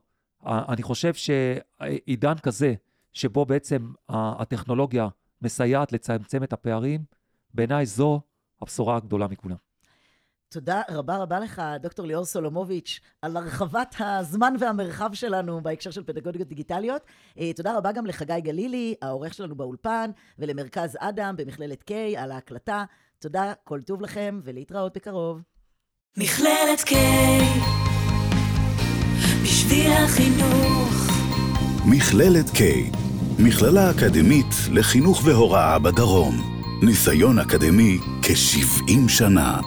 אני 0.46 0.82
חושב 0.82 1.14
שעידן 1.14 2.34
כזה, 2.42 2.74
שבו 3.12 3.44
בעצם 3.44 3.92
הטכנולוגיה 4.08 5.08
מסייעת 5.42 5.92
לצמצם 5.92 6.42
את 6.42 6.52
הפערים, 6.52 7.04
בעיניי 7.54 7.86
זו 7.86 8.20
הבשורה 8.62 8.96
הגדולה 8.96 9.28
מכולם. 9.28 9.65
תודה 10.48 10.82
רבה 10.90 11.16
רבה 11.16 11.40
לך, 11.40 11.62
דוקטור 11.80 12.06
ליאור 12.06 12.24
סולומוביץ', 12.24 13.00
על 13.22 13.36
הרחבת 13.36 13.94
הזמן 13.98 14.54
והמרחב 14.60 15.14
שלנו 15.14 15.60
בהקשר 15.60 15.90
של 15.90 16.02
פדגוגיות 16.02 16.48
דיגיטליות. 16.48 17.02
אה, 17.38 17.52
תודה 17.52 17.76
רבה 17.76 17.92
גם 17.92 18.06
לחגי 18.06 18.40
גלילי, 18.40 18.94
העורך 19.02 19.34
שלנו 19.34 19.54
באולפן, 19.54 20.10
ולמרכז 20.38 20.96
אדם 21.00 21.34
במכללת 21.36 21.90
K 21.90 21.92
על 22.16 22.32
ההקלטה. 22.32 22.84
תודה, 23.18 23.52
כל 23.64 23.80
טוב 23.80 24.02
לכם, 24.02 24.40
ולהתראות 24.44 24.96
בקרוב. 24.96 25.42
מכללת 26.16 26.80
K 26.80 26.94
בשביל 29.42 29.92
החינוך 29.92 31.06
מכללת 31.88 32.46
K, 32.46 32.60
מכללה 33.38 33.90
אקדמית 33.90 34.54
לחינוך 34.72 35.22
והוראה 35.24 35.78
בדרום. 35.78 36.56
ניסיון 36.82 37.38
אקדמי 37.38 37.98
כ-70 38.22 39.08
שנה. 39.08 39.60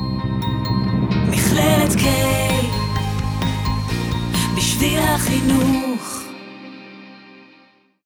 מכללת 1.59 1.91
K. 1.91 2.05
בשביל 4.57 4.99
החינוך 4.99 5.98